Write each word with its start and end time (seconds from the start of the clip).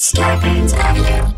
Scarpins 0.00 0.72
Avenue. 0.72 1.28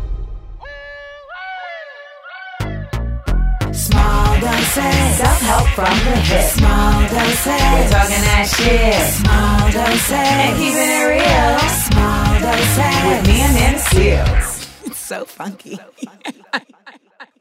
Small 3.73 4.39
doses. 4.39 5.17
Self-help 5.17 5.67
from 5.75 5.97
the 6.05 6.15
hip. 6.15 6.49
Small 6.49 7.01
doses. 7.09 7.45
We're 7.45 7.89
talking 7.91 8.23
that 8.23 8.47
shit. 8.55 8.95
Small 9.19 9.69
doses. 9.69 10.11
And 10.11 10.55
keeping 10.55 10.79
it 10.79 11.03
real. 11.11 11.59
Small 11.91 12.39
doses. 12.39 13.03
With 13.03 13.27
me 13.27 13.43
Amanda 13.43 13.83
Seales. 13.83 14.87
It's 14.87 14.97
so 14.97 15.25
funky. 15.25 15.77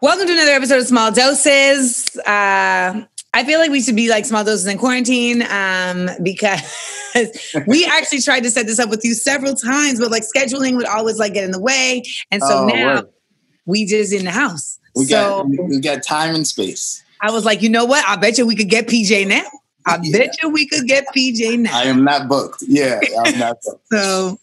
Welcome 0.01 0.27
to 0.27 0.33
another 0.33 0.51
episode 0.51 0.81
of 0.81 0.89
Small 0.89 1.13
Doses. 1.13 2.17
Uh, 2.27 3.05
I 3.35 3.45
feel 3.45 3.59
like 3.59 3.71
we 3.71 3.81
should 3.81 3.97
be 3.97 4.11
like 4.11 4.25
small 4.27 4.45
doses 4.45 4.67
in 4.67 4.77
quarantine 4.79 5.43
um, 5.43 6.11
because 6.23 6.61
we 7.67 7.87
actually 7.87 8.21
tried 8.21 8.41
to 8.43 8.51
set 8.51 8.67
this 8.67 8.79
up 8.79 8.91
with 8.91 9.05
you 9.05 9.15
several 9.15 9.55
times, 9.55 10.01
but 10.01 10.11
like 10.11 10.23
scheduling 10.23 10.77
would 10.77 10.87
always 10.87 11.19
like 11.19 11.33
get 11.35 11.45
in 11.45 11.51
the 11.51 11.61
way, 11.61 12.03
and 12.31 12.43
so 12.43 12.59
Oh, 12.65 12.67
now 12.67 12.95
word. 12.97 13.09
we 13.65 13.87
just 13.87 14.13
in 14.13 14.25
the 14.27 14.31
house. 14.31 14.79
We 14.95 15.05
so 15.07 15.45
got 15.45 15.65
we 15.69 15.81
got 15.81 16.03
time 16.03 16.35
and 16.35 16.47
space. 16.47 17.03
I 17.23 17.31
was 17.31 17.45
like, 17.45 17.63
you 17.63 17.71
know 17.71 17.85
what? 17.87 18.05
I 18.07 18.17
bet 18.17 18.37
you 18.37 18.47
we 18.47 18.55
could 18.57 18.69
get 18.69 18.87
PJ 18.87 19.27
now. 19.27 19.45
I 19.87 19.99
Yeah. 20.03 20.19
bet 20.19 20.37
you 20.43 20.51
we 20.51 20.69
could 20.69 20.87
get 20.87 21.07
PJ 21.17 21.59
now. 21.61 21.77
I 21.77 21.85
am 21.85 22.05
not 22.05 22.29
booked. 22.29 22.63
Yeah, 22.69 23.01
I'm 23.25 23.39
not 23.39 23.57
booked. 23.65 23.81
So, 23.93 24.39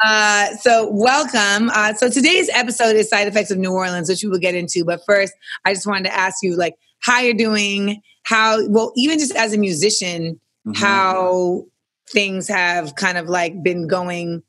uh, 0.00 0.46
so 0.60 0.88
welcome. 0.90 1.70
Uh, 1.74 1.92
so 1.94 2.08
today's 2.08 2.48
episode 2.54 2.96
is 2.96 3.08
side 3.10 3.28
effects 3.28 3.50
of 3.50 3.58
New 3.58 3.70
Orleans, 3.72 4.08
which 4.08 4.22
we 4.24 4.30
will 4.30 4.38
get 4.38 4.54
into. 4.54 4.84
But 4.84 5.00
first, 5.06 5.32
I 5.64 5.74
just 5.74 5.86
wanted 5.86 6.04
to 6.04 6.14
ask 6.14 6.36
you, 6.42 6.56
like, 6.56 6.74
how 7.00 7.20
you're 7.20 7.34
doing. 7.34 8.00
How 8.24 8.66
well, 8.68 8.92
even 8.96 9.18
just 9.18 9.34
as 9.34 9.52
a 9.52 9.58
musician, 9.58 10.40
Mhm. 10.66 10.76
how 10.76 11.64
things 12.08 12.46
have 12.48 12.94
kind 12.94 13.18
of 13.18 13.28
like 13.28 13.62
been 13.62 13.86
going 13.88 14.42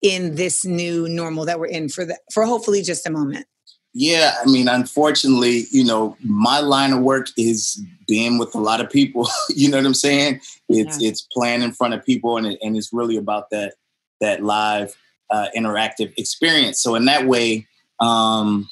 in 0.00 0.34
this 0.34 0.64
new 0.64 1.08
normal 1.08 1.44
that 1.44 1.60
we're 1.60 1.66
in 1.66 1.88
for 1.88 2.04
the 2.04 2.18
for 2.32 2.44
hopefully 2.44 2.82
just 2.82 3.06
a 3.06 3.10
moment. 3.10 3.46
Yeah, 3.94 4.34
I 4.40 4.46
mean, 4.50 4.68
unfortunately, 4.68 5.66
you 5.70 5.84
know, 5.84 6.16
my 6.24 6.60
line 6.60 6.92
of 6.94 7.00
work 7.00 7.28
is 7.36 7.80
being 8.08 8.38
with 8.38 8.54
a 8.54 8.58
lot 8.58 8.80
of 8.80 8.88
people. 8.90 9.28
you 9.50 9.68
know 9.68 9.76
what 9.76 9.86
I'm 9.86 9.94
saying? 9.94 10.40
It's 10.68 11.00
Yeah. 11.00 11.08
it's 11.10 11.22
playing 11.32 11.62
in 11.62 11.72
front 11.72 11.94
of 11.94 12.04
people, 12.04 12.36
and 12.38 12.46
it, 12.46 12.58
and 12.62 12.76
it's 12.76 12.92
really 12.92 13.16
about 13.16 13.50
that 13.50 13.74
that 14.20 14.42
live 14.42 14.96
uh, 15.30 15.48
interactive 15.56 16.12
experience. 16.16 16.80
So 16.80 16.94
in 16.94 17.04
that 17.06 17.26
way, 17.26 17.66
um, 18.00 18.68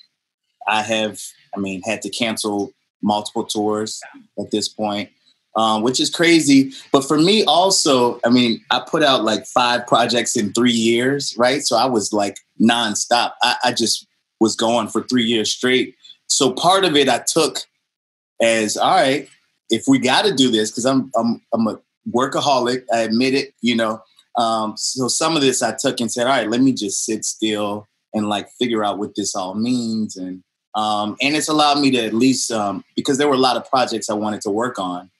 I 0.68 0.82
have, 0.82 1.18
I 1.56 1.58
mean, 1.58 1.80
had 1.82 2.02
to 2.02 2.10
cancel 2.10 2.72
multiple 3.02 3.44
tours 3.44 4.00
at 4.38 4.50
this 4.50 4.68
point, 4.68 5.10
um, 5.56 5.82
which 5.82 6.00
is 6.00 6.10
crazy. 6.10 6.72
But 6.92 7.06
for 7.06 7.18
me, 7.18 7.44
also, 7.44 8.20
I 8.24 8.30
mean, 8.30 8.62
I 8.70 8.80
put 8.80 9.02
out 9.02 9.24
like 9.24 9.46
five 9.46 9.86
projects 9.86 10.36
in 10.36 10.52
three 10.52 10.72
years, 10.72 11.36
right? 11.36 11.62
So 11.62 11.76
I 11.76 11.86
was 11.86 12.12
like 12.12 12.38
nonstop. 12.60 13.32
I, 13.42 13.56
I 13.64 13.72
just 13.72 14.06
was 14.40 14.56
going 14.56 14.88
for 14.88 15.02
three 15.02 15.24
years 15.24 15.52
straight. 15.52 15.94
So 16.26 16.52
part 16.52 16.84
of 16.84 16.96
it 16.96 17.08
I 17.08 17.18
took 17.18 17.58
as 18.40 18.76
all 18.76 18.94
right, 18.94 19.28
if 19.68 19.84
we 19.86 19.98
got 19.98 20.24
to 20.24 20.34
do 20.34 20.50
this, 20.50 20.70
because 20.70 20.86
I'm 20.86 21.10
I'm 21.16 21.42
I'm 21.52 21.66
a 21.66 21.78
workaholic. 22.10 22.84
I 22.92 23.00
admit 23.00 23.34
it, 23.34 23.54
you 23.60 23.76
know. 23.76 24.02
Um, 24.36 24.76
so 24.76 25.08
some 25.08 25.36
of 25.36 25.42
this 25.42 25.62
I 25.62 25.74
took 25.78 26.00
and 26.00 26.10
said, 26.10 26.26
all 26.26 26.32
right, 26.32 26.48
let 26.48 26.60
me 26.60 26.72
just 26.72 27.04
sit 27.04 27.24
still 27.24 27.86
and 28.14 28.28
like 28.28 28.48
figure 28.58 28.84
out 28.84 28.98
what 28.98 29.14
this 29.16 29.34
all 29.34 29.54
means, 29.54 30.16
and 30.16 30.42
um, 30.74 31.16
and 31.20 31.34
it's 31.36 31.48
allowed 31.48 31.80
me 31.80 31.90
to 31.92 31.98
at 32.04 32.14
least 32.14 32.50
um, 32.52 32.84
because 32.96 33.18
there 33.18 33.28
were 33.28 33.34
a 33.34 33.38
lot 33.38 33.56
of 33.56 33.68
projects 33.68 34.08
I 34.10 34.14
wanted 34.14 34.40
to 34.42 34.50
work 34.50 34.78
on, 34.78 35.10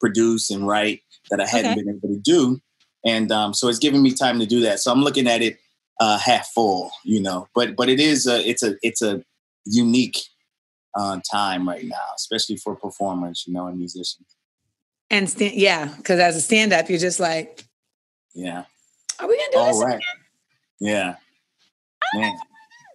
produce 0.00 0.50
and 0.50 0.66
write 0.66 1.00
that 1.30 1.40
I 1.40 1.46
hadn't 1.46 1.72
Okay. 1.72 1.82
been 1.82 1.96
able 1.96 2.08
to 2.14 2.20
do, 2.20 2.60
and 3.04 3.30
um, 3.32 3.54
so 3.54 3.68
it's 3.68 3.78
given 3.78 4.02
me 4.02 4.12
time 4.12 4.38
to 4.40 4.46
do 4.46 4.60
that. 4.60 4.80
So 4.80 4.90
I'm 4.92 5.02
looking 5.02 5.26
at 5.28 5.42
it 5.42 5.58
uh, 6.00 6.18
half 6.18 6.48
full, 6.48 6.90
you 7.04 7.20
know. 7.20 7.48
But 7.54 7.76
but 7.76 7.88
it 7.88 8.00
is 8.00 8.26
a 8.26 8.46
it's 8.48 8.62
a 8.62 8.76
it's 8.82 9.02
a 9.02 9.22
unique 9.66 10.18
uh, 10.94 11.20
time 11.30 11.68
right 11.68 11.84
now, 11.84 11.96
especially 12.16 12.56
for 12.56 12.74
performers, 12.76 13.44
you 13.46 13.52
know, 13.52 13.66
and 13.66 13.78
musicians. 13.78 14.36
And 15.10 15.28
stand, 15.28 15.54
yeah, 15.54 15.92
because 15.96 16.18
as 16.18 16.36
a 16.36 16.40
stand 16.40 16.72
up, 16.72 16.88
you're 16.88 16.98
just 16.98 17.20
like, 17.20 17.64
Yeah. 18.34 18.64
are 19.20 19.28
we 19.28 19.36
gonna 19.36 19.48
do 19.52 19.58
All 19.58 19.66
this 19.66 19.84
right. 19.84 20.00
Yeah. 20.80 21.16
Man. 22.14 22.36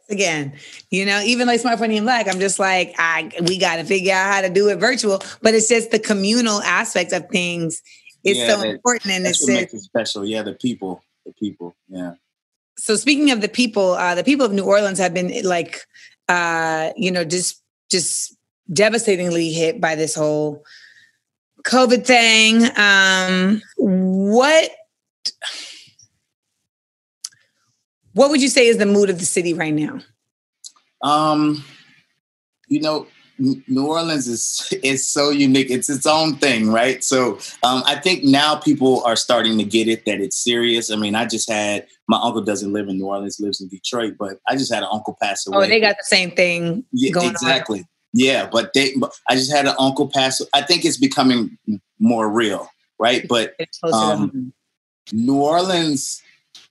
Again. 0.09 0.53
You 0.90 1.06
know, 1.06 1.22
even 1.22 1.47
like 1.47 1.59
Smart 1.59 1.80
Funny 1.80 1.97
and 1.97 2.06
Black, 2.06 2.28
I'm 2.28 2.40
just 2.40 2.59
like, 2.59 2.94
I 2.97 3.31
we 3.47 3.58
got 3.58 3.78
to 3.78 3.84
figure 3.84 4.14
out 4.14 4.34
how 4.34 4.42
to 4.42 4.50
do 4.50 4.70
it 4.70 4.78
virtual. 4.78 5.22
But 5.42 5.53
it's 5.53 5.68
just 5.70 5.92
the 5.92 6.00
communal 6.00 6.62
aspect 6.62 7.12
of 7.14 7.28
things 7.30 7.81
is 8.24 8.38
Yeah, 8.38 8.48
so 8.56 8.58
that- 8.62 8.68
important. 8.68 9.14
And 9.14 9.25
it's 9.25 9.42
what 9.42 9.53
makes 9.53 9.74
it 9.74 9.81
special. 9.81 10.25
Yeah, 10.25 10.44
the 10.44 10.53
people. 10.53 11.03
The 11.25 11.34
people. 11.34 11.75
Yeah. 11.90 12.14
so 12.78 12.96
speaking 12.96 13.30
of 13.31 13.42
the 13.42 13.50
people, 13.50 13.92
uh, 13.92 14.16
the 14.16 14.24
people 14.24 14.46
of 14.46 14.53
New 14.53 14.64
Orleans 14.64 14.98
have 15.00 15.14
been 15.14 15.31
like, 15.44 15.86
uh, 16.28 16.92
you 16.96 17.12
know, 17.12 17.24
just 17.24 17.62
just 17.92 18.36
devastatingly 18.72 19.52
hit 19.52 19.81
by 19.81 19.96
this 19.96 20.16
whole 20.16 20.64
COVID 21.66 22.06
thing. 22.06 22.64
Um, 22.78 23.62
what 23.78 24.72
what 28.14 28.30
would 28.30 28.42
you 28.42 28.50
say 28.50 28.68
is 28.68 28.78
the 28.78 28.86
mood 28.86 29.09
of 29.09 29.20
the 29.20 29.25
city 29.25 29.53
right 29.53 29.74
now? 29.74 30.00
Um, 31.02 31.64
you 32.68 32.81
know, 32.81 33.08
New 33.40 33.88
Orleans 33.88 34.28
is 34.28 34.72
is 34.84 35.08
so 35.09 35.30
unique. 35.30 35.72
It's 35.72 35.90
its 35.90 36.06
own 36.06 36.36
thing, 36.36 36.69
right? 36.72 37.02
So 37.03 37.36
um, 37.64 37.84
I 37.86 37.96
think 37.96 38.24
now 38.24 38.56
people 38.58 39.02
are 39.06 39.16
starting 39.16 39.58
to 39.59 39.64
get 39.64 39.88
it 39.88 40.06
that 40.06 40.19
it's 40.19 40.44
serious. 40.44 40.92
I 40.92 40.98
mean, 40.98 41.16
I 41.16 41.25
just 41.25 41.50
had 41.50 41.88
my 42.09 42.19
uncle 42.22 42.42
doesn't 42.42 42.74
live 42.74 42.90
in 42.90 42.98
New 42.98 43.06
Orleans, 43.06 43.40
lives 43.40 43.62
in 43.62 43.69
Detroit, 43.69 44.16
but 44.19 44.40
I 44.48 44.58
just 44.58 44.74
had 44.74 44.84
an 44.84 44.90
uncle 44.92 45.18
pass 45.22 45.48
away. 45.48 45.58
Oh, 45.58 45.69
they 45.69 45.80
got 45.80 45.96
the 45.98 46.03
same 46.03 46.31
thing 46.31 46.84
Yeah, 46.92 47.12
going 47.12 47.28
on. 47.28 47.31
exactly. 47.31 47.86
Yeah, 48.12 48.50
but 48.52 48.74
they. 48.74 48.94
But 48.98 49.14
I 49.30 49.36
just 49.36 49.52
had 49.53 49.68
an 49.68 49.75
uncle 49.80 50.09
pass. 50.09 50.42
I 50.53 50.62
think 50.62 50.84
it's 50.84 50.98
becoming 50.98 51.58
more 52.00 52.28
real, 52.30 52.68
right? 53.00 53.25
But 53.28 53.53
It's 53.58 53.80
closer 53.80 53.98
to 53.98 54.03
Um. 54.24 54.53
New 55.14 55.38
Orleans 55.38 56.22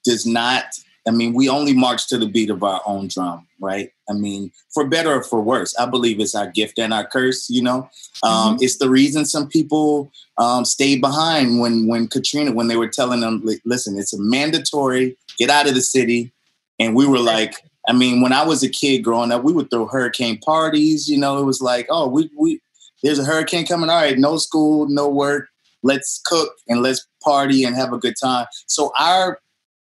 does 0.04 0.26
not. 0.26 0.64
I 1.08 1.10
mean, 1.10 1.32
we 1.32 1.48
only 1.48 1.72
march 1.72 2.06
to 2.08 2.18
the 2.18 2.26
beat 2.26 2.50
of 2.50 2.62
our 2.62 2.80
own 2.86 3.08
drum, 3.08 3.46
right? 3.58 3.90
I 4.10 4.12
mean, 4.12 4.52
for 4.72 4.86
better 4.86 5.14
or 5.14 5.22
for 5.22 5.40
worse, 5.40 5.74
I 5.76 5.86
believe 5.86 6.20
it's 6.20 6.34
our 6.34 6.46
gift 6.46 6.78
and 6.78 6.92
our 6.92 7.06
curse. 7.06 7.48
You 7.48 7.62
know, 7.62 7.90
um, 8.22 8.58
it's 8.60 8.76
the 8.78 8.90
reason 8.90 9.24
some 9.24 9.48
people 9.48 10.10
um, 10.36 10.64
stayed 10.64 11.00
behind 11.00 11.60
when 11.60 11.86
when 11.86 12.08
Katrina, 12.08 12.52
when 12.52 12.68
they 12.68 12.76
were 12.76 12.88
telling 12.88 13.20
them, 13.20 13.42
"Listen, 13.64 13.98
it's 13.98 14.12
a 14.12 14.20
mandatory. 14.20 15.16
Get 15.38 15.50
out 15.50 15.68
of 15.68 15.74
the 15.74 15.80
city." 15.80 16.32
And 16.80 16.94
we 16.94 17.06
were 17.06 17.18
like, 17.18 17.64
I 17.88 17.92
mean, 17.92 18.20
when 18.20 18.32
I 18.32 18.44
was 18.44 18.62
a 18.62 18.68
kid 18.68 19.00
growing 19.00 19.32
up, 19.32 19.42
we 19.42 19.52
would 19.52 19.70
throw 19.70 19.86
hurricane 19.86 20.38
parties. 20.38 21.08
You 21.08 21.18
know, 21.18 21.38
it 21.38 21.44
was 21.44 21.60
like, 21.60 21.86
oh, 21.90 22.06
we 22.06 22.30
we 22.38 22.60
there's 23.02 23.18
a 23.18 23.24
hurricane 23.24 23.66
coming. 23.66 23.88
All 23.88 23.96
right, 23.96 24.18
no 24.18 24.36
school, 24.36 24.86
no 24.88 25.08
work. 25.08 25.48
Let's 25.82 26.20
cook 26.24 26.50
and 26.68 26.82
let's 26.82 27.06
party 27.22 27.64
and 27.64 27.74
have 27.76 27.92
a 27.92 27.98
good 27.98 28.14
time. 28.20 28.46
So 28.66 28.92
our 28.98 29.40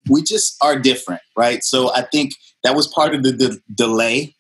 we 0.09 0.23
just 0.23 0.57
are 0.63 0.79
different, 0.79 1.23
right? 1.37 1.63
So 1.65 1.93
I 1.95 2.03
think 2.03 2.35
that 2.63 2.75
was 2.75 2.87
part 2.87 3.15
of 3.15 3.23
the, 3.23 3.33
the 3.33 3.61
delay. 3.75 4.35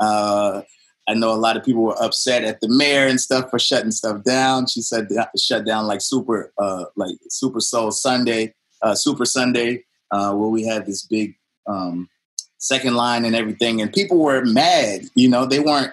Uh, 0.00 0.62
I 1.08 1.14
know 1.14 1.32
a 1.32 1.36
lot 1.36 1.56
of 1.56 1.64
people 1.64 1.82
were 1.82 2.02
upset 2.02 2.44
at 2.44 2.60
the 2.60 2.68
mayor 2.68 3.06
and 3.06 3.20
stuff 3.20 3.50
for 3.50 3.58
shutting 3.58 3.90
stuff 3.90 4.22
down. 4.24 4.66
She 4.66 4.82
said 4.82 5.08
shut 5.38 5.64
down 5.64 5.86
like 5.86 6.00
super, 6.02 6.52
uh, 6.58 6.84
like 6.96 7.16
Super 7.30 7.60
Soul 7.60 7.90
Sunday, 7.90 8.54
uh, 8.82 8.94
Super 8.94 9.24
Sunday, 9.24 9.84
uh, 10.10 10.34
where 10.34 10.50
we 10.50 10.64
had 10.64 10.86
this 10.86 11.06
big 11.06 11.34
um, 11.66 12.08
second 12.58 12.94
line 12.94 13.24
and 13.24 13.34
everything, 13.34 13.80
and 13.80 13.92
people 13.92 14.18
were 14.18 14.44
mad. 14.44 15.02
You 15.14 15.28
know, 15.28 15.46
they 15.46 15.60
weren't 15.60 15.92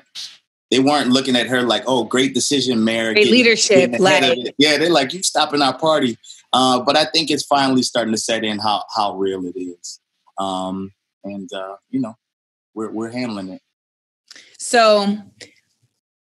they 0.72 0.80
weren't 0.80 1.09
looking 1.12 1.35
at 1.35 1.47
her 1.47 1.62
like, 1.62 1.84
"Oh, 1.88 2.03
great 2.03 2.34
decision, 2.34 2.84
mayor." 2.84 3.14
Great 3.14 3.25
getting- 3.25 3.31
leadership, 3.31 3.91
getting 3.91 4.02
like- 4.02 4.56
yeah, 4.58 4.78
they're 4.78 4.90
like, 4.90 5.14
"You 5.14 5.24
stopping 5.24 5.62
our 5.62 5.78
party." 5.78 6.18
Uh, 6.53 6.81
but 6.81 6.97
I 6.97 7.06
think 7.06 7.29
it's 7.29 7.45
finally 7.45 7.83
starting 7.83 8.13
to 8.13 8.17
set 8.17 8.44
in 8.44 8.59
how 8.59 8.83
how 8.95 9.16
real 9.16 9.45
it 9.45 9.59
is, 9.59 10.00
um, 10.38 10.91
and 11.23 11.51
uh, 11.53 11.75
you 11.89 12.00
know, 12.00 12.16
we're 12.73 12.91
we're 12.91 13.11
handling 13.11 13.49
it. 13.49 13.61
So, 14.58 15.17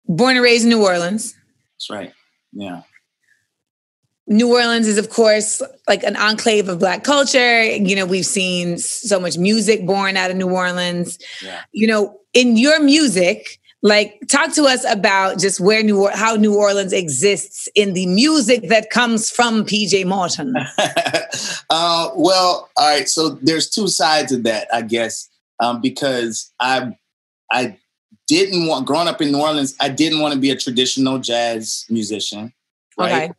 born 0.07 0.37
and 0.37 0.45
raised 0.45 0.65
in 0.65 0.71
New 0.71 0.85
Orleans. 0.85 1.35
That's 1.75 1.91
right. 1.91 2.13
Yeah. 2.53 2.83
New 4.29 4.55
Orleans 4.55 4.87
is, 4.87 4.99
of 4.99 5.11
course, 5.11 5.61
like 5.89 6.05
an 6.05 6.17
enclave 6.17 6.69
of 6.69 6.79
Black 6.79 7.05
culture. 7.05 7.65
You 7.65 7.97
know, 7.97 8.07
we've 8.07 8.27
seen 8.27 8.79
so 8.79 9.19
much 9.19 9.37
music 9.37 9.85
born 9.85 10.17
out 10.17 10.31
of 10.31 10.37
New 10.37 10.49
Orleans. 10.49 11.19
Yeah. 11.43 11.61
You 11.73 11.89
know, 11.89 12.21
in 12.33 12.57
your 12.57 12.81
music, 12.81 13.61
like 13.83 14.21
talk 14.29 14.53
to 14.55 14.65
us 14.65 14.85
about 14.89 15.39
just 15.39 15.61
where 15.61 15.83
New 15.83 16.03
or- 16.03 16.13
how 16.13 16.37
New 16.37 16.57
Orleans 16.57 16.93
exists 16.93 17.69
in 17.75 17.95
the 17.95 18.07
music 18.07 18.69
that 18.69 18.91
comes 18.91 19.29
from 19.31 19.65
PJ 19.65 20.07
Morton. 20.07 20.55
uh, 21.71 22.11
well, 22.15 22.71
all 22.77 22.89
right. 22.89 23.09
So 23.09 23.31
there's 23.31 23.69
two 23.69 23.89
sides 23.89 24.31
of 24.31 24.45
that, 24.45 24.69
I 24.73 24.83
guess, 24.83 25.29
um, 25.61 25.81
because 25.81 26.53
I 26.61 26.97
I 27.51 27.77
didn't 28.29 28.67
want 28.67 28.87
growing 28.87 29.09
up 29.09 29.21
in 29.21 29.33
New 29.33 29.41
Orleans. 29.41 29.75
I 29.81 29.89
didn't 29.89 30.21
want 30.21 30.33
to 30.35 30.41
be 30.41 30.51
a 30.51 30.57
traditional 30.57 31.19
jazz 31.19 31.85
musician, 31.91 32.53
right? 32.97 33.31
Okay. 33.31 33.33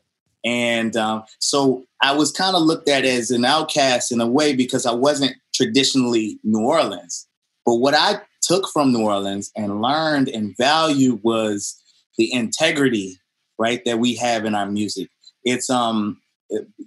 And 0.46 0.98
um, 0.98 1.24
so 1.40 1.86
I 2.02 2.14
was 2.14 2.34
kind 2.34 2.56
of 2.56 2.64
looked 2.64 2.90
at 2.90 3.06
as 3.06 3.32
an 3.32 3.46
outcast 3.46 4.12
in 4.12 4.20
a 4.20 4.28
way 4.28 4.54
because 4.54 4.86
I 4.86 4.92
wasn't 4.92 5.36
traditionally 5.56 6.38
New 6.44 6.60
Orleans. 6.60 7.28
But 7.66 7.76
what 7.76 7.94
I 7.96 8.20
took 8.44 8.68
from 8.70 8.92
New 8.92 9.02
Orleans 9.02 9.52
and 9.56 9.82
learned 9.82 10.30
and 10.30 10.56
valued 10.58 11.22
was 11.24 11.82
the 12.18 12.32
integrity, 12.32 13.18
right, 13.58 13.84
that 13.86 14.00
we 14.00 14.16
have 14.16 14.46
in 14.46 14.56
our 14.56 14.70
music. 14.70 15.10
It's 15.44 15.70
um 15.70 16.22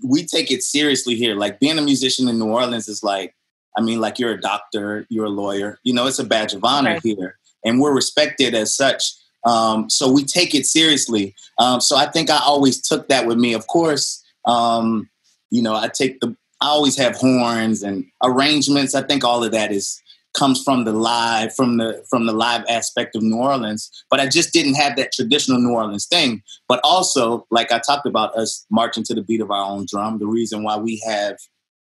we 0.05 0.25
take 0.25 0.50
it 0.50 0.62
seriously 0.62 1.17
here. 1.17 1.35
Like 1.35 1.61
being 1.61 1.79
a 1.79 1.82
musician 1.82 2.29
in 2.29 2.38
New 2.38 2.53
Orleans 2.53 2.88
is 2.88 3.03
like, 3.03 3.35
I 3.76 3.81
mean, 3.81 4.00
like 4.00 4.19
you're 4.19 4.32
a 4.32 4.41
doctor, 4.41 5.06
you're 5.08 5.26
a 5.26 5.31
lawyer. 5.31 5.79
You 5.82 5.94
know, 5.94 6.06
it's 6.06 6.19
a 6.19 6.25
badge 6.25 6.55
of 6.55 6.64
honor 6.64 6.93
right. 6.93 7.03
here, 7.03 7.38
and 7.64 7.81
we're 7.81 7.94
respected 7.94 8.55
as 8.55 8.75
such. 8.75 9.12
Um, 9.44 9.91
so 9.91 10.11
we 10.11 10.25
take 10.25 10.55
it 10.55 10.67
seriously. 10.67 11.35
Um, 11.59 11.81
so 11.81 11.97
I 11.97 12.06
think 12.06 12.31
I 12.31 12.38
always 12.38 12.81
took 12.81 13.09
that 13.09 13.26
with 13.26 13.38
me. 13.38 13.55
Of 13.55 13.67
course, 13.67 14.25
um, 14.44 15.09
you 15.50 15.62
know, 15.62 15.75
I 15.75 15.88
take 15.88 16.20
the. 16.20 16.37
I 16.62 16.69
always 16.69 16.97
have 16.97 17.17
horns 17.17 17.82
and 17.82 18.06
arrangements. 18.25 18.94
I 18.94 19.02
think 19.02 19.25
all 19.25 19.44
of 19.44 19.52
that 19.52 19.73
is 19.73 20.00
comes 20.37 20.62
from 20.62 20.85
the 20.85 20.93
live 20.93 21.55
from 21.55 21.79
the 21.79 22.05
from 22.09 22.27
the 22.27 22.33
live 22.33 22.65
aspect 22.69 23.17
of 23.17 23.23
New 23.23 23.37
Orleans. 23.37 23.91
But 24.11 24.21
I 24.21 24.29
just 24.29 24.53
didn't 24.53 24.75
have 24.75 24.97
that 24.97 25.12
traditional 25.12 25.59
New 25.59 25.73
Orleans 25.73 26.06
thing. 26.06 26.43
But 26.69 26.81
also, 26.85 27.47
like 27.50 27.73
I 27.73 27.81
talked 27.81 28.06
about, 28.06 28.37
us 28.37 28.67
marching 28.71 29.03
to 29.05 29.15
the 29.15 29.23
beat 29.23 29.41
of 29.41 29.50
our 29.50 29.65
own 29.65 29.87
drum. 29.88 30.19
The 30.19 30.27
reason 30.27 30.62
why 30.62 30.77
we 30.77 31.03
have, 31.06 31.37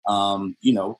um, 0.08 0.56
you 0.62 0.74
know, 0.74 1.00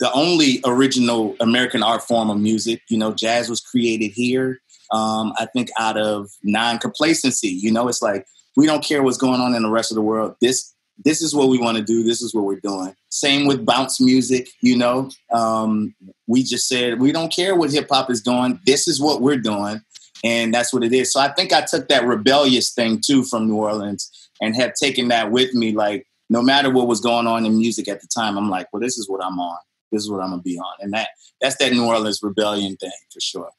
the 0.00 0.12
only 0.12 0.60
original 0.64 1.36
American 1.40 1.82
art 1.82 2.02
form 2.02 2.28
of 2.30 2.38
music. 2.38 2.82
You 2.88 2.98
know, 2.98 3.12
jazz 3.12 3.48
was 3.48 3.60
created 3.60 4.10
here. 4.10 4.60
Um, 4.92 5.32
I 5.36 5.46
think 5.46 5.68
out 5.78 5.96
of 5.96 6.28
non-complacency. 6.42 7.48
You 7.48 7.70
know, 7.70 7.88
it's 7.88 8.02
like 8.02 8.26
we 8.56 8.66
don't 8.66 8.84
care 8.84 9.02
what's 9.02 9.18
going 9.18 9.40
on 9.40 9.54
in 9.54 9.62
the 9.62 9.70
rest 9.70 9.90
of 9.92 9.94
the 9.94 10.02
world. 10.02 10.34
This 10.40 10.74
this 11.04 11.22
is 11.22 11.34
what 11.34 11.48
we 11.48 11.58
want 11.58 11.78
to 11.78 11.82
do. 11.82 12.02
This 12.02 12.22
is 12.22 12.34
what 12.34 12.44
we're 12.44 12.60
doing. 12.60 12.94
Same 13.08 13.46
with 13.46 13.64
bounce 13.64 14.00
music. 14.00 14.48
You 14.60 14.76
know, 14.76 15.10
um, 15.32 15.94
we 16.26 16.42
just 16.42 16.68
said 16.68 17.00
we 17.00 17.12
don't 17.12 17.32
care 17.32 17.56
what 17.56 17.70
hip 17.70 17.88
hop 17.90 18.10
is 18.10 18.22
doing. 18.22 18.60
This 18.66 18.86
is 18.88 19.00
what 19.00 19.20
we're 19.20 19.38
doing, 19.38 19.80
and 20.24 20.52
that's 20.52 20.72
what 20.72 20.84
it 20.84 20.92
is. 20.92 21.12
So 21.12 21.20
I 21.20 21.32
think 21.32 21.52
I 21.52 21.62
took 21.62 21.88
that 21.88 22.04
rebellious 22.04 22.72
thing 22.72 23.00
too 23.04 23.24
from 23.24 23.48
New 23.48 23.56
Orleans 23.56 24.10
and 24.40 24.54
have 24.56 24.74
taken 24.74 25.08
that 25.08 25.30
with 25.30 25.54
me. 25.54 25.72
Like 25.72 26.06
no 26.28 26.42
matter 26.42 26.70
what 26.70 26.86
was 26.88 27.00
going 27.00 27.26
on 27.26 27.46
in 27.46 27.56
music 27.56 27.88
at 27.88 28.00
the 28.00 28.08
time, 28.08 28.36
I'm 28.36 28.50
like, 28.50 28.68
well, 28.72 28.80
this 28.80 28.98
is 28.98 29.08
what 29.08 29.24
I'm 29.24 29.38
on. 29.38 29.58
This 29.92 30.02
is 30.02 30.10
what 30.10 30.20
I'm 30.20 30.30
gonna 30.30 30.42
be 30.42 30.58
on, 30.58 30.74
and 30.80 30.92
that 30.92 31.08
that's 31.40 31.56
that 31.56 31.72
New 31.72 31.86
Orleans 31.86 32.22
rebellion 32.22 32.76
thing 32.76 32.92
for 33.12 33.20
sure. 33.20 33.50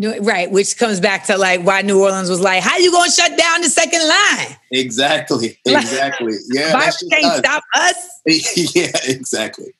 Right, 0.00 0.50
which 0.50 0.78
comes 0.78 0.98
back 0.98 1.24
to 1.26 1.36
like 1.36 1.60
why 1.62 1.82
New 1.82 2.02
Orleans 2.02 2.30
was 2.30 2.40
like, 2.40 2.62
how 2.62 2.78
you 2.78 2.90
gonna 2.90 3.10
shut 3.10 3.36
down 3.36 3.60
the 3.60 3.68
second 3.68 4.00
line? 4.08 4.56
Exactly, 4.70 5.58
exactly. 5.66 6.36
Yeah, 6.52 6.72
can't 7.10 7.24
us. 7.24 7.38
stop 7.38 7.62
us. 7.74 8.20
yeah, 8.74 8.90
exactly. 9.04 9.74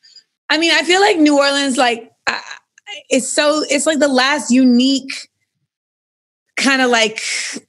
I 0.51 0.59
mean, 0.59 0.73
I 0.73 0.83
feel 0.83 1.01
like 1.01 1.17
New 1.19 1.39
Orleans, 1.39 1.77
like, 1.77 2.11
it's 3.09 3.29
so 3.29 3.65
it's 3.71 3.87
like 3.87 3.99
the 3.99 4.09
last 4.09 4.51
unique 4.51 5.29
kind 6.57 6.83
of 6.83 6.91
like 6.91 7.21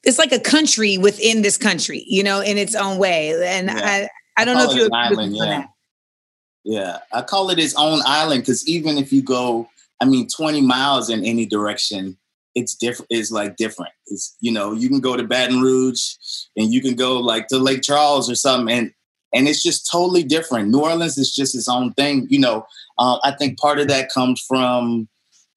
it's 0.03 0.19
like 0.19 0.31
a 0.31 0.39
country 0.39 0.98
within 0.98 1.42
this 1.42 1.57
country, 1.57 2.03
you 2.07 2.24
know, 2.24 2.42
in 2.42 2.57
its 2.57 2.75
own 2.75 2.98
way. 2.98 3.31
And 3.45 3.68
yeah. 3.68 4.07
I, 4.38 4.42
I 4.42 4.45
don't 4.45 4.57
I 4.57 4.63
know 4.63 4.71
if 4.71 4.77
you're 4.77 4.89
island, 4.94 5.36
yeah. 5.36 5.65
Yeah, 6.63 7.00
I 7.12 7.21
call 7.24 7.50
it 7.50 7.57
its 7.57 7.75
own 7.75 8.01
island 8.06 8.44
because 8.44 8.68
even 8.68 8.98
if 8.98 9.12
you 9.12 9.24
go, 9.24 9.68
I 10.00 10.06
mean, 10.06 10.27
20 10.27 10.62
miles 10.62 11.09
in 11.09 11.25
any 11.25 11.45
direction, 11.45 12.18
it's 12.56 12.75
different 12.75 13.07
it's 13.09 13.31
like 13.31 13.56
different. 13.56 13.94
It's 14.07 14.36
you 14.39 14.51
know 14.51 14.74
you 14.74 14.89
can 14.89 15.00
go 15.00 15.15
to 15.15 15.24
baton 15.24 15.62
rouge 15.62 16.01
and 16.56 16.71
you 16.71 16.81
can 16.81 16.95
go 16.95 17.19
like 17.19 17.48
to 17.48 17.57
lake 17.57 17.81
charles 17.81 18.30
or 18.30 18.36
something 18.36 18.75
and 18.75 18.94
and 19.33 19.48
it's 19.48 19.63
just 19.63 19.89
totally 19.89 20.24
different. 20.24 20.69
New 20.69 20.81
orleans 20.81 21.18
is 21.18 21.33
just 21.33 21.56
its 21.56 21.69
own 21.69 21.94
thing 21.94 22.27
you 22.30 22.39
know. 22.39 22.65
Uh, 22.98 23.18
i 23.24 23.31
think 23.31 23.57
part 23.57 23.80
of 23.80 23.88
that 23.88 24.12
comes 24.12 24.42
from 24.48 25.07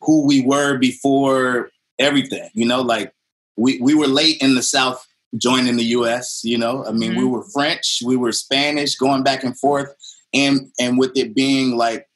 who 0.00 0.26
we 0.26 0.40
were 0.42 0.78
before 0.78 1.70
everything 1.98 2.48
you 2.54 2.66
know 2.66 2.80
like 2.80 3.12
we, 3.56 3.80
we 3.80 3.94
were 3.94 4.06
late 4.06 4.40
in 4.40 4.54
the 4.54 4.62
south 4.62 5.06
joining 5.36 5.76
the 5.76 5.84
us 5.84 6.42
you 6.44 6.56
know. 6.56 6.84
I 6.86 6.92
mean 6.92 7.12
mm-hmm. 7.12 7.20
we 7.20 7.24
were 7.26 7.44
french 7.52 8.00
we 8.04 8.16
were 8.16 8.32
spanish 8.32 8.94
going 8.94 9.24
back 9.24 9.42
and 9.42 9.58
forth 9.58 9.94
and 10.32 10.70
and 10.78 10.98
with 10.98 11.16
it 11.16 11.34
being 11.34 11.76
like 11.76 12.06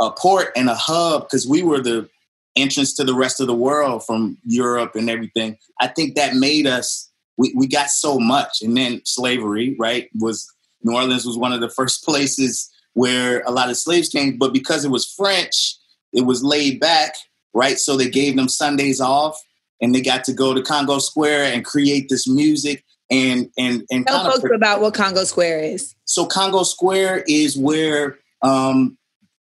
a 0.00 0.10
port 0.10 0.48
and 0.56 0.68
a 0.68 0.74
hub 0.74 1.22
because 1.24 1.46
we 1.46 1.62
were 1.62 1.80
the 1.80 2.08
entrance 2.56 2.94
to 2.94 3.04
the 3.04 3.14
rest 3.14 3.40
of 3.40 3.46
the 3.46 3.54
world 3.54 4.04
from 4.04 4.38
Europe 4.44 4.94
and 4.94 5.08
everything. 5.08 5.56
I 5.80 5.88
think 5.88 6.14
that 6.16 6.34
made 6.34 6.66
us 6.66 7.12
we, 7.36 7.52
we 7.56 7.66
got 7.66 7.90
so 7.90 8.18
much. 8.18 8.62
And 8.62 8.76
then 8.76 9.00
slavery, 9.04 9.76
right, 9.78 10.08
was 10.18 10.50
New 10.82 10.94
Orleans 10.94 11.24
was 11.24 11.38
one 11.38 11.52
of 11.52 11.60
the 11.60 11.70
first 11.70 12.04
places 12.04 12.70
where 12.94 13.40
a 13.46 13.50
lot 13.50 13.70
of 13.70 13.76
slaves 13.76 14.08
came, 14.08 14.36
but 14.36 14.52
because 14.52 14.84
it 14.84 14.90
was 14.90 15.10
French, 15.10 15.76
it 16.12 16.26
was 16.26 16.44
laid 16.44 16.78
back, 16.78 17.14
right? 17.54 17.78
So 17.78 17.96
they 17.96 18.10
gave 18.10 18.36
them 18.36 18.48
Sundays 18.48 19.00
off 19.00 19.40
and 19.80 19.94
they 19.94 20.02
got 20.02 20.24
to 20.24 20.32
go 20.32 20.52
to 20.52 20.62
Congo 20.62 20.98
Square 20.98 21.54
and 21.54 21.64
create 21.64 22.08
this 22.08 22.28
music 22.28 22.84
and 23.10 23.50
and 23.58 23.82
and 23.90 24.06
tell 24.06 24.30
folks 24.30 24.54
about 24.54 24.80
what 24.80 24.94
Congo 24.94 25.24
Square 25.24 25.60
is. 25.60 25.94
So 26.04 26.26
Congo 26.26 26.62
Square 26.62 27.24
is 27.26 27.56
where 27.56 28.18
um, 28.42 28.96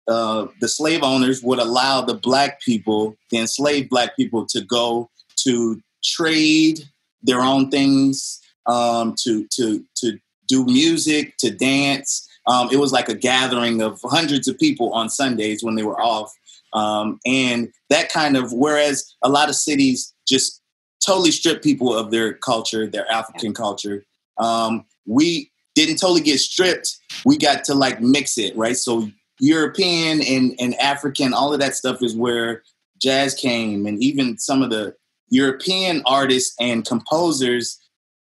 uh, 0.07 0.47
the 0.59 0.67
slave 0.67 1.01
owners 1.03 1.41
would 1.41 1.59
allow 1.59 2.01
the 2.01 2.13
black 2.13 2.61
people, 2.61 3.15
the 3.29 3.37
enslaved 3.37 3.89
black 3.89 4.15
people, 4.15 4.45
to 4.47 4.61
go 4.61 5.09
to 5.37 5.81
trade 6.03 6.81
their 7.21 7.41
own 7.41 7.69
things, 7.69 8.41
um, 8.65 9.15
to 9.23 9.47
to 9.51 9.83
to 9.97 10.19
do 10.47 10.65
music, 10.65 11.37
to 11.37 11.49
dance. 11.51 12.27
Um, 12.47 12.69
it 12.71 12.77
was 12.77 12.91
like 12.91 13.07
a 13.07 13.15
gathering 13.15 13.81
of 13.81 13.99
hundreds 14.03 14.47
of 14.47 14.59
people 14.59 14.91
on 14.93 15.09
Sundays 15.09 15.63
when 15.63 15.75
they 15.75 15.83
were 15.83 15.99
off, 16.01 16.33
um, 16.73 17.19
and 17.25 17.69
that 17.89 18.11
kind 18.11 18.35
of. 18.35 18.51
Whereas 18.51 19.15
a 19.23 19.29
lot 19.29 19.49
of 19.49 19.55
cities 19.55 20.13
just 20.27 20.61
totally 21.05 21.31
strip 21.31 21.63
people 21.63 21.95
of 21.95 22.11
their 22.11 22.33
culture, 22.33 22.87
their 22.87 23.09
African 23.09 23.53
culture. 23.53 24.05
Um, 24.37 24.85
we 25.05 25.51
didn't 25.75 25.97
totally 25.97 26.21
get 26.21 26.39
stripped. 26.39 26.97
We 27.25 27.37
got 27.37 27.63
to 27.65 27.73
like 27.73 28.01
mix 28.01 28.37
it, 28.37 28.55
right? 28.55 28.77
So 28.77 29.09
European 29.43 30.21
and, 30.21 30.55
and 30.57 30.73
African, 30.75 31.33
all 31.33 31.53
of 31.53 31.59
that 31.59 31.75
stuff 31.75 32.01
is 32.01 32.15
where 32.15 32.63
jazz 33.01 33.35
came. 33.35 33.85
And 33.85 34.01
even 34.01 34.37
some 34.37 34.61
of 34.61 34.69
the 34.69 34.95
European 35.27 36.01
artists 36.05 36.55
and 36.61 36.85
composers 36.85 37.77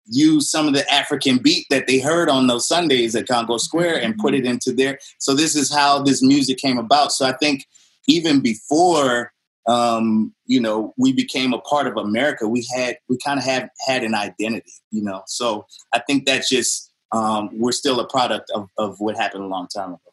use 0.07 0.51
some 0.51 0.67
of 0.67 0.73
the 0.73 0.91
African 0.91 1.37
beat 1.37 1.67
that 1.69 1.87
they 1.87 1.99
heard 1.99 2.31
on 2.31 2.47
those 2.47 2.67
Sundays 2.67 3.15
at 3.15 3.29
Congo 3.29 3.59
Square 3.59 4.01
and 4.01 4.17
put 4.17 4.35
it 4.35 4.47
into 4.47 4.73
there. 4.73 4.99
So 5.19 5.35
this 5.35 5.55
is 5.55 5.71
how 5.71 6.03
this 6.03 6.23
music 6.23 6.57
came 6.57 6.79
about. 6.79 7.13
So 7.13 7.27
I 7.27 7.33
think 7.33 7.67
even 8.09 8.41
before 8.41 9.33
um, 9.69 10.35
you 10.47 10.59
know, 10.59 10.95
we 10.97 11.13
became 11.13 11.53
a 11.53 11.61
part 11.61 11.87
of 11.87 11.99
America, 11.99 12.49
we 12.49 12.67
had 12.75 12.97
we 13.11 13.19
kind 13.19 13.39
of 13.39 13.45
had 13.45 13.69
had 13.87 14.03
an 14.03 14.15
identity, 14.15 14.73
you 14.91 15.03
know. 15.03 15.23
So 15.27 15.67
I 15.93 16.01
think 16.01 16.25
that's 16.25 16.49
just 16.49 16.91
um, 17.13 17.51
we're 17.53 17.73
still 17.73 18.01
a 18.01 18.09
product 18.09 18.51
of, 18.55 18.71
of 18.79 18.99
what 19.01 19.17
happened 19.17 19.45
a 19.45 19.49
long 19.49 19.69
time 19.69 19.91
ago. 19.91 20.10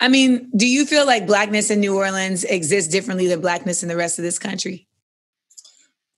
I 0.00 0.08
mean, 0.08 0.50
do 0.54 0.66
you 0.66 0.84
feel 0.84 1.06
like 1.06 1.26
blackness 1.26 1.70
in 1.70 1.80
New 1.80 1.96
Orleans 1.96 2.44
exists 2.44 2.90
differently 2.90 3.26
than 3.26 3.40
blackness 3.40 3.82
in 3.82 3.88
the 3.88 3.96
rest 3.96 4.18
of 4.18 4.24
this 4.24 4.38
country? 4.38 4.86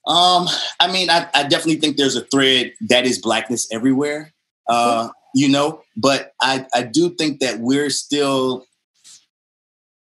Um, 0.05 0.47
I 0.79 0.91
mean, 0.91 1.09
I, 1.09 1.29
I 1.33 1.43
definitely 1.43 1.77
think 1.77 1.97
there's 1.97 2.15
a 2.15 2.25
thread 2.25 2.73
that 2.89 3.05
is 3.05 3.19
blackness 3.19 3.67
everywhere. 3.71 4.33
Uh, 4.67 5.09
you 5.35 5.47
know, 5.47 5.81
but 5.95 6.33
I, 6.41 6.65
I 6.73 6.83
do 6.83 7.09
think 7.11 7.39
that 7.39 7.59
we're 7.59 7.89
still 7.89 8.65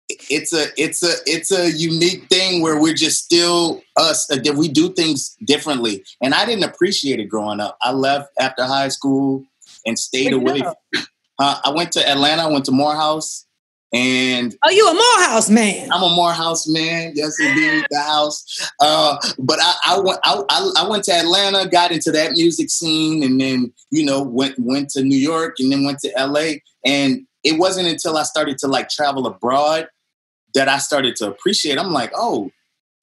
it's 0.09 0.53
a 0.53 0.65
it's 0.75 1.03
a 1.03 1.13
it's 1.25 1.51
a 1.51 1.71
unique 1.71 2.27
thing 2.29 2.61
where 2.61 2.79
we're 2.79 2.93
just 2.93 3.23
still 3.23 3.81
us 3.95 4.25
that 4.27 4.55
we 4.55 4.67
do 4.67 4.91
things 4.91 5.35
differently 5.45 6.03
and 6.19 6.33
i 6.33 6.45
didn't 6.45 6.63
appreciate 6.63 7.19
it 7.19 7.25
growing 7.25 7.59
up 7.59 7.77
i 7.83 7.91
left 7.91 8.31
after 8.39 8.65
high 8.65 8.87
school 8.87 9.43
and 9.85 9.99
stayed 9.99 10.33
away 10.33 10.63
uh, 11.39 11.59
i 11.63 11.69
went 11.69 11.91
to 11.91 12.09
atlanta 12.09 12.41
i 12.41 12.47
went 12.47 12.65
to 12.65 12.71
morehouse 12.71 13.45
and 13.91 14.55
oh, 14.63 14.69
you 14.69 14.87
a 14.87 14.93
Morehouse 14.93 15.49
man? 15.49 15.91
I'm 15.91 16.03
a 16.03 16.13
Morehouse 16.15 16.67
man. 16.67 17.13
Yes, 17.15 17.39
indeed, 17.39 17.85
the 17.89 17.99
house. 17.99 18.71
Uh, 18.79 19.17
but 19.39 19.57
I, 19.59 19.75
I 19.87 19.99
went. 19.99 20.19
I, 20.23 20.71
I, 20.77 20.87
went 20.87 21.03
to 21.05 21.13
Atlanta, 21.13 21.67
got 21.67 21.91
into 21.91 22.11
that 22.11 22.33
music 22.33 22.69
scene, 22.69 23.23
and 23.23 23.41
then 23.41 23.73
you 23.89 24.05
know 24.05 24.21
went 24.21 24.55
went 24.59 24.89
to 24.91 25.03
New 25.03 25.17
York, 25.17 25.55
and 25.59 25.71
then 25.71 25.85
went 25.85 25.99
to 25.99 26.15
L.A. 26.17 26.61
And 26.85 27.25
it 27.43 27.57
wasn't 27.57 27.87
until 27.87 28.17
I 28.17 28.23
started 28.23 28.59
to 28.59 28.67
like 28.67 28.89
travel 28.89 29.25
abroad 29.25 29.87
that 30.53 30.67
I 30.67 30.77
started 30.77 31.15
to 31.17 31.27
appreciate. 31.27 31.79
I'm 31.79 31.91
like, 31.91 32.11
oh, 32.15 32.51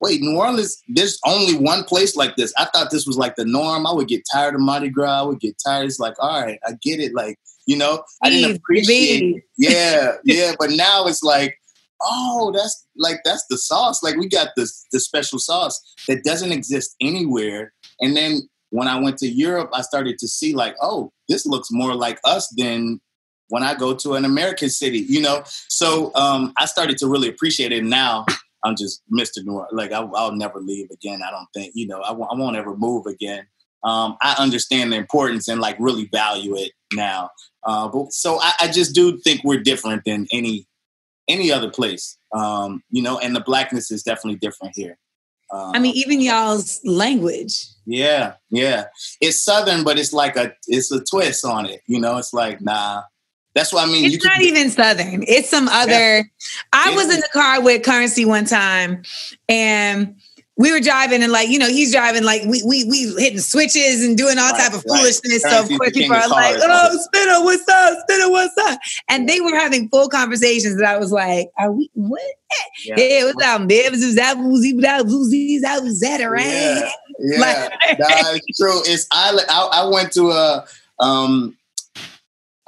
wait, 0.00 0.20
New 0.20 0.36
Orleans. 0.36 0.82
There's 0.88 1.18
only 1.24 1.56
one 1.56 1.82
place 1.84 2.14
like 2.14 2.36
this. 2.36 2.52
I 2.56 2.66
thought 2.66 2.90
this 2.90 3.06
was 3.06 3.18
like 3.18 3.34
the 3.34 3.44
norm. 3.44 3.86
I 3.86 3.92
would 3.92 4.08
get 4.08 4.22
tired 4.32 4.54
of 4.54 4.60
Mardi 4.60 4.88
Gras. 4.88 5.20
I 5.20 5.22
would 5.22 5.40
get 5.40 5.56
tired. 5.64 5.86
It's 5.86 5.98
like, 5.98 6.14
all 6.20 6.42
right, 6.42 6.60
I 6.64 6.72
get 6.82 7.00
it. 7.00 7.14
Like 7.14 7.38
you 7.66 7.76
know, 7.76 8.02
I 8.22 8.30
didn't 8.30 8.56
appreciate. 8.56 9.22
It. 9.22 9.44
Yeah, 9.58 10.12
yeah, 10.24 10.52
but 10.58 10.70
now 10.70 11.06
it's 11.06 11.22
like, 11.22 11.58
oh, 12.00 12.52
that's 12.54 12.86
like 12.96 13.20
that's 13.24 13.44
the 13.50 13.58
sauce. 13.58 14.02
Like 14.02 14.16
we 14.16 14.28
got 14.28 14.50
this 14.56 14.86
the 14.92 15.00
special 15.00 15.38
sauce 15.38 15.80
that 16.08 16.24
doesn't 16.24 16.52
exist 16.52 16.94
anywhere. 17.00 17.72
And 18.00 18.16
then 18.16 18.48
when 18.70 18.88
I 18.88 19.00
went 19.00 19.18
to 19.18 19.28
Europe, 19.28 19.70
I 19.72 19.82
started 19.82 20.18
to 20.18 20.28
see 20.28 20.54
like, 20.54 20.76
oh, 20.80 21.12
this 21.28 21.46
looks 21.46 21.68
more 21.70 21.94
like 21.94 22.20
us 22.24 22.52
than 22.56 23.00
when 23.48 23.62
I 23.62 23.74
go 23.74 23.94
to 23.94 24.14
an 24.14 24.24
American 24.24 24.70
city, 24.70 24.98
you 24.98 25.20
know. 25.20 25.42
So 25.68 26.12
um, 26.14 26.52
I 26.58 26.66
started 26.66 26.98
to 26.98 27.08
really 27.08 27.28
appreciate 27.28 27.72
it. 27.72 27.84
Now 27.84 28.26
I'm 28.64 28.76
just 28.76 29.02
Mr. 29.12 29.44
New 29.44 29.52
Orleans. 29.52 29.72
Like 29.72 29.92
I, 29.92 30.00
will 30.00 30.32
never 30.32 30.60
leave 30.60 30.90
again. 30.90 31.20
I 31.26 31.30
don't 31.30 31.46
think, 31.54 31.72
you 31.74 31.86
know, 31.86 32.02
I 32.02 32.08
w- 32.08 32.28
I 32.30 32.34
won't 32.34 32.56
ever 32.56 32.76
move 32.76 33.06
again. 33.06 33.46
Um, 33.82 34.16
I 34.22 34.34
understand 34.38 34.92
the 34.92 34.96
importance 34.96 35.48
and 35.48 35.60
like 35.60 35.76
really 35.78 36.08
value 36.12 36.56
it 36.56 36.72
now. 36.92 37.30
Uh, 37.64 37.88
but 37.88 38.12
so 38.12 38.40
I, 38.40 38.52
I, 38.60 38.68
just 38.68 38.94
do 38.94 39.18
think 39.18 39.42
we're 39.44 39.60
different 39.60 40.02
than 40.04 40.26
any 40.32 40.66
any 41.28 41.50
other 41.50 41.70
place. 41.70 42.16
Um, 42.32 42.82
you 42.90 43.02
know, 43.02 43.18
and 43.18 43.34
the 43.34 43.40
blackness 43.40 43.90
is 43.90 44.02
definitely 44.02 44.38
different 44.38 44.74
here. 44.76 44.98
Uh, 45.52 45.72
I 45.74 45.78
mean, 45.78 45.94
even 45.94 46.20
y'all's 46.20 46.80
language. 46.84 47.66
Yeah, 47.86 48.34
yeah. 48.50 48.86
It's 49.20 49.44
southern, 49.44 49.84
but 49.84 49.98
it's 49.98 50.12
like 50.12 50.36
a 50.36 50.52
it's 50.66 50.90
a 50.90 51.02
twist 51.04 51.44
on 51.44 51.66
it. 51.66 51.82
You 51.86 52.00
know, 52.00 52.16
it's 52.18 52.32
like 52.32 52.60
nah. 52.60 53.02
That's 53.54 53.72
what 53.72 53.88
I 53.88 53.90
mean. 53.90 54.04
It's 54.04 54.22
not 54.22 54.42
even 54.42 54.68
southern. 54.68 55.24
It's 55.26 55.48
some 55.48 55.66
other. 55.68 56.18
Yeah. 56.18 56.22
I 56.74 56.94
was 56.94 57.04
in 57.04 57.20
the 57.20 57.28
car 57.32 57.62
with 57.62 57.84
Currency 57.84 58.26
one 58.26 58.44
time, 58.44 59.02
and 59.48 60.16
we 60.58 60.72
were 60.72 60.80
driving 60.80 61.22
and 61.22 61.30
like 61.30 61.48
you 61.48 61.58
know 61.58 61.68
he's 61.68 61.92
driving 61.92 62.24
like 62.24 62.42
we 62.44 62.62
we 62.64 62.84
we 62.84 63.14
hitting 63.18 63.40
switches 63.40 64.02
and 64.02 64.16
doing 64.16 64.38
all 64.38 64.50
right, 64.50 64.60
type 64.60 64.72
of 64.72 64.84
right. 64.88 64.98
foolishness. 64.98 65.42
So 65.42 65.62
of 65.62 65.68
course 65.68 65.90
people 65.92 66.16
are 66.16 66.28
like, 66.28 66.56
"Oh, 66.58 67.06
Spitta, 67.06 67.44
what's 67.44 67.68
up? 67.68 67.98
Spitta, 68.08 68.30
what's 68.30 68.56
up?" 68.58 68.78
And 69.08 69.28
they 69.28 69.40
were 69.40 69.54
having 69.54 69.88
full 69.90 70.08
conversations, 70.08 70.76
and 70.76 70.86
I 70.86 70.96
was 70.96 71.12
like, 71.12 71.50
"Are 71.58 71.72
we 71.72 71.90
what? 71.94 72.22
Yeah, 72.84 72.94
yeah 72.98 73.24
what's 73.24 73.44
up, 73.44 73.68
Bibs? 73.68 74.02
Is 74.02 74.16
that 74.16 74.38
woozy? 74.38 74.72
That 74.80 75.04
woozy? 75.06 75.58
That 75.58 75.82
was 75.82 76.00
that 76.00 76.24
right?" 76.24 76.44
Yeah, 76.44 76.90
yeah. 77.18 77.40
like, 77.40 77.98
that's 77.98 78.56
true. 78.58 78.80
It's 78.86 79.06
I, 79.12 79.38
I 79.48 79.82
I 79.82 79.88
went 79.88 80.12
to 80.14 80.30
a 80.30 80.64
um 80.98 81.56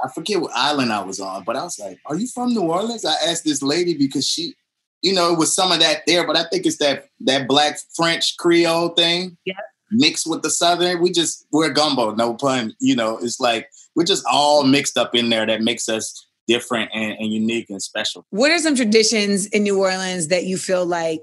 I 0.04 0.08
forget 0.14 0.40
what 0.40 0.52
island 0.54 0.92
I 0.92 1.02
was 1.02 1.20
on, 1.20 1.42
but 1.44 1.56
I 1.56 1.64
was 1.64 1.78
like, 1.78 1.98
"Are 2.04 2.16
you 2.16 2.26
from 2.26 2.52
New 2.52 2.60
Orleans?" 2.62 3.06
I 3.06 3.14
asked 3.26 3.44
this 3.44 3.62
lady 3.62 3.94
because 3.94 4.26
she 4.26 4.54
you 5.02 5.12
know, 5.12 5.32
it 5.32 5.38
was 5.38 5.54
some 5.54 5.72
of 5.72 5.80
that 5.80 6.02
there, 6.06 6.26
but 6.26 6.36
I 6.36 6.44
think 6.44 6.66
it's 6.66 6.78
that 6.78 7.08
that 7.20 7.46
black 7.48 7.78
French 7.94 8.36
Creole 8.36 8.90
thing. 8.90 9.36
Yeah. 9.44 9.54
Mixed 9.90 10.26
with 10.26 10.42
the 10.42 10.50
Southern. 10.50 11.00
We 11.00 11.10
just 11.10 11.46
we're 11.50 11.70
gumbo, 11.70 12.14
no 12.14 12.34
pun. 12.34 12.74
You 12.78 12.94
know, 12.94 13.16
it's 13.18 13.40
like 13.40 13.70
we're 13.94 14.04
just 14.04 14.24
all 14.30 14.64
mixed 14.64 14.98
up 14.98 15.14
in 15.14 15.30
there 15.30 15.46
that 15.46 15.62
makes 15.62 15.88
us 15.88 16.26
different 16.46 16.90
and, 16.92 17.12
and 17.18 17.32
unique 17.32 17.70
and 17.70 17.82
special. 17.82 18.26
What 18.30 18.50
are 18.50 18.58
some 18.58 18.74
traditions 18.74 19.46
in 19.46 19.62
New 19.62 19.78
Orleans 19.78 20.28
that 20.28 20.44
you 20.44 20.58
feel 20.58 20.84
like 20.84 21.22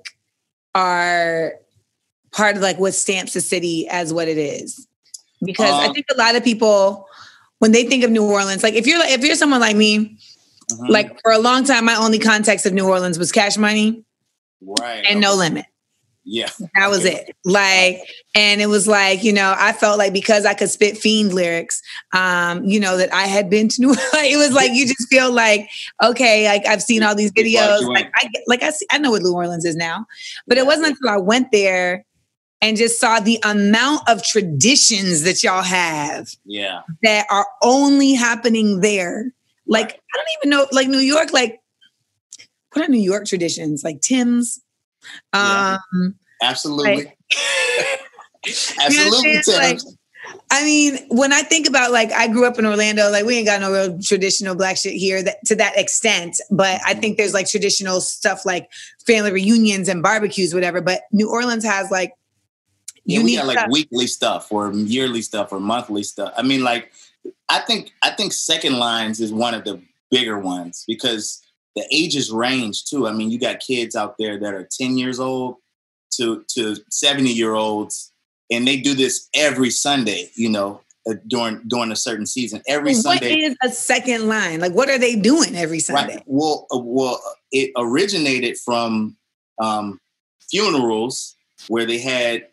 are 0.74 1.54
part 2.32 2.56
of 2.56 2.62
like 2.62 2.80
what 2.80 2.94
stamps 2.94 3.34
the 3.34 3.42
city 3.42 3.88
as 3.90 4.14
what 4.14 4.28
it 4.28 4.38
is? 4.38 4.88
Because 5.44 5.72
um, 5.72 5.90
I 5.90 5.94
think 5.94 6.08
a 6.12 6.18
lot 6.18 6.36
of 6.36 6.44
people 6.44 7.08
when 7.60 7.72
they 7.72 7.84
think 7.84 8.04
of 8.04 8.12
New 8.12 8.24
Orleans, 8.24 8.64
like 8.64 8.74
if 8.74 8.88
you're 8.88 9.00
like 9.00 9.12
if 9.12 9.24
you're 9.24 9.36
someone 9.36 9.60
like 9.60 9.76
me 9.76 10.18
Mm-hmm. 10.72 10.92
Like 10.92 11.22
for 11.22 11.32
a 11.32 11.40
long 11.40 11.64
time, 11.64 11.86
my 11.86 11.96
only 11.96 12.20
context 12.20 12.66
of 12.66 12.74
New 12.74 12.88
Orleans 12.88 13.20
was 13.20 13.32
cash 13.32 13.58
money. 13.58 14.04
Right. 14.62 15.06
And 15.08 15.22
no 15.22 15.36
limit. 15.36 15.66
Yeah. 16.28 16.50
That 16.74 16.90
was 16.90 17.06
okay. 17.06 17.28
it. 17.28 17.36
Like, 17.46 18.00
and 18.34 18.60
it 18.60 18.66
was 18.66 18.88
like, 18.88 19.24
you 19.24 19.32
know, 19.32 19.54
I 19.58 19.74
felt 19.74 20.00
like 20.00 20.12
because 20.12 20.44
I 20.44 20.56
could 20.56 20.72
spit 20.72 20.98
fiend 20.98 21.34
lyrics, 21.34 21.82
um, 22.14 22.66
you 22.66 22.80
know, 22.80 22.98
that 22.98 23.14
I 23.14 23.28
had 23.28 23.48
been 23.48 23.70
to 23.70 23.82
New 23.82 23.88
Orleans. 23.90 24.10
it 24.14 24.38
was 24.38 24.52
like 24.52 24.72
you 24.74 24.88
just 24.88 25.08
feel 25.08 25.32
like, 25.32 25.70
okay, 26.04 26.48
like 26.48 26.66
I've 26.66 26.82
seen 26.82 27.04
all 27.04 27.14
these 27.14 27.32
videos. 27.32 27.88
Like 27.88 28.12
I 28.16 28.30
like 28.48 28.64
I 28.64 28.72
see 28.72 28.88
I 28.90 28.98
know 28.98 29.12
what 29.12 29.22
New 29.22 29.34
Orleans 29.34 29.66
is 29.66 29.76
now. 29.76 30.08
But 30.48 30.58
it 30.58 30.66
wasn't 30.66 30.88
until 30.88 31.10
I 31.10 31.18
went 31.18 31.52
there 31.52 32.04
and 32.60 32.76
just 32.76 33.00
saw 33.00 33.20
the 33.20 33.40
amount 33.44 34.02
of 34.10 34.24
traditions 34.24 35.22
that 35.24 35.44
y'all 35.44 35.62
have. 35.62 36.30
Yeah. 36.44 36.82
That 37.04 37.28
are 37.30 37.46
only 37.62 38.14
happening 38.14 38.82
there 38.82 39.32
like. 39.68 39.92
I 39.92 40.18
don't 40.18 40.28
even 40.40 40.50
know, 40.50 40.68
like 40.72 40.88
New 40.88 41.00
York, 41.00 41.34
like 41.34 41.60
what 42.76 42.86
are 42.86 42.92
New 42.92 43.00
York 43.00 43.26
traditions? 43.26 43.84
Like 43.84 44.02
Timbs. 44.02 44.62
Yeah. 45.34 45.78
Um 45.94 46.16
absolutely. 46.42 47.06
Like, 47.06 47.18
absolutely 48.80 49.34
Timbs. 49.34 49.48
Like, 49.48 49.80
I 50.52 50.64
mean, 50.64 50.98
when 51.10 51.32
I 51.32 51.42
think 51.42 51.68
about 51.68 51.92
like 51.92 52.12
I 52.12 52.28
grew 52.28 52.46
up 52.46 52.60
in 52.60 52.66
Orlando, 52.66 53.10
like 53.10 53.26
we 53.26 53.38
ain't 53.38 53.48
got 53.48 53.62
no 53.62 53.72
real 53.72 54.00
traditional 54.00 54.56
black 54.56 54.78
shit 54.78 54.94
here 54.94 55.24
that 55.24 55.38
to 55.46 55.56
that 55.56 55.78
extent. 55.78 56.40
But 56.52 56.82
I 56.86 56.94
think 56.94 57.18
there's 57.18 57.34
like 57.34 57.48
traditional 57.48 58.02
stuff 58.02 58.46
like 58.46 58.70
family 59.06 59.32
reunions 59.32 59.88
and 59.88 60.04
barbecues, 60.04 60.54
whatever. 60.54 60.82
But 60.82 61.02
New 61.12 61.30
Orleans 61.30 61.64
has 61.64 61.90
like 61.92 62.14
yeah, 63.06 63.24
we 63.24 63.36
got 63.36 63.46
like 63.46 63.60
stuff. 63.60 63.72
weekly 63.72 64.08
stuff 64.08 64.52
or 64.52 64.74
yearly 64.74 65.22
stuff 65.22 65.52
or 65.52 65.60
monthly 65.60 66.04
stuff. 66.04 66.34
I 66.36 66.42
mean, 66.42 66.64
like 66.64 66.92
I 67.50 67.60
think 67.60 67.92
I 68.04 68.12
think 68.12 68.34
second 68.34 68.78
lines 68.78 69.20
is 69.20 69.32
one 69.32 69.54
of 69.54 69.64
the 69.64 69.82
bigger 70.12 70.40
ones 70.40 70.84
because 70.88 71.42
the 71.76 71.86
ages 71.92 72.32
range 72.32 72.86
too. 72.86 73.08
I 73.08 73.14
mean, 73.14 73.30
you 73.32 73.40
got 73.40 73.60
kids 73.60 73.96
out 73.96 74.16
there 74.18 74.40
that 74.40 74.54
are 74.54 74.68
10 74.80 74.98
years 74.98 75.20
old 75.20 75.58
to 76.18 76.44
to 76.56 76.78
70 76.90 77.30
year 77.30 77.54
olds, 77.54 78.12
and 78.52 78.68
they 78.68 78.78
do 78.78 78.94
this 78.94 79.30
every 79.34 79.70
Sunday, 79.70 80.30
you 80.36 80.50
know, 80.50 80.82
uh, 81.10 81.16
during 81.28 81.62
during 81.68 81.92
a 81.92 81.96
certain 81.96 82.26
season. 82.26 82.62
Every 82.68 82.94
well, 82.94 83.02
Sunday. 83.02 83.30
What 83.30 83.40
is 83.40 83.58
a 83.64 83.70
second 83.70 84.28
line? 84.28 84.60
Like, 84.60 84.74
what 84.74 84.90
are 84.90 84.98
they 84.98 85.16
doing 85.16 85.56
every 85.56 85.80
Sunday? 85.80 86.16
Right. 86.16 86.24
Well, 86.26 86.68
uh, 86.74 86.80
well, 86.80 87.22
it 87.52 87.72
originated 87.78 88.58
from 88.58 89.18
um, 89.62 90.00
funerals 90.50 91.36
where 91.68 91.86
they 91.86 92.00
had 92.00 92.48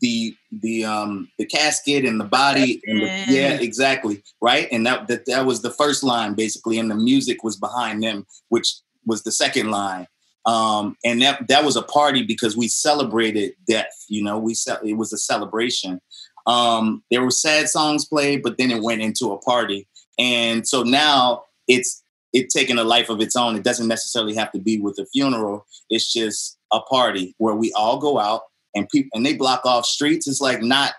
the 0.00 0.34
the 0.50 0.84
um 0.84 1.28
the 1.38 1.44
casket 1.44 2.04
and 2.04 2.18
the 2.18 2.24
body 2.24 2.80
and 2.86 3.02
the, 3.02 3.24
yeah 3.28 3.52
exactly 3.60 4.22
right? 4.40 4.68
And 4.72 4.86
that, 4.86 5.08
that 5.08 5.26
that 5.26 5.46
was 5.46 5.62
the 5.62 5.70
first 5.70 6.02
line 6.02 6.34
basically 6.34 6.78
and 6.78 6.90
the 6.90 6.94
music 6.94 7.44
was 7.44 7.56
behind 7.56 8.02
them 8.02 8.26
which 8.48 8.74
was 9.04 9.22
the 9.22 9.32
second 9.32 9.70
line. 9.70 10.06
Um 10.46 10.96
and 11.04 11.20
that 11.22 11.48
that 11.48 11.64
was 11.64 11.76
a 11.76 11.82
party 11.82 12.22
because 12.22 12.56
we 12.56 12.68
celebrated 12.68 13.52
death 13.68 14.04
you 14.08 14.22
know? 14.22 14.38
We 14.38 14.54
it 14.84 14.96
was 14.96 15.12
a 15.12 15.18
celebration. 15.18 16.00
Um 16.46 17.02
there 17.10 17.22
were 17.22 17.30
sad 17.30 17.68
songs 17.68 18.06
played 18.06 18.42
but 18.42 18.56
then 18.56 18.70
it 18.70 18.82
went 18.82 19.02
into 19.02 19.32
a 19.32 19.38
party. 19.38 19.86
And 20.18 20.66
so 20.66 20.82
now 20.82 21.44
it's 21.68 22.02
it 22.32 22.48
taking 22.48 22.78
a 22.78 22.84
life 22.84 23.10
of 23.10 23.20
its 23.20 23.36
own. 23.36 23.54
It 23.54 23.62
doesn't 23.62 23.86
necessarily 23.86 24.34
have 24.34 24.50
to 24.52 24.58
be 24.58 24.80
with 24.80 24.98
a 24.98 25.06
funeral. 25.06 25.66
It's 25.88 26.12
just 26.12 26.58
a 26.72 26.80
party 26.80 27.34
where 27.38 27.54
we 27.54 27.72
all 27.74 27.98
go 27.98 28.18
out 28.18 28.42
and 28.74 28.88
people 28.88 29.10
and 29.14 29.24
they 29.24 29.34
block 29.34 29.64
off 29.64 29.86
streets. 29.86 30.26
It's 30.26 30.40
like 30.40 30.62
not 30.62 30.94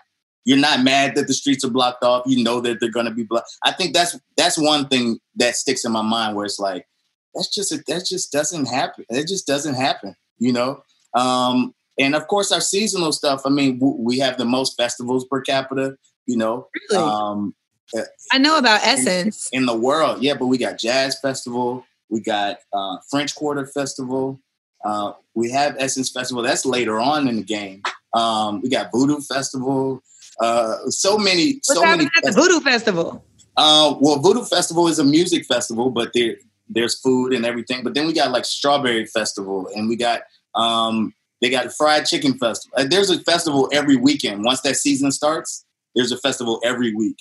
you're 0.46 0.56
not 0.56 0.82
mad 0.82 1.16
that 1.16 1.26
the 1.26 1.34
streets 1.34 1.64
are 1.64 1.70
blocked 1.70 2.04
off. 2.04 2.22
You 2.26 2.42
know 2.42 2.60
that 2.60 2.78
they're 2.80 2.90
to 2.90 3.10
be 3.10 3.24
blocked. 3.24 3.50
I 3.64 3.72
think 3.72 3.92
that's 3.92 4.18
that's 4.36 4.56
one 4.56 4.88
thing 4.88 5.18
that 5.36 5.56
sticks 5.56 5.84
in 5.84 5.92
my 5.92 6.02
mind 6.02 6.36
where 6.36 6.46
it's 6.46 6.58
like 6.58 6.86
that's 7.34 7.52
just 7.52 7.72
a, 7.72 7.82
that 7.88 8.06
just 8.06 8.32
doesn't 8.32 8.66
happen. 8.66 9.04
It 9.10 9.26
just 9.28 9.46
doesn't 9.46 9.74
happen. 9.74 10.14
You 10.38 10.52
know. 10.52 10.82
Um, 11.14 11.74
and 11.98 12.14
of 12.14 12.28
course, 12.28 12.52
our 12.52 12.60
seasonal 12.60 13.12
stuff. 13.12 13.42
I 13.44 13.50
mean, 13.50 13.78
we 13.80 14.18
have 14.18 14.38
the 14.38 14.44
most 14.44 14.76
festivals 14.76 15.26
per 15.26 15.40
capita. 15.40 15.96
You 16.26 16.36
know. 16.36 16.68
Really? 16.90 17.02
Um, 17.02 17.54
uh, 17.96 18.02
I 18.32 18.38
know 18.38 18.58
about 18.58 18.80
Essence 18.84 19.48
in, 19.52 19.60
in, 19.60 19.66
the 19.66 19.76
world. 19.76 20.22
Yeah, 20.22 20.34
but 20.34 20.46
we 20.46 20.58
got 20.58 20.78
Jazz 20.78 21.18
Festival. 21.20 21.84
We 22.08 22.20
got 22.20 22.58
uh, 22.72 22.98
French 23.10 23.34
Quarter 23.34 23.66
Festival. 23.66 24.40
Uh, 24.84 25.12
we 25.34 25.50
have 25.50 25.76
Essence 25.78 26.10
Festival. 26.10 26.42
That's 26.42 26.64
later 26.64 26.98
on 26.98 27.28
in 27.28 27.36
the 27.36 27.42
game. 27.42 27.82
Um, 28.12 28.62
we 28.62 28.68
got 28.68 28.90
Voodoo 28.92 29.20
Festival. 29.20 30.02
Uh, 30.40 30.88
so 30.88 31.18
many. 31.18 31.54
What's 31.54 31.74
so 31.74 31.82
many. 31.82 32.04
At 32.04 32.22
the 32.22 32.32
Voodoo 32.32 32.60
Festival. 32.60 33.24
Uh, 33.56 33.94
well, 34.00 34.18
Voodoo 34.18 34.44
Festival 34.44 34.88
is 34.88 34.98
a 34.98 35.04
music 35.04 35.46
festival, 35.46 35.90
but 35.90 36.12
there 36.14 36.36
there's 36.68 36.98
food 36.98 37.32
and 37.32 37.46
everything. 37.46 37.82
But 37.82 37.94
then 37.94 38.06
we 38.06 38.12
got 38.12 38.30
like 38.30 38.44
Strawberry 38.44 39.06
Festival, 39.06 39.68
and 39.74 39.88
we 39.88 39.96
got 39.96 40.22
um, 40.54 41.14
they 41.40 41.50
got 41.50 41.72
Fried 41.72 42.06
Chicken 42.06 42.38
Festival. 42.38 42.78
Uh, 42.78 42.84
there's 42.88 43.10
a 43.10 43.20
festival 43.20 43.68
every 43.72 43.96
weekend. 43.96 44.44
Once 44.44 44.62
that 44.62 44.76
season 44.76 45.10
starts, 45.10 45.64
there's 45.94 46.12
a 46.12 46.18
festival 46.18 46.60
every 46.64 46.94
week. 46.94 47.18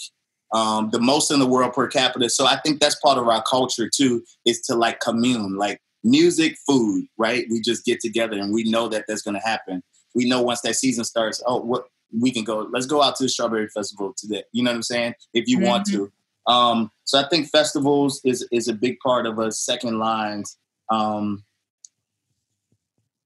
Um, 0.54 0.90
the 0.92 1.00
most 1.00 1.32
in 1.32 1.40
the 1.40 1.48
world 1.48 1.74
per 1.74 1.88
capita. 1.88 2.30
So 2.30 2.46
I 2.46 2.58
think 2.58 2.80
that's 2.80 2.96
part 2.96 3.18
of 3.18 3.28
our 3.28 3.44
culture 3.44 3.90
too, 3.90 4.24
is 4.46 4.62
to 4.62 4.76
like 4.76 5.00
commune. 5.00 5.56
Like 5.58 5.82
music, 6.06 6.56
food, 6.66 7.08
right? 7.18 7.46
We 7.50 7.60
just 7.60 7.84
get 7.84 8.00
together 8.00 8.38
and 8.38 8.54
we 8.54 8.64
know 8.64 8.88
that 8.88 9.06
that's 9.08 9.24
going 9.24 9.34
to 9.34 9.46
happen. 9.46 9.84
We 10.14 10.30
know 10.30 10.42
once 10.42 10.62
that 10.62 10.76
season 10.76 11.04
starts, 11.04 11.44
oh, 11.46 11.60
what 11.60 11.88
we 12.18 12.32
can 12.32 12.46
go, 12.46 12.70
let's 12.72 12.86
go 12.86 13.02
out 13.02 13.16
to 13.18 13.24
the 13.24 13.30
Strawberry 13.30 13.68
Festival 13.68 14.14
today. 14.16 14.44
You 14.54 14.64
know 14.64 14.72
what 14.72 14.78
I'm 14.78 14.84
saying? 14.84 15.16
If 15.34 15.48
you 15.48 15.58
mm-hmm. 15.58 15.68
want 15.68 15.86
to. 15.88 16.12
Um, 16.48 16.92
so 17.06 17.20
I 17.20 17.28
think 17.28 17.50
festivals 17.50 18.22
is 18.24 18.48
is 18.52 18.68
a 18.68 18.74
big 18.74 19.00
part 19.00 19.26
of 19.26 19.40
us. 19.40 19.60
Second 19.60 19.98
lines. 19.98 20.58
Um, 20.92 21.44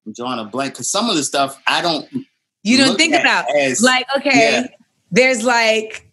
I'm 0.05 0.13
drawing 0.13 0.39
a 0.39 0.45
blank 0.45 0.73
because 0.73 0.89
some 0.89 1.09
of 1.09 1.17
the 1.17 1.23
stuff 1.23 1.61
I 1.67 1.81
don't. 1.81 2.07
You 2.63 2.77
don't 2.77 2.97
think 2.97 3.13
about 3.13 3.45
as, 3.53 3.81
like 3.81 4.05
okay, 4.17 4.61
yeah. 4.61 4.67
there's 5.11 5.43
like 5.43 6.09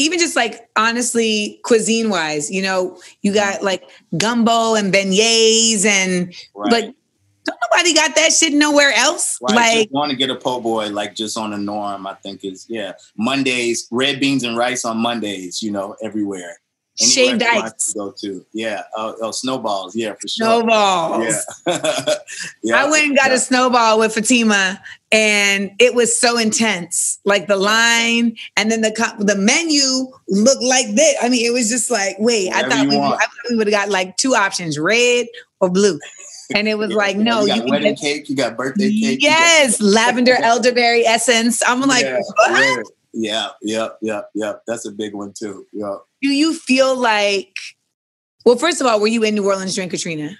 even 0.00 0.18
just 0.18 0.34
like 0.34 0.68
honestly 0.76 1.60
cuisine 1.62 2.08
wise 2.08 2.50
you 2.50 2.62
know 2.62 2.98
you 3.22 3.32
got 3.32 3.56
mm-hmm. 3.56 3.66
like 3.66 3.84
gumbo 4.16 4.74
and 4.74 4.92
beignets 4.92 5.84
and 5.84 6.34
right. 6.54 6.72
like 6.72 6.94
don't 7.44 7.58
nobody 7.72 7.94
got 7.94 8.14
that 8.16 8.32
shit 8.32 8.52
nowhere 8.52 8.92
else. 8.92 9.38
Right, 9.40 9.78
like, 9.78 9.88
want 9.92 10.10
to 10.10 10.16
get 10.16 10.28
a 10.28 10.36
po' 10.36 10.60
boy, 10.60 10.90
like 10.90 11.14
just 11.14 11.38
on 11.38 11.50
the 11.50 11.58
norm. 11.58 12.06
I 12.06 12.14
think 12.14 12.44
is 12.44 12.66
yeah. 12.68 12.92
Mondays, 13.16 13.88
red 13.90 14.20
beans 14.20 14.44
and 14.44 14.56
rice 14.56 14.84
on 14.84 14.98
Mondays. 14.98 15.62
You 15.62 15.70
know, 15.70 15.96
everywhere. 16.02 16.60
Shaved 17.00 17.42
ice. 17.42 17.94
go 17.94 18.12
to, 18.20 18.44
yeah. 18.52 18.82
Uh, 18.96 19.14
oh, 19.22 19.30
snowballs, 19.30 19.96
yeah, 19.96 20.12
for 20.12 20.28
sure. 20.28 20.46
Snowballs. 20.46 21.46
Yeah. 21.66 22.14
yeah. 22.62 22.76
I 22.76 22.90
went 22.90 23.06
and 23.06 23.16
got 23.16 23.30
yeah. 23.30 23.36
a 23.36 23.38
snowball 23.38 23.98
with 23.98 24.14
Fatima, 24.14 24.80
and 25.10 25.70
it 25.78 25.94
was 25.94 26.18
so 26.18 26.36
intense. 26.36 27.18
Like 27.24 27.46
the 27.46 27.56
line, 27.56 28.36
and 28.56 28.70
then 28.70 28.82
the 28.82 28.90
the 29.18 29.36
menu 29.36 30.12
looked 30.28 30.62
like 30.62 30.94
this. 30.94 31.16
I 31.22 31.30
mean, 31.30 31.46
it 31.46 31.52
was 31.52 31.70
just 31.70 31.90
like, 31.90 32.16
wait, 32.18 32.48
Whatever 32.48 32.66
I 32.66 32.76
thought 32.76 32.88
we, 32.88 32.96
I 32.96 33.26
we 33.48 33.56
would 33.56 33.66
have 33.66 33.74
got 33.74 33.88
like 33.88 34.16
two 34.18 34.34
options: 34.34 34.78
red 34.78 35.26
or 35.60 35.70
blue. 35.70 35.98
And 36.52 36.66
it 36.66 36.76
was 36.76 36.90
yeah, 36.90 36.96
like, 36.96 37.16
no, 37.16 37.42
you 37.42 37.46
got 37.46 37.64
you 37.64 37.70
wedding 37.70 37.94
get, 37.94 38.00
cake, 38.00 38.28
you 38.28 38.34
got 38.34 38.56
birthday 38.56 38.90
cake. 38.90 39.20
Yes, 39.22 39.78
got- 39.78 39.86
lavender 39.86 40.34
elderberry 40.42 41.06
essence. 41.06 41.62
I'm 41.64 41.80
like, 41.82 42.04
what? 42.04 42.86
Yeah, 43.12 43.50
yeah, 43.62 43.88
yeah, 44.00 44.22
yeah. 44.34 44.54
That's 44.66 44.84
a 44.84 44.90
big 44.90 45.14
one 45.14 45.32
too. 45.32 45.66
Yeah. 45.72 45.98
Do 46.22 46.28
you 46.28 46.54
feel 46.54 46.96
like? 46.96 47.56
Well, 48.44 48.56
first 48.56 48.80
of 48.80 48.86
all, 48.86 49.00
were 49.00 49.06
you 49.06 49.22
in 49.22 49.34
New 49.34 49.46
Orleans 49.46 49.74
during 49.74 49.90
Katrina? 49.90 50.36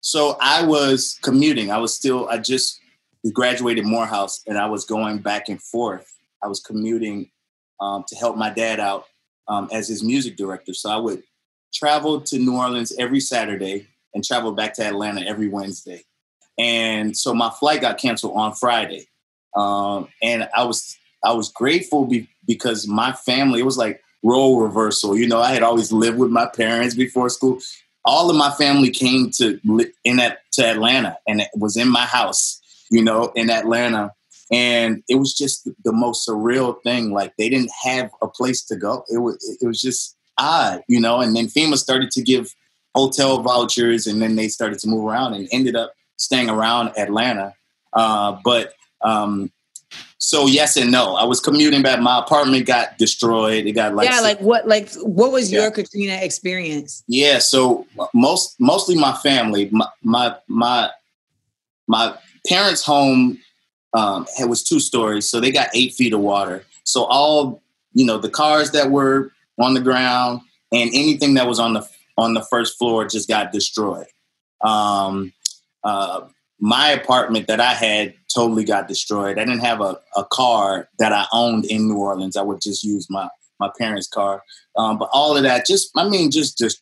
So 0.00 0.36
I 0.40 0.64
was 0.64 1.18
commuting. 1.22 1.70
I 1.70 1.78
was 1.78 1.94
still. 1.94 2.28
I 2.28 2.38
just 2.38 2.80
graduated 3.32 3.86
Morehouse, 3.86 4.42
and 4.46 4.58
I 4.58 4.66
was 4.66 4.84
going 4.84 5.18
back 5.18 5.48
and 5.48 5.60
forth. 5.62 6.10
I 6.42 6.46
was 6.46 6.60
commuting 6.60 7.30
um, 7.80 8.04
to 8.08 8.16
help 8.16 8.36
my 8.36 8.50
dad 8.50 8.80
out 8.80 9.06
um, 9.48 9.68
as 9.72 9.88
his 9.88 10.02
music 10.02 10.36
director. 10.36 10.74
So 10.74 10.90
I 10.90 10.96
would 10.96 11.22
travel 11.72 12.20
to 12.20 12.38
New 12.38 12.56
Orleans 12.56 12.92
every 12.98 13.20
Saturday 13.20 13.88
and 14.14 14.22
travel 14.22 14.52
back 14.52 14.74
to 14.74 14.84
Atlanta 14.84 15.22
every 15.22 15.48
Wednesday. 15.48 16.04
And 16.58 17.16
so 17.16 17.34
my 17.34 17.50
flight 17.50 17.80
got 17.80 17.98
canceled 17.98 18.36
on 18.36 18.54
Friday. 18.54 19.08
Um, 19.56 20.08
and 20.22 20.48
I 20.54 20.64
was 20.64 20.96
I 21.24 21.32
was 21.32 21.50
grateful 21.50 22.04
be, 22.04 22.28
because 22.46 22.86
my 22.86 23.12
family, 23.12 23.60
it 23.60 23.64
was 23.64 23.78
like 23.78 24.02
role 24.24 24.60
reversal. 24.60 25.16
You 25.16 25.28
know, 25.28 25.40
I 25.40 25.52
had 25.52 25.62
always 25.62 25.92
lived 25.92 26.18
with 26.18 26.30
my 26.30 26.46
parents 26.46 26.96
before 26.96 27.28
school. 27.28 27.60
All 28.04 28.28
of 28.28 28.36
my 28.36 28.50
family 28.52 28.90
came 28.90 29.30
to 29.32 29.60
in 30.04 30.16
to 30.16 30.66
Atlanta 30.66 31.16
and 31.28 31.40
it 31.40 31.48
was 31.56 31.76
in 31.76 31.88
my 31.88 32.06
house, 32.06 32.60
you 32.90 33.02
know, 33.02 33.32
in 33.36 33.50
Atlanta. 33.50 34.12
And 34.50 35.02
it 35.08 35.16
was 35.16 35.34
just 35.34 35.68
the 35.84 35.92
most 35.92 36.28
surreal 36.28 36.82
thing. 36.82 37.12
Like 37.12 37.34
they 37.38 37.48
didn't 37.48 37.70
have 37.82 38.10
a 38.20 38.28
place 38.28 38.62
to 38.66 38.76
go. 38.76 39.04
It 39.08 39.18
was 39.18 39.58
it 39.60 39.66
was 39.66 39.80
just 39.80 40.16
odd, 40.38 40.82
you 40.88 41.00
know. 41.00 41.20
And 41.20 41.34
then 41.36 41.46
FEMA 41.46 41.76
started 41.76 42.10
to 42.12 42.22
give 42.22 42.54
hotel 42.94 43.42
vouchers, 43.42 44.06
and 44.06 44.20
then 44.20 44.36
they 44.36 44.48
started 44.48 44.78
to 44.80 44.88
move 44.88 45.04
around 45.04 45.34
and 45.34 45.48
ended 45.50 45.76
up 45.76 45.94
staying 46.16 46.50
around 46.50 46.92
Atlanta. 46.98 47.54
Uh, 47.92 48.38
but 48.44 48.74
um, 49.02 49.50
so 50.24 50.46
yes 50.46 50.76
and 50.76 50.90
no. 50.90 51.16
I 51.16 51.24
was 51.24 51.38
commuting 51.38 51.82
back. 51.82 52.00
My 52.00 52.18
apartment 52.18 52.66
got 52.66 52.96
destroyed. 52.96 53.66
It 53.66 53.72
got 53.72 53.94
like 53.94 54.08
yeah. 54.08 54.20
Like 54.20 54.40
what? 54.40 54.66
Like 54.66 54.90
what 55.02 55.32
was 55.32 55.52
yeah. 55.52 55.62
your 55.62 55.70
Katrina 55.70 56.14
experience? 56.14 57.04
Yeah. 57.06 57.38
So 57.38 57.86
most 58.14 58.56
mostly 58.58 58.96
my 58.96 59.12
family. 59.16 59.68
My 59.70 59.88
my 60.02 60.36
my, 60.48 60.90
my 61.86 62.16
parents' 62.46 62.84
home 62.84 63.38
um, 63.94 64.26
it 64.40 64.48
was 64.48 64.62
two 64.62 64.80
stories, 64.80 65.28
so 65.28 65.40
they 65.40 65.52
got 65.52 65.68
eight 65.74 65.92
feet 65.92 66.12
of 66.12 66.20
water. 66.20 66.64
So 66.84 67.04
all 67.04 67.62
you 67.92 68.04
know, 68.04 68.18
the 68.18 68.30
cars 68.30 68.72
that 68.72 68.90
were 68.90 69.30
on 69.58 69.74
the 69.74 69.80
ground 69.80 70.40
and 70.72 70.90
anything 70.92 71.34
that 71.34 71.46
was 71.46 71.60
on 71.60 71.74
the 71.74 71.88
on 72.16 72.34
the 72.34 72.42
first 72.42 72.78
floor 72.78 73.06
just 73.06 73.28
got 73.28 73.52
destroyed. 73.52 74.06
Um, 74.62 75.32
uh, 75.84 76.22
my 76.64 76.88
apartment 76.88 77.46
that 77.46 77.60
I 77.60 77.74
had 77.74 78.14
totally 78.34 78.64
got 78.64 78.88
destroyed. 78.88 79.38
I 79.38 79.44
didn't 79.44 79.60
have 79.60 79.82
a, 79.82 79.98
a 80.16 80.24
car 80.24 80.88
that 80.98 81.12
I 81.12 81.26
owned 81.30 81.66
in 81.66 81.86
New 81.86 81.98
Orleans. 81.98 82.38
I 82.38 82.42
would 82.42 82.62
just 82.62 82.82
use 82.82 83.06
my 83.10 83.28
my 83.60 83.70
parents' 83.78 84.08
car. 84.08 84.42
Um, 84.74 84.96
but 84.96 85.10
all 85.12 85.36
of 85.36 85.42
that, 85.42 85.66
just 85.66 85.90
I 85.94 86.08
mean, 86.08 86.30
just 86.30 86.56
just 86.56 86.80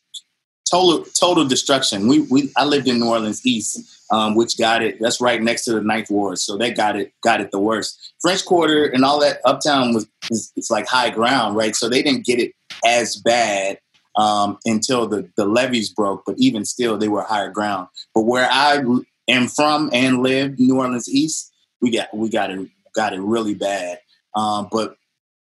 total 0.71 1.03
total 1.19 1.45
destruction. 1.45 2.07
We 2.07 2.21
we 2.21 2.49
I 2.55 2.63
lived 2.63 2.87
in 2.87 2.97
New 2.97 3.09
Orleans 3.09 3.45
East, 3.45 3.77
um, 4.09 4.35
which 4.35 4.57
got 4.57 4.81
it. 4.81 5.01
That's 5.01 5.19
right 5.19 5.41
next 5.41 5.65
to 5.65 5.73
the 5.73 5.81
Ninth 5.81 6.09
Ward, 6.09 6.39
so 6.39 6.57
they 6.57 6.71
got 6.71 6.95
it 6.95 7.11
got 7.21 7.41
it 7.41 7.51
the 7.51 7.59
worst. 7.59 8.13
French 8.21 8.45
Quarter 8.45 8.85
and 8.85 9.03
all 9.03 9.19
that 9.19 9.41
uptown 9.43 9.93
was 9.93 10.07
it's 10.55 10.71
like 10.71 10.87
high 10.87 11.09
ground, 11.09 11.57
right? 11.57 11.75
So 11.75 11.89
they 11.89 12.01
didn't 12.01 12.25
get 12.25 12.39
it 12.39 12.53
as 12.85 13.17
bad 13.17 13.79
um, 14.15 14.59
until 14.63 15.07
the 15.07 15.29
the 15.35 15.45
levees 15.45 15.89
broke. 15.89 16.23
But 16.25 16.35
even 16.37 16.63
still, 16.63 16.97
they 16.97 17.09
were 17.09 17.23
higher 17.23 17.49
ground. 17.49 17.89
But 18.15 18.21
where 18.21 18.47
I 18.49 18.81
am 19.27 19.47
from 19.47 19.89
and 19.93 20.21
live 20.21 20.59
New 20.59 20.77
Orleans 20.77 21.09
East, 21.09 21.51
we 21.81 21.91
got 21.91 22.15
we 22.15 22.29
got 22.29 22.51
it 22.51 22.69
got 22.93 23.13
it 23.13 23.21
really 23.21 23.53
bad. 23.55 23.99
Um, 24.35 24.67
but 24.71 24.95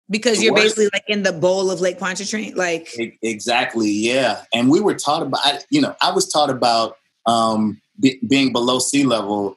because 0.09 0.43
you're 0.43 0.53
basically 0.53 0.89
like 0.93 1.05
in 1.07 1.23
the 1.23 1.31
bowl 1.31 1.71
of 1.71 1.79
Lake 1.79 1.97
Pontchartrain, 1.97 2.55
like 2.55 2.89
exactly, 3.21 3.89
yeah. 3.89 4.43
And 4.53 4.69
we 4.69 4.81
were 4.81 4.95
taught 4.95 5.23
about, 5.23 5.65
you 5.69 5.79
know, 5.79 5.95
I 6.01 6.11
was 6.11 6.27
taught 6.27 6.49
about 6.49 6.97
um, 7.25 7.81
be, 7.99 8.19
being 8.27 8.51
below 8.51 8.79
sea 8.79 9.05
level 9.05 9.55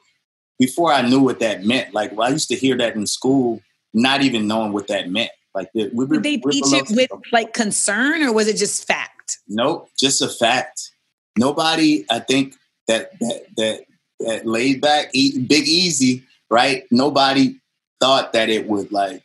before 0.57 0.93
I 0.93 1.01
knew 1.01 1.19
what 1.19 1.39
that 1.39 1.65
meant. 1.65 1.93
Like 1.93 2.15
well, 2.15 2.27
I 2.27 2.31
used 2.31 2.47
to 2.49 2.55
hear 2.55 2.77
that 2.77 2.95
in 2.95 3.05
school, 3.05 3.61
not 3.93 4.21
even 4.21 4.47
knowing 4.47 4.71
what 4.71 4.87
that 4.87 5.09
meant. 5.09 5.31
Like 5.53 5.69
we 5.73 5.89
were, 5.89 6.19
Did 6.19 6.23
they 6.23 6.37
teach 6.37 6.73
it 6.73 6.87
with 6.89 7.09
like 7.31 7.53
concern, 7.53 8.23
or 8.23 8.33
was 8.33 8.47
it 8.47 8.57
just 8.57 8.87
fact? 8.87 9.39
Nope, 9.47 9.89
just 9.97 10.21
a 10.21 10.29
fact. 10.29 10.91
Nobody, 11.37 12.05
I 12.09 12.19
think 12.19 12.55
that 12.87 13.11
that 13.19 13.45
that 13.57 13.85
that 13.85 13.85
laid 14.19 14.81
back, 14.81 15.11
big 15.11 15.67
easy, 15.67 16.23
right? 16.49 16.83
Nobody 16.91 17.59
thought 17.99 18.33
that 18.33 18.49
it 18.49 18.67
would 18.67 18.91
like 18.91 19.23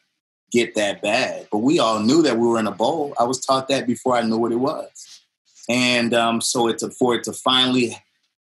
get 0.52 0.74
that 0.74 1.02
bad, 1.02 1.46
but 1.50 1.58
we 1.58 1.78
all 1.78 2.00
knew 2.00 2.22
that 2.22 2.36
we 2.36 2.46
were 2.46 2.58
in 2.58 2.66
a 2.66 2.72
bowl. 2.72 3.14
I 3.18 3.24
was 3.24 3.44
taught 3.44 3.68
that 3.68 3.86
before 3.86 4.16
I 4.16 4.22
knew 4.22 4.38
what 4.38 4.52
it 4.52 4.56
was, 4.56 5.22
and 5.68 6.12
um, 6.14 6.40
so 6.40 6.68
it's 6.68 6.84
for 6.96 7.14
it 7.14 7.24
to 7.24 7.32
finally, 7.32 7.96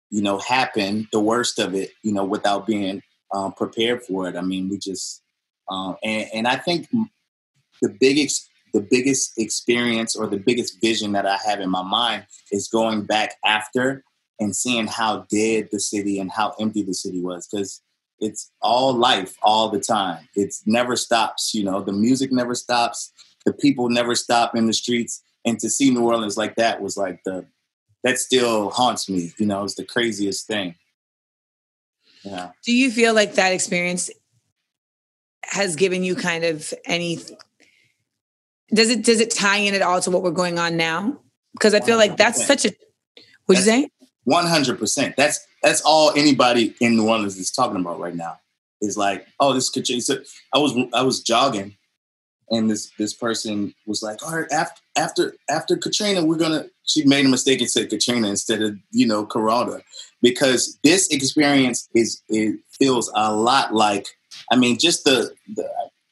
you 0.10 0.22
know, 0.22 0.38
happen, 0.38 1.08
the 1.12 1.20
worst 1.20 1.60
of 1.60 1.76
it, 1.76 1.91
you 2.04 2.13
know, 2.13 2.26
without 2.26 2.65
being 2.65 3.02
um, 3.34 3.54
prepared 3.54 4.04
for 4.04 4.28
it. 4.28 4.36
I 4.36 4.41
mean, 4.41 4.70
we 4.70 4.78
just, 4.78 5.22
um, 5.70 5.98
and, 6.04 6.28
and 6.34 6.48
I 6.48 6.56
think 6.58 6.88
the 7.82 7.89
biggest 7.89 8.48
the 8.74 8.82
biggest 8.82 9.38
experience 9.38 10.15
or 10.15 10.28
the 10.28 10.38
biggest 10.38 10.80
vision 10.82 11.12
that 11.12 11.26
I 11.26 11.38
have 11.46 11.60
in 11.60 11.70
my 11.70 11.84
mind 11.84 12.26
is 12.52 12.67
going 12.67 13.04
back 13.04 13.36
after 13.44 14.04
and 14.39 14.56
seeing 14.56 14.88
how 14.88 15.26
dead 15.30 15.70
the 15.72 15.80
city 15.80 16.20
and 16.20 16.32
how 16.32 16.56
empty 16.60 16.84
the 16.84 16.94
city 16.94 17.22
was 17.22 17.48
because 17.48 17.82
it's 18.20 18.52
all 18.62 18.94
life 18.94 19.36
all 19.41 19.70
the 19.70 19.80
time. 19.80 20.28
It 20.36 20.54
never 20.65 20.96
stops. 20.96 21.54
You 21.54 21.63
know, 21.63 21.82
the 21.82 21.91
music 21.91 22.32
never 22.32 22.56
stops. 22.56 23.12
The 23.46 23.54
people 23.54 23.89
never 23.89 24.15
stop 24.15 24.56
in 24.56 24.67
the 24.67 24.74
streets. 24.74 25.24
And 25.44 25.60
to 25.60 25.70
see 25.70 25.89
New 25.89 26.06
Orleans 26.06 26.38
like 26.38 26.56
that 26.56 26.82
was 26.82 26.96
like 26.96 27.22
the 27.26 27.46
that 28.04 28.20
still 28.20 28.70
haunts 28.70 29.10
me. 29.10 29.34
You 29.38 29.48
know, 29.48 29.63
it's 29.63 29.76
the 29.76 29.86
craziest 29.86 30.48
thing. 30.48 30.76
Yeah. 32.24 32.52
Do 32.63 32.76
you 32.76 32.91
feel 32.91 33.13
like 33.13 33.36
that 33.36 33.54
experience 33.54 34.10
has 35.44 35.76
given 35.76 36.04
you 36.04 36.15
kind 36.15 36.44
of 36.44 36.72
any? 36.86 37.20
Does 38.74 38.89
it 38.89 39.04
does 39.04 39.20
it 39.20 39.32
tie 39.32 39.58
in 39.58 39.74
at 39.74 39.82
all 39.82 40.00
to 40.02 40.12
what 40.12 40.22
we're 40.22 40.32
going 40.32 40.60
on 40.60 40.78
now? 40.78 41.20
Because 41.54 41.74
I 41.74 41.80
feel 41.80 41.98
like 41.98 42.17
that's 42.17 42.46
such 42.46 42.65
a. 42.65 42.74
What'd 43.46 43.65
you 43.65 43.72
say? 43.72 43.89
One 44.24 44.46
hundred 44.46 44.80
percent. 44.80 45.16
That's 45.16 45.46
that's 45.64 45.82
all 45.82 46.12
anybody 46.16 46.76
in 46.80 46.96
New 46.96 47.08
Orleans 47.08 47.38
is 47.38 47.52
talking 47.52 47.80
about 47.82 48.00
right 48.00 48.16
now. 48.16 48.40
Is 48.82 48.98
like, 48.98 49.28
oh, 49.40 49.54
this 49.54 49.70
could 49.70 49.86
change. 49.86 50.04
So 50.04 50.22
I 50.54 50.58
was 50.58 50.74
I 50.94 51.04
was 51.04 51.22
jogging, 51.22 51.76
and 52.50 52.70
this 52.70 52.92
this 52.98 53.14
person 53.14 53.74
was 53.86 54.02
like, 54.02 54.26
all 54.26 54.36
right, 54.36 54.52
after 54.52 54.82
after 54.98 55.36
after 55.50 55.78
Katrina, 55.78 56.26
we're 56.26 56.38
gonna. 56.38 56.66
She 56.84 57.06
made 57.06 57.26
a 57.26 57.30
mistake 57.30 57.62
and 57.62 57.70
said 57.70 57.90
Katrina 57.90 58.28
instead 58.28 58.62
of 58.62 58.76
you 58.92 59.06
know 59.08 59.26
Corona, 59.26 59.82
because 60.22 60.78
this 60.84 61.08
experience 61.10 61.88
is 61.96 62.22
it 62.30 62.60
feels 62.80 63.12
a 63.16 63.34
lot 63.34 63.74
like. 63.74 64.08
I 64.52 64.56
mean, 64.56 64.78
just 64.78 65.04
the, 65.04 65.34
the 65.56 65.70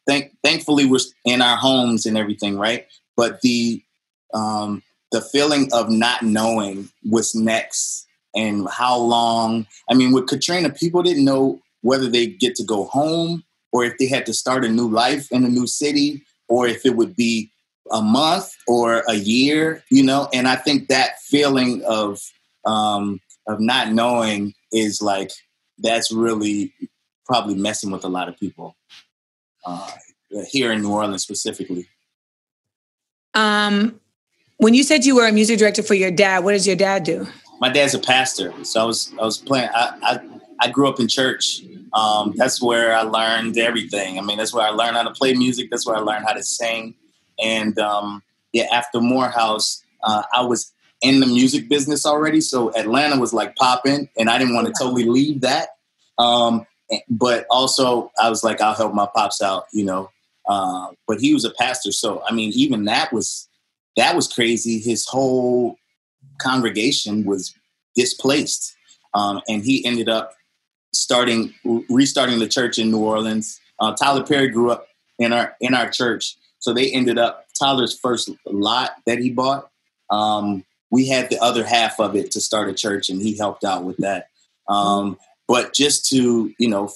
thank 0.07 0.35
thankfully 0.43 0.85
we're 0.85 0.99
in 1.25 1.41
our 1.41 1.57
homes 1.57 2.05
and 2.05 2.17
everything, 2.17 2.57
right? 2.57 2.87
But 3.17 3.41
the 3.41 3.83
um, 4.33 4.83
the 5.11 5.21
feeling 5.21 5.69
of 5.73 5.89
not 5.89 6.21
knowing 6.21 6.89
what's 7.03 7.35
next 7.35 8.05
and 8.35 8.67
how 8.69 8.97
long. 8.97 9.65
I 9.89 9.93
mean, 9.93 10.11
with 10.11 10.27
Katrina, 10.27 10.69
people 10.69 11.03
didn't 11.03 11.25
know 11.25 11.59
whether 11.81 12.07
they 12.07 12.27
get 12.27 12.55
to 12.55 12.63
go 12.63 12.85
home 12.85 13.43
or 13.71 13.85
if 13.85 13.97
they 13.97 14.07
had 14.07 14.25
to 14.25 14.33
start 14.33 14.65
a 14.65 14.69
new 14.69 14.87
life 14.87 15.31
in 15.31 15.43
a 15.43 15.49
new 15.49 15.67
city 15.67 16.23
or 16.47 16.67
if 16.67 16.85
it 16.85 16.95
would 16.95 17.15
be 17.15 17.51
a 17.91 18.01
month 18.01 18.55
or 18.67 19.03
a 19.07 19.15
year, 19.15 19.83
you 19.89 20.03
know. 20.03 20.29
And 20.33 20.47
I 20.47 20.55
think 20.55 20.87
that 20.87 21.19
feeling 21.21 21.83
of 21.85 22.21
um, 22.65 23.19
of 23.47 23.59
not 23.59 23.91
knowing 23.91 24.53
is 24.71 25.01
like 25.01 25.31
that's 25.79 26.11
really 26.11 26.73
probably 27.25 27.55
messing 27.55 27.91
with 27.91 28.03
a 28.03 28.09
lot 28.09 28.27
of 28.27 28.37
people 28.37 28.75
uh, 29.65 29.91
here 30.49 30.71
in 30.71 30.81
New 30.81 30.91
Orleans 30.91 31.23
specifically. 31.23 31.87
Um, 33.33 33.99
when 34.59 34.73
you 34.73 34.83
said 34.83 35.05
you 35.05 35.15
were 35.15 35.25
a 35.25 35.31
music 35.31 35.57
director 35.57 35.81
for 35.81 35.93
your 35.93 36.11
dad, 36.11 36.43
what 36.43 36.51
does 36.51 36.67
your 36.67 36.75
dad 36.75 37.03
do? 37.03 37.25
My 37.61 37.69
dad's 37.69 37.93
a 37.93 37.99
pastor, 37.99 38.53
so 38.63 38.81
I 38.81 38.83
was 38.83 39.11
I 39.19 39.23
was 39.23 39.37
playing. 39.37 39.69
I, 39.73 39.97
I 40.01 40.19
I 40.59 40.69
grew 40.69 40.87
up 40.87 40.99
in 40.99 41.07
church. 41.07 41.61
Um, 41.93 42.33
that's 42.35 42.61
where 42.61 42.93
I 42.93 43.01
learned 43.01 43.57
everything. 43.57 44.19
I 44.19 44.21
mean, 44.21 44.37
that's 44.37 44.53
where 44.53 44.65
I 44.65 44.69
learned 44.69 44.95
how 44.95 45.03
to 45.03 45.11
play 45.11 45.33
music. 45.33 45.69
That's 45.71 45.87
where 45.87 45.95
I 45.95 45.99
learned 45.99 46.25
how 46.25 46.33
to 46.33 46.43
sing. 46.43 46.93
And 47.41 47.79
um, 47.79 48.21
yeah, 48.51 48.65
after 48.71 49.01
Morehouse, 49.01 49.81
uh, 50.03 50.23
I 50.33 50.43
was 50.43 50.71
in 51.01 51.21
the 51.21 51.25
music 51.25 51.69
business 51.69 52.05
already. 52.05 52.41
So 52.41 52.73
Atlanta 52.75 53.17
was 53.17 53.33
like 53.33 53.55
popping, 53.55 54.09
and 54.17 54.29
I 54.29 54.37
didn't 54.37 54.55
want 54.55 54.67
to 54.67 54.73
totally 54.77 55.05
leave 55.05 55.41
that. 55.41 55.69
Um, 56.17 56.65
but 57.09 57.45
also, 57.49 58.11
I 58.21 58.29
was 58.29 58.43
like, 58.43 58.61
I'll 58.61 58.75
help 58.75 58.93
my 58.93 59.07
pops 59.15 59.41
out, 59.41 59.65
you 59.71 59.85
know. 59.85 60.11
Uh, 60.47 60.87
but 61.07 61.19
he 61.19 61.33
was 61.33 61.45
a 61.45 61.51
pastor, 61.51 61.91
so 61.91 62.23
I 62.27 62.33
mean, 62.33 62.51
even 62.53 62.85
that 62.85 63.13
was 63.13 63.48
that 63.99 64.15
was 64.15 64.27
crazy. 64.27 64.79
His 64.79 65.05
whole 65.05 65.77
congregation 66.37 67.25
was 67.25 67.53
displaced, 67.95 68.75
um, 69.13 69.41
and 69.49 69.63
he 69.63 69.85
ended 69.85 70.07
up 70.07 70.33
starting 70.93 71.53
restarting 71.89 72.39
the 72.39 72.47
church 72.47 72.79
in 72.79 72.91
New 72.91 72.99
Orleans. 72.99 73.59
Uh, 73.79 73.93
Tyler 73.95 74.23
Perry 74.23 74.47
grew 74.47 74.71
up 74.71 74.87
in 75.17 75.33
our 75.33 75.53
in 75.59 75.73
our 75.73 75.89
church, 75.89 76.37
so 76.59 76.73
they 76.73 76.89
ended 76.91 77.17
up 77.17 77.47
Tyler's 77.59 77.97
first 77.97 78.29
lot 78.45 78.91
that 79.05 79.19
he 79.19 79.31
bought. 79.31 79.69
Um, 80.09 80.63
we 80.89 81.07
had 81.07 81.29
the 81.29 81.39
other 81.39 81.65
half 81.65 81.99
of 81.99 82.15
it 82.15 82.31
to 82.31 82.41
start 82.41 82.69
a 82.69 82.73
church, 82.73 83.09
and 83.09 83.21
he 83.21 83.37
helped 83.37 83.65
out 83.65 83.83
with 83.83 83.97
that. 83.97 84.29
Um, 84.69 85.17
but 85.47 85.73
just 85.73 86.05
to 86.11 86.53
you 86.57 86.69
know, 86.69 86.89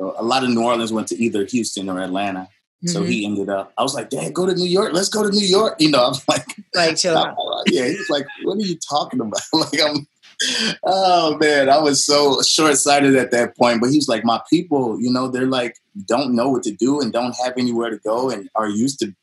a 0.00 0.24
lot 0.24 0.42
of 0.42 0.50
New 0.50 0.64
Orleans 0.64 0.92
went 0.92 1.06
to 1.08 1.22
either 1.22 1.44
Houston 1.44 1.88
or 1.88 2.00
Atlanta. 2.00 2.48
Mm-hmm. 2.84 2.92
So 2.92 3.02
he 3.02 3.26
ended 3.26 3.50
up. 3.50 3.72
I 3.76 3.82
was 3.82 3.94
like, 3.94 4.08
"Dad, 4.08 4.32
go 4.32 4.46
to 4.46 4.54
New 4.54 4.68
York. 4.68 4.94
Let's 4.94 5.10
go 5.10 5.22
to 5.22 5.30
New 5.30 5.46
York." 5.46 5.76
You 5.78 5.90
know, 5.90 6.02
I'm 6.02 6.14
like, 6.28 6.46
like, 6.74 6.96
chill 6.96 7.16
out. 7.16 7.36
Yeah, 7.66 7.86
he's 7.86 8.08
like, 8.08 8.26
"What 8.42 8.56
are 8.56 8.62
you 8.62 8.78
talking 8.88 9.20
about?" 9.20 9.42
like, 9.52 9.80
I'm. 9.82 10.06
Oh 10.84 11.36
man, 11.36 11.68
I 11.68 11.78
was 11.78 12.06
so 12.06 12.40
short 12.40 12.78
sighted 12.78 13.14
at 13.16 13.30
that 13.32 13.54
point. 13.58 13.82
But 13.82 13.90
he's 13.90 14.08
like, 14.08 14.24
"My 14.24 14.40
people, 14.48 14.98
you 14.98 15.12
know, 15.12 15.28
they're 15.28 15.44
like, 15.46 15.76
don't 16.06 16.34
know 16.34 16.48
what 16.48 16.62
to 16.62 16.70
do 16.70 17.02
and 17.02 17.12
don't 17.12 17.36
have 17.44 17.52
anywhere 17.58 17.90
to 17.90 17.98
go 17.98 18.30
and 18.30 18.48
are 18.54 18.68
used 18.68 19.00
to 19.00 19.14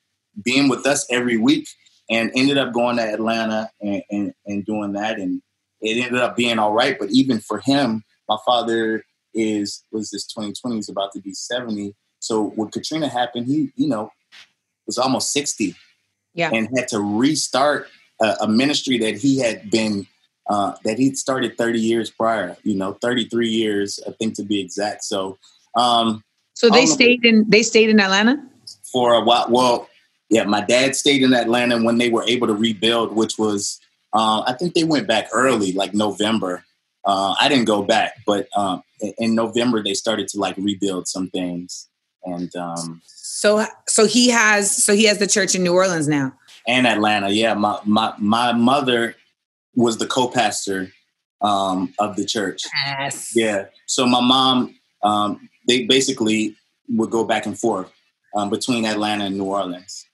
being 0.43 0.69
with 0.69 0.85
us 0.85 1.07
every 1.09 1.37
week." 1.37 1.67
And 2.09 2.31
ended 2.35 2.57
up 2.57 2.73
going 2.73 2.95
to 2.97 3.03
Atlanta 3.03 3.69
and, 3.81 4.01
and, 4.09 4.33
and 4.45 4.65
doing 4.65 4.93
that, 4.93 5.19
and 5.19 5.41
it 5.81 5.97
ended 6.05 6.21
up 6.21 6.37
being 6.37 6.57
all 6.59 6.71
right. 6.71 6.97
But 6.97 7.09
even 7.09 7.41
for 7.41 7.59
him, 7.59 8.03
my 8.29 8.37
father 8.45 9.03
is 9.33 9.83
was 9.91 10.11
this 10.11 10.25
2020 10.27 10.75
he's 10.77 10.89
about 10.89 11.11
to 11.11 11.19
be 11.19 11.33
70 11.33 11.93
so 12.19 12.49
when 12.55 12.69
katrina 12.69 13.07
happened 13.07 13.47
he 13.47 13.71
you 13.75 13.87
know 13.87 14.11
was 14.85 14.97
almost 14.97 15.31
60 15.33 15.75
yeah. 16.33 16.49
and 16.53 16.69
had 16.77 16.87
to 16.89 16.99
restart 16.99 17.87
a, 18.21 18.35
a 18.41 18.47
ministry 18.47 18.97
that 18.99 19.17
he 19.17 19.39
had 19.39 19.69
been 19.69 20.07
uh, 20.49 20.73
that 20.85 20.97
he'd 20.97 21.17
started 21.17 21.57
30 21.57 21.79
years 21.79 22.09
prior 22.09 22.55
you 22.63 22.75
know 22.75 22.93
33 22.93 23.49
years 23.49 23.99
i 24.07 24.11
think 24.11 24.35
to 24.35 24.43
be 24.43 24.61
exact. 24.61 25.03
So 25.03 25.37
um 25.75 26.23
so 26.53 26.69
they 26.69 26.85
stayed 26.85 27.25
in 27.25 27.45
they 27.49 27.63
stayed 27.63 27.89
in 27.89 27.99
atlanta? 27.99 28.41
For 28.91 29.13
a 29.13 29.21
while 29.21 29.47
well 29.49 29.89
yeah 30.29 30.43
my 30.43 30.61
dad 30.61 30.95
stayed 30.95 31.21
in 31.21 31.33
atlanta 31.33 31.83
when 31.83 31.97
they 31.97 32.09
were 32.09 32.23
able 32.23 32.47
to 32.47 32.53
rebuild 32.53 33.13
which 33.13 33.37
was 33.37 33.79
uh, 34.13 34.41
i 34.47 34.53
think 34.53 34.73
they 34.73 34.85
went 34.85 35.07
back 35.07 35.27
early 35.33 35.73
like 35.73 35.93
november. 35.93 36.63
Uh, 37.05 37.33
I 37.39 37.47
didn't 37.47 37.65
go 37.65 37.83
back, 37.83 38.15
but 38.25 38.49
um, 38.53 38.83
in 38.99 39.33
November 39.33 39.81
they 39.81 39.93
started 39.93 40.27
to 40.29 40.39
like 40.39 40.57
rebuild 40.57 41.07
some 41.07 41.29
things, 41.29 41.87
and 42.27 42.55
um, 42.55 43.01
so 43.05 43.65
so 43.87 44.05
he 44.05 44.29
has 44.29 44.71
so 44.71 44.93
he 44.93 45.05
has 45.05 45.17
the 45.17 45.27
church 45.27 45.55
in 45.55 45.63
New 45.63 45.73
Orleans 45.73 46.07
now 46.07 46.33
and 46.67 46.85
Atlanta. 46.85 47.29
Yeah, 47.29 47.53
my 47.53 47.79
my 47.85 48.13
my 48.17 48.53
mother 48.53 49.15
was 49.75 49.97
the 49.97 50.07
co-pastor 50.07 50.91
um, 51.41 51.93
of 51.99 52.15
the 52.15 52.25
church. 52.25 52.63
Yes. 52.85 53.35
Yeah. 53.35 53.65
So 53.85 54.05
my 54.05 54.21
mom, 54.21 54.75
um, 55.03 55.49
they 55.67 55.85
basically 55.85 56.55
would 56.89 57.09
go 57.09 57.23
back 57.23 57.45
and 57.45 57.57
forth 57.57 57.91
um, 58.35 58.49
between 58.49 58.85
Atlanta 58.85 59.25
and 59.25 59.37
New 59.37 59.45
Orleans. 59.45 60.05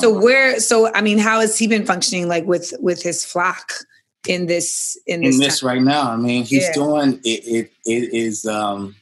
so 0.00 0.16
um, 0.16 0.22
where? 0.22 0.60
So 0.60 0.92
I 0.92 1.00
mean, 1.00 1.18
how 1.18 1.40
has 1.40 1.58
he 1.58 1.66
been 1.66 1.86
functioning 1.86 2.28
like 2.28 2.44
with 2.44 2.72
with 2.80 3.02
his 3.02 3.24
flock? 3.24 3.72
in 4.26 4.46
this 4.46 4.98
in 5.06 5.20
this, 5.20 5.34
in 5.34 5.40
this 5.42 5.62
right 5.62 5.82
now. 5.82 6.10
I 6.10 6.16
mean, 6.16 6.44
he's 6.44 6.62
yeah. 6.62 6.72
doing 6.72 7.20
it, 7.24 7.44
it. 7.46 7.72
It 7.84 8.14
is 8.14 8.46
um, 8.46 8.96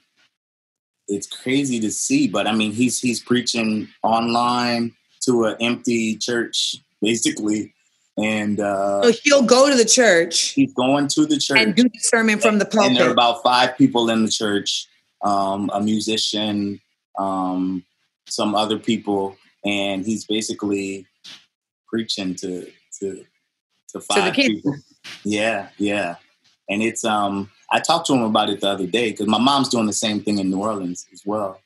it's 1.13 1.27
crazy 1.27 1.79
to 1.81 1.91
see, 1.91 2.27
but 2.27 2.47
I 2.47 2.53
mean, 2.55 2.73
he's 2.73 3.01
he's 3.01 3.23
preaching 3.23 3.89
online 4.03 4.95
to 5.25 5.45
an 5.45 5.57
empty 5.61 6.17
church, 6.17 6.77
basically. 7.01 7.75
And 8.19 8.61
uh, 8.61 9.03
so 9.03 9.13
he'll 9.25 9.43
go 9.43 9.71
to 9.71 9.77
the 9.77 9.85
church. 9.85 10.51
He's 10.51 10.73
going 10.75 11.09
to 11.09 11.27
the 11.27 11.39
church 11.39 11.59
and 11.59 11.75
do 11.75 11.85
the 11.85 11.99
sermon 11.99 12.39
from 12.39 12.59
the 12.59 12.65
pulpit. 12.65 12.91
And 12.91 12.97
there 12.97 13.09
are 13.09 13.13
about 13.13 13.43
five 13.43 13.77
people 13.79 14.11
in 14.11 14.25
the 14.25 14.31
church, 14.31 14.87
um, 15.23 15.71
a 15.73 15.81
musician, 15.81 16.81
um, 17.19 17.85
some 18.29 18.55
other 18.55 18.79
people, 18.79 19.37
and 19.65 20.05
he's 20.05 20.27
basically 20.27 21.07
preaching 21.89 22.35
to 22.37 22.71
to 23.01 23.25
to 23.89 24.01
five 24.01 24.35
to 24.35 24.43
people. 24.43 24.75
Yeah, 25.25 25.69
yeah. 25.79 26.17
And 26.69 26.83
it's 26.83 27.05
um 27.05 27.51
I 27.73 27.81
talked 27.81 28.07
to 28.09 28.13
him 28.13 28.23
about 28.23 28.51
it 28.51 28.61
the 28.61 28.69
other 28.69 28.87
day 28.87 29.11
because 29.11 29.27
my 29.27 29.39
mom's 29.39 29.71
doing 29.71 29.87
the 29.87 29.93
same 29.93 30.21
thing 30.21 30.39
in 30.39 30.51
New 30.51 30.61
Orleans 30.61 31.07
as 31.13 31.23
well. 31.25 31.59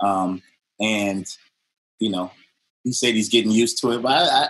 Um, 0.00 0.42
and 0.80 1.26
you 2.00 2.10
know, 2.10 2.32
he 2.82 2.92
said 2.92 3.14
he's 3.14 3.28
getting 3.28 3.52
used 3.52 3.80
to 3.80 3.92
it, 3.92 4.02
but 4.02 4.10
I, 4.10 4.24
I, 4.24 4.48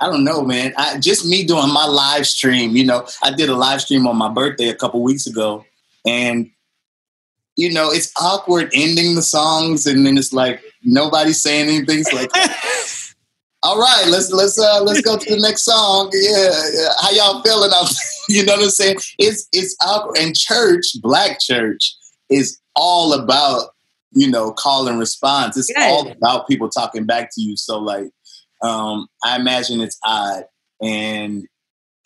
I 0.00 0.10
don't 0.10 0.24
know, 0.24 0.42
man. 0.42 0.74
I, 0.76 0.98
just 0.98 1.24
me 1.26 1.44
doing 1.44 1.72
my 1.72 1.86
live 1.86 2.26
stream. 2.26 2.76
You 2.76 2.84
know, 2.84 3.06
I 3.22 3.32
did 3.32 3.48
a 3.48 3.56
live 3.56 3.80
stream 3.80 4.06
on 4.06 4.16
my 4.16 4.28
birthday 4.28 4.68
a 4.68 4.74
couple 4.74 5.02
weeks 5.02 5.26
ago, 5.26 5.64
and 6.06 6.50
you 7.56 7.72
know, 7.72 7.90
it's 7.90 8.12
awkward 8.20 8.70
ending 8.74 9.14
the 9.14 9.22
songs, 9.22 9.86
and 9.86 10.04
then 10.06 10.18
it's 10.18 10.32
like 10.32 10.62
nobody's 10.84 11.42
saying 11.42 11.68
anything. 11.68 12.00
It's 12.00 12.12
like, 12.12 12.30
all 13.62 13.78
right, 13.78 14.04
let's 14.08 14.30
let's 14.32 14.58
uh 14.58 14.82
let's 14.82 15.00
go 15.02 15.16
to 15.16 15.34
the 15.34 15.40
next 15.40 15.64
song. 15.64 16.10
Yeah, 16.12 16.50
yeah. 16.74 16.88
how 17.00 17.10
y'all 17.10 17.42
feeling? 17.42 17.70
Out 17.72 17.90
you 18.28 18.44
know 18.44 18.54
what 18.54 18.64
I'm 18.64 18.70
saying? 18.70 18.96
It's 19.18 19.48
it's 19.52 19.76
out 19.84 20.16
and 20.18 20.34
church, 20.34 20.86
black 21.00 21.38
church, 21.40 21.94
is 22.28 22.60
all 22.74 23.12
about 23.12 23.70
you 24.12 24.28
know 24.28 24.52
call 24.52 24.88
and 24.88 24.98
response. 24.98 25.56
It's 25.56 25.70
yeah. 25.76 25.86
all 25.86 26.10
about 26.10 26.48
people 26.48 26.68
talking 26.68 27.04
back 27.04 27.30
to 27.34 27.40
you. 27.40 27.56
So 27.56 27.78
like, 27.78 28.10
um, 28.62 29.06
I 29.24 29.36
imagine 29.36 29.80
it's 29.80 29.98
odd 30.04 30.44
and 30.82 31.46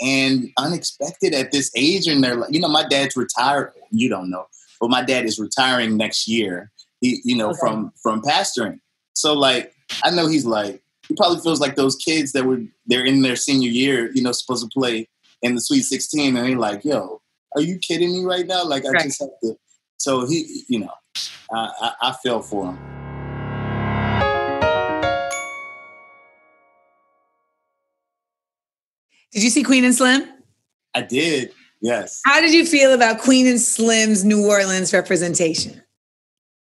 and 0.01 0.51
unexpected 0.59 1.33
at 1.33 1.53
this 1.53 1.71
age 1.75 2.07
in 2.07 2.21
their 2.21 2.37
life, 2.37 2.51
you 2.53 2.61
know 2.61 2.69
my 2.69 2.87
dad's 2.87 3.17
retired. 3.17 3.73
You 3.91 4.11
don't 4.11 4.29
know, 4.29 4.47
but 4.79 4.91
my 4.91 5.03
dad 5.03 5.25
is 5.25 5.39
retiring 5.39 5.97
next 5.97 6.29
year. 6.29 6.71
He 7.01 7.21
you 7.25 7.35
know 7.35 7.51
okay. 7.51 7.59
from 7.61 7.93
from 8.03 8.21
pastoring. 8.21 8.81
So 9.15 9.33
like 9.33 9.73
I 10.05 10.11
know 10.11 10.29
he's 10.29 10.45
like 10.45 10.83
he 11.09 11.15
probably 11.15 11.41
feels 11.41 11.61
like 11.61 11.77
those 11.77 11.97
kids 11.97 12.33
that 12.33 12.45
were 12.45 12.63
they're 12.87 13.05
in 13.05 13.23
their 13.23 13.37
senior 13.37 13.71
year, 13.71 14.11
you 14.13 14.23
know, 14.23 14.33
supposed 14.33 14.65
to 14.65 14.79
play 14.79 15.09
in 15.43 15.55
the 15.55 15.61
Sweet 15.61 15.83
16, 15.83 16.37
and 16.37 16.47
they're 16.47 16.59
like, 16.59 16.85
"Yo, 16.85 17.21
are 17.55 17.63
you 17.63 17.79
kidding 17.79 18.13
me 18.13 18.25
right 18.25 18.47
now? 18.47 18.65
Like, 18.65 18.85
I 18.85 18.91
right. 18.91 19.03
just 19.03 19.21
have 19.21 19.31
to." 19.43 19.57
So 19.99 20.27
he, 20.27 20.65
you 20.69 20.81
know, 20.81 20.93
I, 21.53 21.71
I, 21.81 21.93
I 22.03 22.13
feel 22.23 22.43
for 22.43 22.73
him. 22.73 22.79
Did 29.33 29.43
you 29.43 29.51
see 29.51 29.63
Queen 29.63 29.85
and 29.85 29.95
Slim? 29.95 30.27
I 30.95 31.03
did. 31.03 31.53
Yes. 31.83 32.23
How 32.25 32.41
did 32.41 32.55
you 32.55 32.65
feel 32.65 32.95
about 32.95 33.21
Queen 33.21 33.47
and 33.47 33.61
Slim's 33.61 34.25
New 34.25 34.49
Orleans 34.49 34.95
representation? 34.95 35.83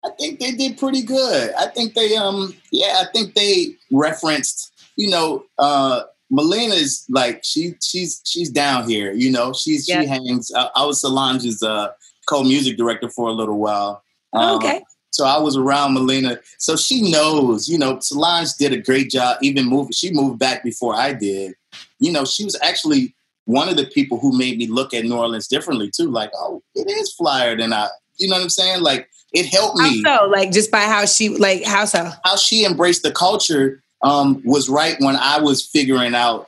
I 0.10 0.16
think 0.16 0.40
they 0.40 0.52
did 0.52 0.78
pretty 0.78 1.02
good. 1.02 1.54
I 1.56 1.68
think 1.68 1.94
they 1.94 2.16
um 2.16 2.56
yeah, 2.72 3.04
I 3.04 3.12
think 3.14 3.36
they 3.36 3.76
referenced, 3.92 4.74
you 4.96 5.10
know, 5.10 5.46
uh 5.58 6.04
Melina's 6.30 7.06
like 7.10 7.42
she 7.44 7.74
she's 7.82 8.22
she's 8.26 8.50
down 8.50 8.88
here, 8.90 9.12
you 9.12 9.32
know. 9.32 9.54
She's 9.54 9.88
yeah. 9.88 10.02
she 10.02 10.08
hangs 10.08 10.52
I, 10.56 10.70
I, 10.76 10.86
was 10.86 11.02
Solange's 11.02 11.64
uh 11.64 11.92
co-music 12.28 12.78
director 12.78 13.10
for 13.10 13.30
a 13.30 13.34
little 13.34 13.58
while. 13.58 14.04
Oh, 14.34 14.40
um, 14.40 14.58
okay. 14.58 14.84
So 15.12 15.26
I 15.26 15.40
was 15.40 15.58
around 15.58 15.96
Melina. 15.96 16.40
So 16.60 16.76
she 16.76 17.12
knows, 17.12 17.68
you 17.68 17.78
know, 17.78 18.00
Solange 18.00 18.54
did 18.54 18.74
a 18.74 18.78
great 18.78 19.10
job. 19.10 19.38
Even 19.42 19.66
moved, 19.66 19.96
she 19.96 20.14
moved 20.14 20.40
back 20.40 20.64
before 20.64 20.96
I 20.96 21.14
did. 21.14 21.56
You 22.00 22.12
know, 22.12 22.26
she 22.26 22.46
was 22.46 22.58
actually 22.62 23.16
one 23.46 23.68
of 23.68 23.76
the 23.76 23.86
people 23.86 24.20
who 24.20 24.38
made 24.38 24.60
me 24.60 24.68
look 24.68 24.94
at 24.94 25.04
New 25.04 25.16
Orleans 25.16 25.48
differently 25.48 25.90
too. 25.90 26.12
Like, 26.12 26.30
oh, 26.36 26.62
it 26.76 26.88
is 26.90 27.12
flyer 27.14 27.58
than 27.58 27.74
I, 27.74 27.88
you 28.18 28.30
know 28.30 28.36
what 28.36 28.44
I'm 28.44 28.50
saying? 28.50 28.82
Like, 28.82 29.10
it 29.34 29.46
helped 29.46 29.78
me. 29.78 30.04
How 30.04 30.20
so? 30.20 30.28
Like 30.28 30.52
just 30.52 30.72
by 30.72 30.82
how 30.82 31.06
she 31.06 31.30
like 31.30 31.64
how 31.64 31.86
so? 31.86 32.12
How 32.24 32.36
she 32.36 32.66
embraced 32.66 33.04
the 33.04 33.12
culture 33.12 33.82
um, 34.02 34.42
was 34.46 34.70
right 34.70 34.96
when 35.00 35.16
I 35.16 35.40
was 35.40 35.66
figuring 35.66 36.16
out 36.16 36.48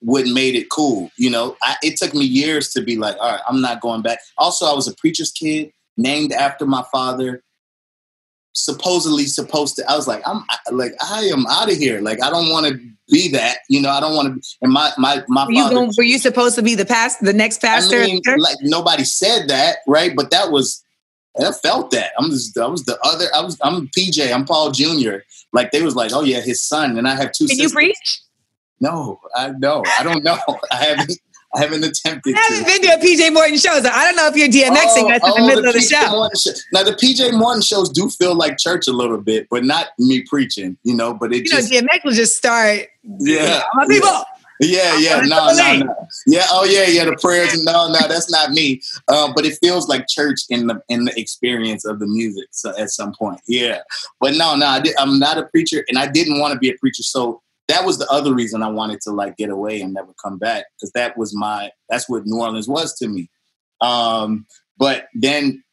what 0.00 0.26
made 0.26 0.54
it 0.54 0.68
cool. 0.70 1.10
You 1.16 1.30
know, 1.30 1.56
I, 1.62 1.76
it 1.82 1.96
took 1.96 2.14
me 2.14 2.24
years 2.24 2.68
to 2.70 2.82
be 2.82 2.96
like, 2.96 3.16
all 3.18 3.32
right, 3.32 3.40
I'm 3.48 3.60
not 3.60 3.80
going 3.80 4.02
back. 4.02 4.18
Also, 4.38 4.66
I 4.66 4.74
was 4.74 4.86
a 4.86 4.94
preacher's 4.94 5.32
kid, 5.32 5.72
named 5.96 6.32
after 6.32 6.66
my 6.66 6.84
father. 6.92 7.42
supposedly 8.56 9.26
supposed 9.26 9.76
to. 9.76 9.90
I 9.90 9.96
was 9.96 10.08
like, 10.08 10.22
I'm 10.26 10.44
like, 10.72 10.92
I 11.02 11.24
am 11.24 11.46
out 11.46 11.70
of 11.70 11.76
here. 11.76 12.00
Like, 12.00 12.22
I 12.22 12.30
don't 12.30 12.50
want 12.50 12.66
to 12.66 12.80
be 13.10 13.28
that. 13.32 13.58
You 13.68 13.80
know, 13.80 13.90
I 13.90 14.00
don't 14.00 14.14
want 14.16 14.42
to. 14.42 14.56
And 14.62 14.72
my 14.72 14.90
my 14.98 15.22
my 15.28 15.46
were 15.46 15.52
you, 15.52 15.70
going, 15.70 15.92
were 15.96 16.02
you 16.02 16.18
supposed 16.18 16.56
to 16.56 16.62
be 16.62 16.74
the 16.74 16.86
past 16.86 17.20
the 17.22 17.32
next 17.32 17.60
pastor? 17.60 18.00
I 18.00 18.06
mean, 18.06 18.22
like 18.38 18.56
nobody 18.62 19.04
said 19.04 19.48
that, 19.48 19.78
right? 19.86 20.16
But 20.16 20.30
that 20.30 20.50
was. 20.50 20.82
I 21.38 21.52
felt 21.52 21.90
that. 21.90 22.12
I'm 22.18 22.30
just. 22.30 22.56
I 22.58 22.66
was 22.66 22.84
the 22.84 22.98
other. 23.02 23.26
I 23.34 23.40
was. 23.40 23.58
I'm 23.62 23.88
PJ. 23.88 24.32
I'm 24.32 24.44
Paul 24.44 24.70
Jr. 24.70 25.18
Like 25.52 25.70
they 25.70 25.82
was 25.82 25.94
like, 25.94 26.12
oh 26.12 26.22
yeah, 26.22 26.40
his 26.40 26.62
son, 26.62 26.96
and 26.98 27.06
I 27.06 27.14
have 27.14 27.32
two. 27.32 27.46
Can 27.46 27.56
sisters. 27.56 27.72
you 27.72 27.74
preach? 27.74 28.20
No, 28.80 29.20
I 29.34 29.50
no, 29.50 29.82
I 29.98 30.02
don't 30.02 30.24
know. 30.24 30.38
I 30.70 30.76
haven't. 30.76 31.18
I 31.54 31.60
haven't 31.60 31.84
attempted. 31.84 32.34
I 32.36 32.40
haven't 32.40 32.64
to. 32.64 32.80
been 32.80 32.82
to 32.82 32.88
a 32.88 32.98
PJ 32.98 33.32
Morton 33.32 33.56
show, 33.56 33.80
so 33.80 33.88
I 33.88 34.04
don't 34.04 34.16
know 34.16 34.26
if 34.26 34.36
you're 34.36 34.48
DMXing 34.48 34.76
oh, 34.76 35.10
us 35.10 35.22
in 35.22 35.30
oh, 35.30 35.36
the 35.36 35.46
middle 35.46 35.62
the 35.62 35.68
of 35.68 35.74
the 35.74 35.80
show. 35.80 36.28
show. 36.36 36.58
Now 36.72 36.82
the 36.82 36.92
PJ 36.92 37.38
Morton 37.38 37.62
shows 37.62 37.88
do 37.88 38.10
feel 38.10 38.34
like 38.34 38.58
church 38.58 38.88
a 38.88 38.92
little 38.92 39.18
bit, 39.18 39.46
but 39.50 39.64
not 39.64 39.88
me 39.98 40.22
preaching, 40.22 40.76
you 40.82 40.94
know. 40.94 41.14
But 41.14 41.32
it 41.32 41.44
you 41.44 41.50
just, 41.50 41.70
know 41.70 41.80
DMX 41.80 42.04
will 42.04 42.12
just 42.12 42.36
start. 42.36 42.88
Yeah, 43.04 43.62
my 43.74 43.86
people. 43.86 44.08
Yeah, 44.08 44.22
yeah, 44.60 44.98
yeah, 44.98 45.20
no, 45.20 45.52
no, 45.52 45.76
no. 45.78 46.08
Yeah, 46.26 46.46
oh 46.50 46.64
yeah, 46.64 46.86
yeah. 46.86 47.04
The 47.04 47.16
prayers, 47.20 47.62
no, 47.64 47.88
no, 47.88 47.98
that's 48.08 48.30
not 48.30 48.50
me. 48.52 48.80
Uh, 49.08 49.32
but 49.34 49.44
it 49.44 49.58
feels 49.62 49.88
like 49.88 50.06
church 50.08 50.40
in 50.48 50.66
the 50.66 50.80
in 50.88 51.04
the 51.04 51.18
experience 51.18 51.84
of 51.84 51.98
the 51.98 52.06
music. 52.06 52.48
So 52.52 52.76
at 52.78 52.90
some 52.90 53.12
point, 53.14 53.40
yeah. 53.46 53.80
But 54.20 54.34
no, 54.34 54.56
no, 54.56 54.66
I 54.66 54.80
did, 54.80 54.94
I'm 54.98 55.18
not 55.18 55.38
a 55.38 55.44
preacher, 55.46 55.84
and 55.88 55.98
I 55.98 56.06
didn't 56.06 56.40
want 56.40 56.52
to 56.54 56.58
be 56.58 56.70
a 56.70 56.78
preacher. 56.78 57.02
So 57.02 57.42
that 57.68 57.84
was 57.84 57.98
the 57.98 58.08
other 58.10 58.34
reason 58.34 58.62
I 58.62 58.70
wanted 58.70 59.00
to 59.02 59.10
like 59.10 59.36
get 59.36 59.50
away 59.50 59.80
and 59.80 59.92
never 59.92 60.12
come 60.22 60.38
back 60.38 60.66
because 60.76 60.92
that 60.92 61.16
was 61.16 61.34
my 61.34 61.70
that's 61.88 62.08
what 62.08 62.26
New 62.26 62.40
Orleans 62.40 62.68
was 62.68 62.94
to 62.98 63.08
me. 63.08 63.28
Um, 63.80 64.46
but 64.78 65.08
then 65.14 65.64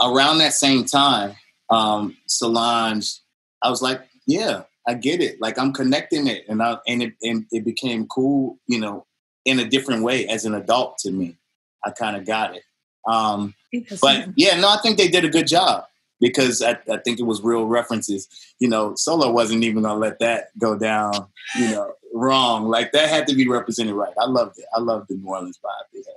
around 0.00 0.38
that 0.38 0.52
same 0.52 0.84
time, 0.84 1.34
um, 1.70 2.16
Solange, 2.26 3.20
I 3.62 3.70
was 3.70 3.82
like, 3.82 4.02
yeah, 4.26 4.62
I 4.86 4.94
get 4.94 5.20
it. 5.20 5.40
Like 5.40 5.58
I'm 5.58 5.72
connecting 5.72 6.26
it, 6.26 6.44
and 6.48 6.62
I 6.62 6.78
and 6.86 7.02
it 7.02 7.14
and 7.22 7.46
it 7.50 7.64
became 7.64 8.06
cool, 8.06 8.58
you 8.66 8.80
know, 8.80 9.06
in 9.44 9.58
a 9.58 9.64
different 9.68 10.02
way 10.02 10.26
as 10.26 10.44
an 10.44 10.54
adult 10.54 10.98
to 10.98 11.10
me. 11.10 11.36
I 11.84 11.90
kind 11.90 12.16
of 12.16 12.26
got 12.26 12.56
it. 12.56 12.62
Um, 13.06 13.54
but 14.00 14.28
yeah, 14.36 14.58
no, 14.58 14.68
I 14.68 14.78
think 14.82 14.98
they 14.98 15.08
did 15.08 15.24
a 15.24 15.28
good 15.28 15.46
job 15.46 15.84
because 16.20 16.62
I, 16.62 16.78
I, 16.90 16.96
think 16.98 17.20
it 17.20 17.24
was 17.24 17.40
real 17.42 17.66
references. 17.66 18.28
You 18.58 18.68
know, 18.68 18.94
Solo 18.96 19.30
wasn't 19.30 19.62
even 19.64 19.82
gonna 19.82 19.98
let 19.98 20.18
that 20.18 20.48
go 20.58 20.76
down, 20.76 21.28
you 21.56 21.70
know, 21.70 21.92
wrong. 22.12 22.68
Like 22.68 22.92
that 22.92 23.08
had 23.08 23.28
to 23.28 23.34
be 23.34 23.48
represented 23.48 23.94
right. 23.94 24.12
I 24.20 24.26
loved 24.26 24.58
it. 24.58 24.64
I 24.74 24.80
loved 24.80 25.08
the 25.08 25.14
New 25.14 25.28
Orleans 25.28 25.58
vibe 25.64 25.92
they 25.92 25.98
had. 25.98 26.16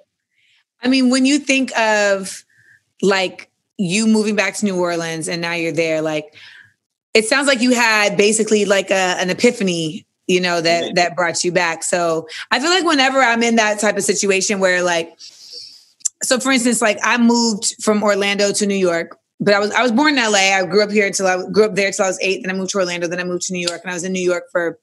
I 0.81 0.87
mean, 0.87 1.09
when 1.09 1.25
you 1.25 1.39
think 1.39 1.77
of 1.77 2.43
like 3.01 3.51
you 3.77 4.07
moving 4.07 4.35
back 4.35 4.55
to 4.55 4.65
New 4.65 4.79
Orleans 4.79 5.27
and 5.27 5.41
now 5.41 5.53
you're 5.53 5.71
there, 5.71 6.01
like 6.01 6.33
it 7.13 7.25
sounds 7.25 7.47
like 7.47 7.61
you 7.61 7.73
had 7.73 8.17
basically 8.17 8.65
like 8.65 8.91
a, 8.91 9.15
an 9.19 9.29
epiphany 9.29 10.05
you 10.27 10.39
know 10.39 10.61
that 10.61 10.95
that 10.95 11.15
brought 11.15 11.43
you 11.43 11.51
back 11.51 11.83
so 11.83 12.27
i 12.51 12.59
feel 12.59 12.69
like 12.69 12.85
whenever 12.85 13.19
i'm 13.19 13.43
in 13.43 13.55
that 13.55 13.79
type 13.79 13.97
of 13.97 14.03
situation 14.03 14.59
where 14.59 14.83
like 14.83 15.13
so 16.21 16.39
for 16.39 16.51
instance 16.51 16.81
like 16.81 16.99
i 17.03 17.17
moved 17.17 17.75
from 17.81 18.03
orlando 18.03 18.51
to 18.51 18.65
new 18.65 18.75
york 18.75 19.19
but 19.39 19.53
I 19.53 19.59
was 19.59 19.71
I 19.71 19.81
was 19.81 19.91
born 19.91 20.17
in 20.17 20.23
LA. 20.23 20.57
I 20.57 20.65
grew 20.65 20.83
up 20.83 20.91
here 20.91 21.07
until 21.07 21.27
I 21.27 21.49
grew 21.49 21.63
up 21.65 21.75
there 21.75 21.87
until 21.87 22.05
I 22.05 22.09
was 22.09 22.19
eight. 22.21 22.41
Then 22.43 22.53
I 22.53 22.57
moved 22.57 22.71
to 22.71 22.77
Orlando. 22.77 23.07
Then 23.07 23.19
I 23.19 23.23
moved 23.23 23.43
to 23.43 23.53
New 23.53 23.65
York, 23.65 23.81
and 23.83 23.91
I 23.91 23.93
was 23.93 24.03
in 24.03 24.11
New 24.11 24.21
York 24.21 24.45
for 24.51 24.79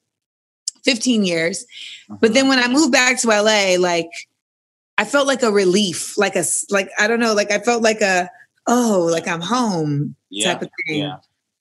15 0.83 1.23
years. 1.23 1.63
Uh-huh. 2.09 2.17
But 2.21 2.33
then 2.33 2.47
when 2.47 2.59
I 2.59 2.67
moved 2.67 2.91
back 2.91 3.19
to 3.19 3.27
LA, 3.27 3.75
like 3.77 4.09
I 4.97 5.05
felt 5.05 5.27
like 5.27 5.43
a 5.43 5.51
relief, 5.51 6.17
like 6.17 6.35
a 6.35 6.43
like 6.69 6.89
I 6.97 7.07
don't 7.07 7.19
know, 7.19 7.33
like 7.33 7.51
I 7.51 7.59
felt 7.59 7.83
like 7.83 8.01
a 8.01 8.29
oh, 8.65 9.07
like 9.11 9.27
I'm 9.27 9.41
home 9.41 10.15
yeah. 10.29 10.53
type 10.53 10.63
of 10.63 10.69
thing. 10.87 11.01
Yeah. 11.01 11.17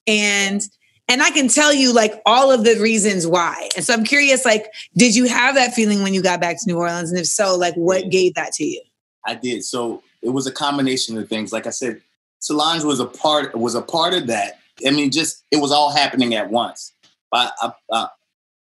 And 0.06 0.62
and 1.08 1.22
I 1.22 1.30
can 1.30 1.48
tell 1.48 1.72
you 1.72 1.92
like 1.92 2.20
all 2.26 2.50
of 2.50 2.64
the 2.64 2.78
reasons 2.80 3.26
why. 3.26 3.68
And 3.76 3.84
so 3.84 3.94
I'm 3.94 4.04
curious, 4.04 4.44
like, 4.44 4.66
did 4.96 5.14
you 5.14 5.26
have 5.26 5.54
that 5.54 5.72
feeling 5.72 6.02
when 6.02 6.14
you 6.14 6.22
got 6.22 6.40
back 6.40 6.58
to 6.60 6.66
New 6.66 6.78
Orleans? 6.78 7.10
And 7.10 7.18
if 7.18 7.26
so, 7.26 7.56
like 7.56 7.74
what 7.74 8.10
gave 8.10 8.34
that 8.34 8.52
to 8.54 8.64
you? 8.64 8.82
I 9.24 9.34
did. 9.34 9.64
So 9.64 10.02
it 10.22 10.30
was 10.30 10.46
a 10.46 10.52
combination 10.52 11.16
of 11.18 11.28
things. 11.28 11.52
Like 11.52 11.66
I 11.66 11.70
said, 11.70 12.00
Solange 12.40 12.84
was 12.84 13.00
a 13.00 13.06
part 13.06 13.54
was 13.56 13.74
a 13.74 13.82
part 13.82 14.14
of 14.14 14.26
that. 14.26 14.58
I 14.86 14.90
mean, 14.90 15.10
just 15.10 15.44
it 15.50 15.56
was 15.56 15.72
all 15.72 15.90
happening 15.90 16.34
at 16.34 16.50
once. 16.50 16.92
I 17.32 17.50
I, 17.60 17.72
I, 17.92 18.08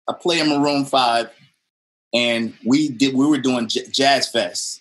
I 0.08 0.12
play 0.12 0.40
in 0.40 0.48
Maroon 0.48 0.84
Five, 0.84 1.30
and 2.12 2.54
we 2.64 2.88
did 2.88 3.14
we 3.14 3.26
were 3.26 3.38
doing 3.38 3.68
J- 3.68 3.86
Jazz 3.90 4.28
Fest, 4.28 4.80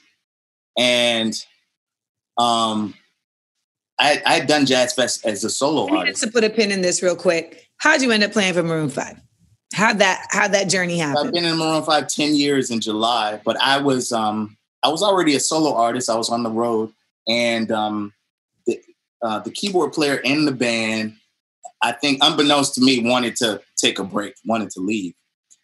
and 0.77 1.33
um, 2.37 2.93
I 3.99 4.21
I 4.25 4.33
had 4.35 4.47
done 4.47 4.65
Jazz 4.65 4.93
Fest 4.93 5.25
as 5.25 5.43
a 5.43 5.49
solo 5.49 5.87
I 5.93 5.97
artist. 5.97 6.23
To 6.23 6.31
put 6.31 6.43
a 6.43 6.49
pin 6.49 6.71
in 6.71 6.81
this 6.81 7.01
real 7.01 7.15
quick, 7.15 7.69
how'd 7.77 8.01
you 8.01 8.11
end 8.11 8.23
up 8.23 8.31
playing 8.31 8.53
for 8.53 8.63
Maroon 8.63 8.89
Five? 8.89 9.19
How'd 9.73 9.99
that 9.99 10.27
how 10.29 10.47
that 10.47 10.69
journey 10.69 10.97
happen? 10.97 11.27
I've 11.27 11.33
been 11.33 11.45
in 11.45 11.57
Maroon 11.57 11.83
Five 11.83 12.07
10 12.07 12.35
years 12.35 12.69
in 12.69 12.79
July, 12.79 13.41
but 13.43 13.59
I 13.61 13.81
was 13.81 14.11
um 14.11 14.57
I 14.83 14.89
was 14.89 15.01
already 15.01 15.35
a 15.35 15.39
solo 15.39 15.75
artist. 15.75 16.09
I 16.09 16.15
was 16.15 16.29
on 16.29 16.43
the 16.43 16.51
road, 16.51 16.91
and 17.27 17.71
um 17.71 18.13
the 18.67 18.79
uh, 19.21 19.39
the 19.39 19.51
keyboard 19.51 19.93
player 19.93 20.15
in 20.15 20.45
the 20.45 20.51
band, 20.51 21.15
I 21.81 21.93
think, 21.93 22.19
unbeknownst 22.21 22.75
to 22.75 22.81
me, 22.81 23.07
wanted 23.07 23.35
to 23.37 23.61
take 23.77 23.99
a 23.99 24.03
break, 24.03 24.35
wanted 24.45 24.69
to 24.71 24.79
leave, 24.79 25.13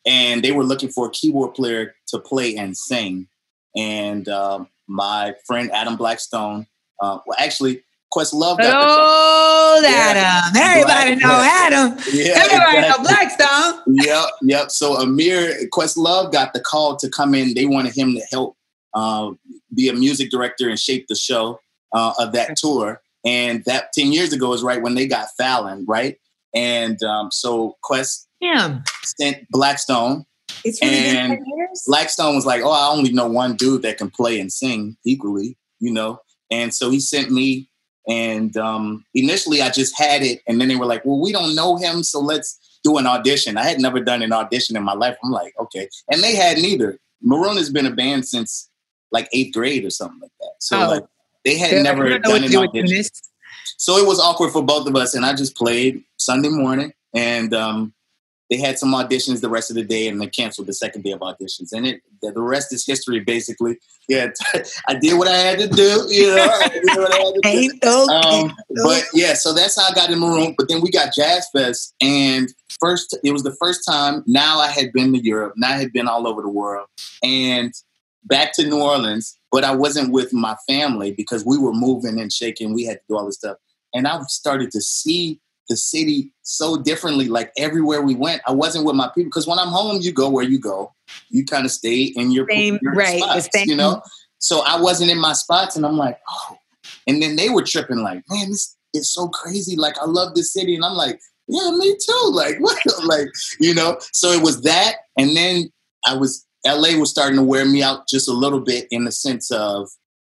and 0.06 0.44
they 0.44 0.52
were 0.52 0.64
looking 0.64 0.90
for 0.90 1.08
a 1.08 1.12
keyboard 1.12 1.54
player 1.54 1.96
to 2.08 2.20
play 2.20 2.56
and 2.56 2.76
sing. 2.76 3.28
And 3.76 4.28
uh, 4.28 4.66
my 4.88 5.36
friend 5.46 5.70
Adam 5.72 5.96
Blackstone, 5.96 6.66
uh, 7.00 7.20
well, 7.28 7.38
actually, 7.40 7.84
Questlove 8.14 8.58
got 8.58 8.74
oh, 8.76 9.84
Adam. 9.86 10.56
Yeah, 10.56 10.72
Everybody 10.72 11.16
Black, 11.16 11.22
know 11.22 11.42
Adam. 11.44 11.98
Yeah, 12.12 12.34
Everybody 12.38 12.78
exactly. 12.78 12.90
know 12.90 13.10
Blackstone. 13.10 13.96
yep, 14.04 14.26
yep. 14.42 14.72
So 14.72 14.98
Ahmir 14.98 15.70
Questlove 15.70 16.32
got 16.32 16.54
the 16.54 16.60
call 16.60 16.96
to 16.98 17.10
come 17.10 17.36
in. 17.36 17.54
They 17.54 17.66
wanted 17.66 17.96
him 17.96 18.14
to 18.16 18.22
help 18.32 18.58
uh, 18.94 19.32
be 19.76 19.90
a 19.90 19.94
music 19.94 20.32
director 20.32 20.70
and 20.70 20.80
shape 20.80 21.08
the 21.08 21.16
show 21.16 21.60
uh, 21.94 22.14
of 22.20 22.32
that 22.34 22.56
tour. 22.58 23.02
And 23.26 23.64
that 23.66 23.94
10 23.94 24.12
years 24.12 24.34
ago 24.34 24.54
is 24.54 24.64
right 24.64 24.82
when 24.82 24.96
they 24.96 25.06
got 25.06 25.28
Fallon, 25.38 25.86
right? 25.88 26.18
And 26.56 27.02
um, 27.04 27.30
so 27.32 27.78
Quest 27.84 28.28
yeah. 28.40 28.80
sent 29.04 29.48
Blackstone. 29.50 30.26
It's 30.66 30.82
really 30.82 30.96
and 30.96 31.40
Blackstone 31.86 32.36
was 32.36 32.46
like, 32.46 32.62
oh, 32.64 32.72
I 32.72 32.90
only 32.92 33.12
know 33.12 33.28
one 33.28 33.56
dude 33.56 33.84
that 33.84 33.98
can 33.98 34.10
play 34.10 34.40
and 34.40 34.52
sing 34.52 34.98
equally, 35.06 35.58
you 35.80 35.94
know? 35.94 36.20
And 36.52 36.74
so 36.74 36.90
he 36.90 37.00
sent 37.00 37.30
me. 37.32 37.69
And 38.08 38.56
um, 38.58 39.06
initially 39.14 39.62
I 39.62 39.70
just 39.70 39.98
had 39.98 40.24
it. 40.24 40.42
And 40.48 40.60
then 40.60 40.68
they 40.68 40.76
were 40.76 40.86
like, 40.86 41.06
well, 41.06 41.20
we 41.20 41.32
don't 41.32 41.56
know 41.56 41.78
him. 41.78 42.04
So 42.04 42.20
let's 42.20 42.80
do 42.84 42.98
an 42.98 43.06
audition. 43.06 43.58
I 43.58 43.64
had 43.64 43.80
never 43.80 44.00
done 44.00 44.22
an 44.22 44.34
audition 44.34 44.76
in 44.76 44.84
my 44.84 44.94
life. 44.94 45.18
I'm 45.24 45.32
like, 45.32 45.54
okay. 45.60 45.90
And 46.12 46.24
they 46.24 46.36
had 46.36 46.58
neither. 46.58 46.98
Maroon 47.22 47.58
has 47.58 47.70
been 47.70 47.86
a 47.86 47.92
band 47.92 48.26
since 48.26 48.70
like 49.12 49.28
eighth 49.34 49.54
grade 49.54 49.86
or 49.86 49.90
something 49.90 50.20
like 50.22 50.32
that. 50.40 50.54
So 50.60 50.82
oh. 50.82 50.90
like 50.90 51.04
they 51.44 51.58
had 51.58 51.84
never 51.84 52.18
done 52.20 52.44
an 52.44 52.56
audition. 52.56 53.06
So 53.78 53.98
it 53.98 54.08
was 54.08 54.20
awkward 54.20 54.52
for 54.52 54.64
both 54.64 54.88
of 54.88 54.96
us. 54.96 55.14
And 55.14 55.26
I 55.26 55.34
just 55.34 55.56
played 55.56 56.04
Sunday 56.18 56.50
morning 56.50 56.94
and 57.14 57.54
um, 57.54 57.94
they 58.50 58.58
had 58.58 58.80
some 58.80 58.94
auditions 58.94 59.42
the 59.42 59.50
rest 59.50 59.70
of 59.70 59.76
the 59.76 59.84
day 59.84 60.08
and 60.08 60.20
they 60.20 60.28
canceled 60.28 60.68
the 60.68 60.74
second 60.74 61.04
day 61.04 61.12
of 61.12 61.20
auditions. 61.20 61.72
And 61.72 61.86
it 61.86 62.02
the, 62.22 62.34
rest 62.42 62.74
is 62.74 62.86
history, 62.86 63.20
basically. 63.20 63.78
Yeah, 64.08 64.28
I 64.88 64.96
did 64.96 65.18
what 65.18 65.28
I 65.28 65.38
had 65.38 65.60
to 65.60 65.68
do. 65.68 66.06
You 66.10 66.36
know, 66.36 68.08
um, 68.08 68.56
but 68.84 69.04
yeah, 69.14 69.34
so 69.34 69.54
that's 69.54 69.80
how 69.80 69.90
I 69.90 69.94
got 69.94 70.10
in 70.10 70.20
Maroon. 70.20 70.56
But 70.58 70.68
then 70.68 70.82
we 70.82 70.90
got 70.90 71.14
Jazz 71.14 71.48
Fest, 71.54 71.94
and 72.02 72.52
first 72.80 73.18
it 73.24 73.32
was 73.32 73.44
the 73.44 73.56
first 73.62 73.82
time. 73.88 74.24
Now 74.26 74.60
I 74.60 74.68
had 74.68 74.92
been 74.92 75.14
to 75.14 75.20
Europe. 75.20 75.54
Now 75.58 75.70
I 75.70 75.78
had 75.78 75.94
been 75.94 76.08
all 76.08 76.28
over 76.28 76.42
the 76.42 76.50
world, 76.50 76.88
and 77.24 77.74
back 78.26 78.54
to 78.54 78.68
New 78.68 78.82
Orleans 78.82 79.40
but 79.52 79.64
I 79.64 79.76
wasn't 79.76 80.12
with 80.12 80.34
my 80.34 80.56
family 80.68 81.12
because 81.12 81.46
we 81.46 81.58
were 81.58 81.74
moving 81.74 82.20
and 82.20 82.32
shaking. 82.32 82.74
We 82.74 82.86
had 82.86 82.98
to 82.98 83.04
do 83.10 83.18
all 83.18 83.26
this 83.26 83.38
stuff. 83.38 83.58
And 83.94 84.08
I 84.08 84.20
started 84.28 84.72
to 84.72 84.82
see 84.82 85.40
the 85.70 85.78
city 85.78 86.32
so 86.42 86.78
differently. 86.82 87.28
Like 87.28 87.52
everywhere 87.58 88.02
we 88.02 88.16
went, 88.16 88.42
I 88.48 88.52
wasn't 88.52 88.86
with 88.86 88.96
my 88.96 89.08
people 89.08 89.30
because 89.30 89.48
when 89.48 89.60
I'm 89.60 89.68
home, 89.68 90.00
you 90.02 90.12
go 90.12 90.30
where 90.30 90.44
you 90.44 90.60
go. 90.60 90.94
You 91.30 91.46
kind 91.46 91.66
of 91.66 91.72
stay 91.72 92.04
in 92.04 92.32
your, 92.32 92.48
same, 92.50 92.80
your 92.82 92.94
right, 92.94 93.20
spots, 93.20 93.50
you 93.66 93.76
know? 93.76 94.02
So 94.40 94.62
I 94.66 94.80
wasn't 94.80 95.12
in 95.12 95.20
my 95.20 95.34
spots 95.34 95.76
and 95.76 95.86
I'm 95.86 95.98
like, 95.98 96.20
oh. 96.30 96.58
And 97.08 97.22
then 97.22 97.36
they 97.36 97.50
were 97.50 97.64
tripping 97.64 98.00
like, 98.00 98.24
man, 98.30 98.50
this 98.50 98.76
is 98.94 99.14
so 99.14 99.28
crazy. 99.30 99.76
Like, 99.76 99.98
I 100.00 100.06
love 100.06 100.34
this 100.34 100.54
city. 100.54 100.76
And 100.76 100.84
I'm 100.84 100.96
like, 100.96 101.20
yeah, 101.48 101.72
me 101.72 101.96
too. 101.96 102.32
Like, 102.32 102.56
what? 102.60 102.80
like, 103.06 103.28
you 103.60 103.74
know? 103.74 103.98
So 104.14 104.32
it 104.32 104.42
was 104.42 104.62
that. 104.64 104.96
And 105.18 105.36
then 105.36 105.70
I 106.06 106.16
was 106.16 106.46
LA 106.66 106.98
was 106.98 107.10
starting 107.10 107.38
to 107.38 107.44
wear 107.44 107.66
me 107.66 107.82
out 107.82 108.08
just 108.08 108.28
a 108.28 108.34
little 108.34 108.60
bit 108.60 108.88
in 108.92 109.06
the 109.06 109.12
sense 109.12 109.50
of 109.52 109.90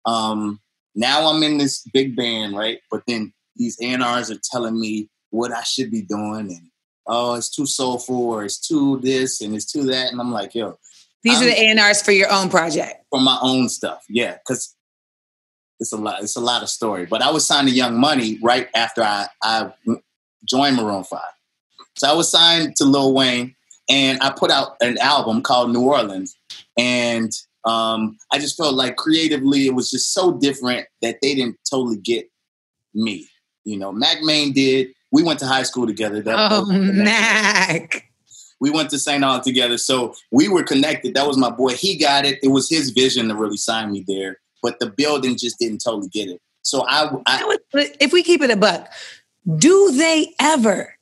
um, 0.05 0.59
now 0.95 1.29
I'm 1.29 1.43
in 1.43 1.57
this 1.57 1.83
big 1.93 2.15
band, 2.15 2.57
right? 2.57 2.79
But 2.89 3.03
then 3.07 3.33
these 3.55 3.77
A&Rs 3.81 4.31
are 4.31 4.39
telling 4.51 4.79
me 4.79 5.09
what 5.35 5.51
I 5.51 5.63
should 5.63 5.91
be 5.91 6.01
doing 6.01 6.51
and 6.51 6.69
oh, 7.07 7.35
it's 7.35 7.49
too 7.49 7.65
soulful 7.65 8.29
or 8.31 8.45
it's 8.45 8.59
too 8.59 8.99
this 9.01 9.41
and 9.41 9.55
it's 9.55 9.71
too 9.71 9.83
that. 9.83 10.11
And 10.11 10.19
I'm 10.19 10.31
like, 10.31 10.55
yo. 10.55 10.77
These 11.23 11.41
I'm, 11.41 11.47
are 11.47 11.51
the 11.51 11.81
A&Rs 11.81 12.01
for 12.01 12.11
your 12.11 12.31
own 12.31 12.49
project. 12.49 13.03
For 13.09 13.19
my 13.19 13.37
own 13.41 13.69
stuff, 13.69 14.03
yeah. 14.09 14.37
Cause 14.47 14.75
it's 15.79 15.91
a 15.91 15.97
lot. 15.97 16.23
It's 16.23 16.35
a 16.35 16.41
lot 16.41 16.63
of 16.63 16.69
story. 16.69 17.05
But 17.05 17.21
I 17.21 17.31
was 17.31 17.45
signed 17.45 17.67
to 17.67 17.73
Young 17.73 17.99
Money 17.99 18.39
right 18.41 18.69
after 18.75 19.03
I 19.03 19.27
I 19.43 19.73
joined 20.45 20.77
Maroon 20.77 21.03
Five. 21.03 21.21
So 21.97 22.09
I 22.09 22.13
was 22.13 22.31
signed 22.31 22.75
to 22.77 22.85
Lil 22.85 23.13
Wayne, 23.13 23.55
and 23.89 24.21
I 24.21 24.31
put 24.31 24.51
out 24.51 24.75
an 24.81 24.97
album 24.99 25.41
called 25.41 25.71
New 25.71 25.81
Orleans, 25.81 26.35
and 26.77 27.31
um, 27.65 28.17
I 28.31 28.39
just 28.39 28.57
felt 28.57 28.75
like 28.75 28.95
creatively 28.95 29.65
it 29.65 29.73
was 29.73 29.89
just 29.89 30.13
so 30.13 30.37
different 30.37 30.87
that 31.01 31.17
they 31.21 31.35
didn't 31.35 31.57
totally 31.69 31.97
get 31.97 32.29
me. 32.93 33.27
You 33.63 33.77
know, 33.77 33.91
Mack 33.91 34.21
Maine 34.21 34.53
did. 34.53 34.94
We 35.15 35.23
went 35.23 35.39
to 35.39 35.47
high 35.47 35.63
school 35.63 35.87
together. 35.87 36.21
That, 36.21 36.35
oh, 36.37 36.65
Mack. 36.65 38.11
We 38.59 38.69
went 38.69 38.89
to 38.89 38.99
St. 38.99 39.23
Aug 39.23 39.43
together. 39.43 39.77
So 39.77 40.13
we 40.29 40.49
were 40.49 40.61
connected. 40.61 41.13
That 41.13 41.25
was 41.25 41.37
my 41.37 41.49
boy. 41.49 41.71
He 41.75 41.97
got 41.97 42.25
it. 42.25 42.37
It 42.43 42.49
was 42.49 42.69
his 42.69 42.89
vision 42.89 43.29
to 43.29 43.35
really 43.35 43.55
sign 43.55 43.93
me 43.93 44.03
there. 44.05 44.41
But 44.61 44.79
the 44.79 44.89
building 44.89 45.37
just 45.37 45.57
didn't 45.57 45.77
totally 45.81 46.09
get 46.09 46.27
it. 46.27 46.41
So 46.63 46.85
I, 46.85 47.15
I 47.27 47.57
if 47.73 48.11
we 48.11 48.23
keep 48.23 48.41
it 48.41 48.51
a 48.51 48.57
buck, 48.57 48.91
do 49.55 49.93
they 49.93 50.33
ever? 50.37 50.93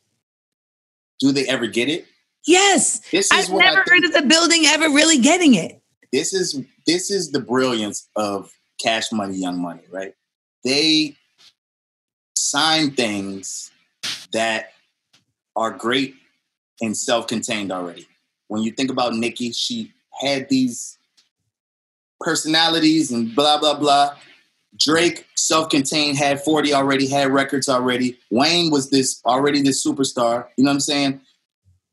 Do 1.19 1.31
they 1.31 1.47
ever 1.47 1.65
get 1.65 1.89
it? 1.89 2.05
Yes. 2.45 2.99
This 3.09 3.31
is 3.31 3.49
I've 3.49 3.57
never 3.57 3.83
heard 3.87 4.03
of 4.03 4.13
the 4.13 4.21
building 4.21 4.67
ever 4.67 4.89
really 4.89 5.17
getting 5.17 5.55
it. 5.55 5.81
This 6.11 6.35
is 6.35 6.63
this 6.85 7.09
is 7.09 7.31
the 7.31 7.39
brilliance 7.39 8.07
of 8.15 8.53
Cash 8.79 9.11
Money, 9.11 9.37
Young 9.37 9.59
Money, 9.59 9.81
right? 9.89 10.13
They 10.63 11.15
sign 12.35 12.91
things 12.91 13.71
that 14.33 14.71
are 15.55 15.71
great 15.71 16.15
and 16.81 16.95
self-contained 16.95 17.71
already. 17.71 18.07
When 18.47 18.61
you 18.61 18.71
think 18.71 18.91
about 18.91 19.13
Nicki, 19.13 19.51
she 19.51 19.93
had 20.21 20.49
these 20.49 20.97
personalities 22.19 23.11
and 23.11 23.35
blah 23.35 23.59
blah 23.59 23.77
blah. 23.77 24.15
Drake, 24.77 25.27
self-contained, 25.35 26.17
had 26.17 26.43
40 26.43 26.73
already, 26.73 27.07
had 27.07 27.31
records 27.31 27.69
already. 27.69 28.17
Wayne 28.31 28.71
was 28.71 28.89
this 28.89 29.21
already 29.25 29.61
this 29.61 29.85
superstar. 29.85 30.47
You 30.57 30.63
know 30.63 30.71
what 30.71 30.75
I'm 30.75 30.79
saying? 30.79 31.21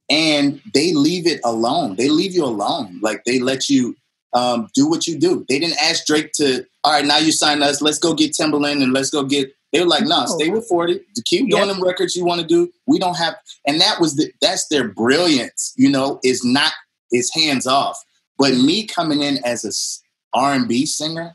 And 0.08 0.62
they 0.72 0.94
leave 0.94 1.26
it 1.26 1.40
alone. 1.44 1.96
They 1.96 2.08
leave 2.08 2.32
you 2.32 2.44
alone. 2.44 2.98
Like 3.02 3.24
they 3.24 3.38
let 3.38 3.68
you 3.68 3.96
um, 4.32 4.68
do 4.74 4.88
what 4.88 5.06
you 5.06 5.18
do. 5.18 5.44
They 5.48 5.58
didn't 5.58 5.82
ask 5.82 6.06
Drake 6.06 6.32
to, 6.34 6.64
all 6.84 6.92
right, 6.92 7.04
now 7.04 7.18
you 7.18 7.32
sign 7.32 7.62
us. 7.62 7.82
Let's 7.82 7.98
go 7.98 8.14
get 8.14 8.32
Timbaland 8.32 8.82
and 8.82 8.92
let's 8.92 9.10
go 9.10 9.24
get. 9.24 9.52
They 9.72 9.80
were 9.80 9.86
like, 9.86 10.02
no, 10.02 10.20
nah, 10.20 10.24
stay 10.26 10.50
with 10.50 10.66
40. 10.66 10.98
To 10.98 11.22
keep 11.26 11.48
doing 11.50 11.68
them 11.68 11.82
records 11.82 12.16
you 12.16 12.24
want 12.24 12.40
to 12.40 12.46
do. 12.46 12.72
We 12.86 12.98
don't 12.98 13.16
have, 13.16 13.36
and 13.66 13.80
that 13.80 14.00
was 14.00 14.16
the, 14.16 14.32
that's 14.40 14.66
their 14.68 14.88
brilliance, 14.88 15.72
you 15.76 15.88
know, 15.88 16.18
is 16.24 16.44
not, 16.44 16.72
is 17.12 17.30
hands 17.32 17.66
off. 17.66 18.02
But 18.36 18.54
me 18.54 18.86
coming 18.86 19.22
in 19.22 19.38
as 19.44 19.64
a 19.64 19.70
R&B 20.36 20.86
singer, 20.86 21.34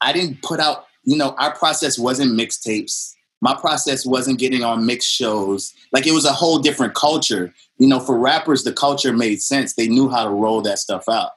I 0.00 0.12
didn't 0.12 0.42
put 0.42 0.60
out, 0.60 0.86
you 1.04 1.16
know, 1.16 1.34
our 1.38 1.54
process 1.54 1.98
wasn't 1.98 2.32
mixtapes. 2.32 3.12
My 3.40 3.54
process 3.54 4.04
wasn't 4.04 4.38
getting 4.38 4.62
on 4.62 4.86
mixed 4.86 5.10
shows. 5.10 5.72
Like 5.92 6.06
it 6.06 6.12
was 6.12 6.24
a 6.24 6.32
whole 6.32 6.58
different 6.58 6.94
culture. 6.94 7.52
You 7.78 7.88
know, 7.88 8.00
for 8.00 8.18
rappers, 8.18 8.64
the 8.64 8.72
culture 8.72 9.12
made 9.12 9.40
sense. 9.40 9.74
They 9.74 9.86
knew 9.86 10.08
how 10.08 10.24
to 10.24 10.30
roll 10.30 10.60
that 10.62 10.78
stuff 10.78 11.08
out. 11.08 11.30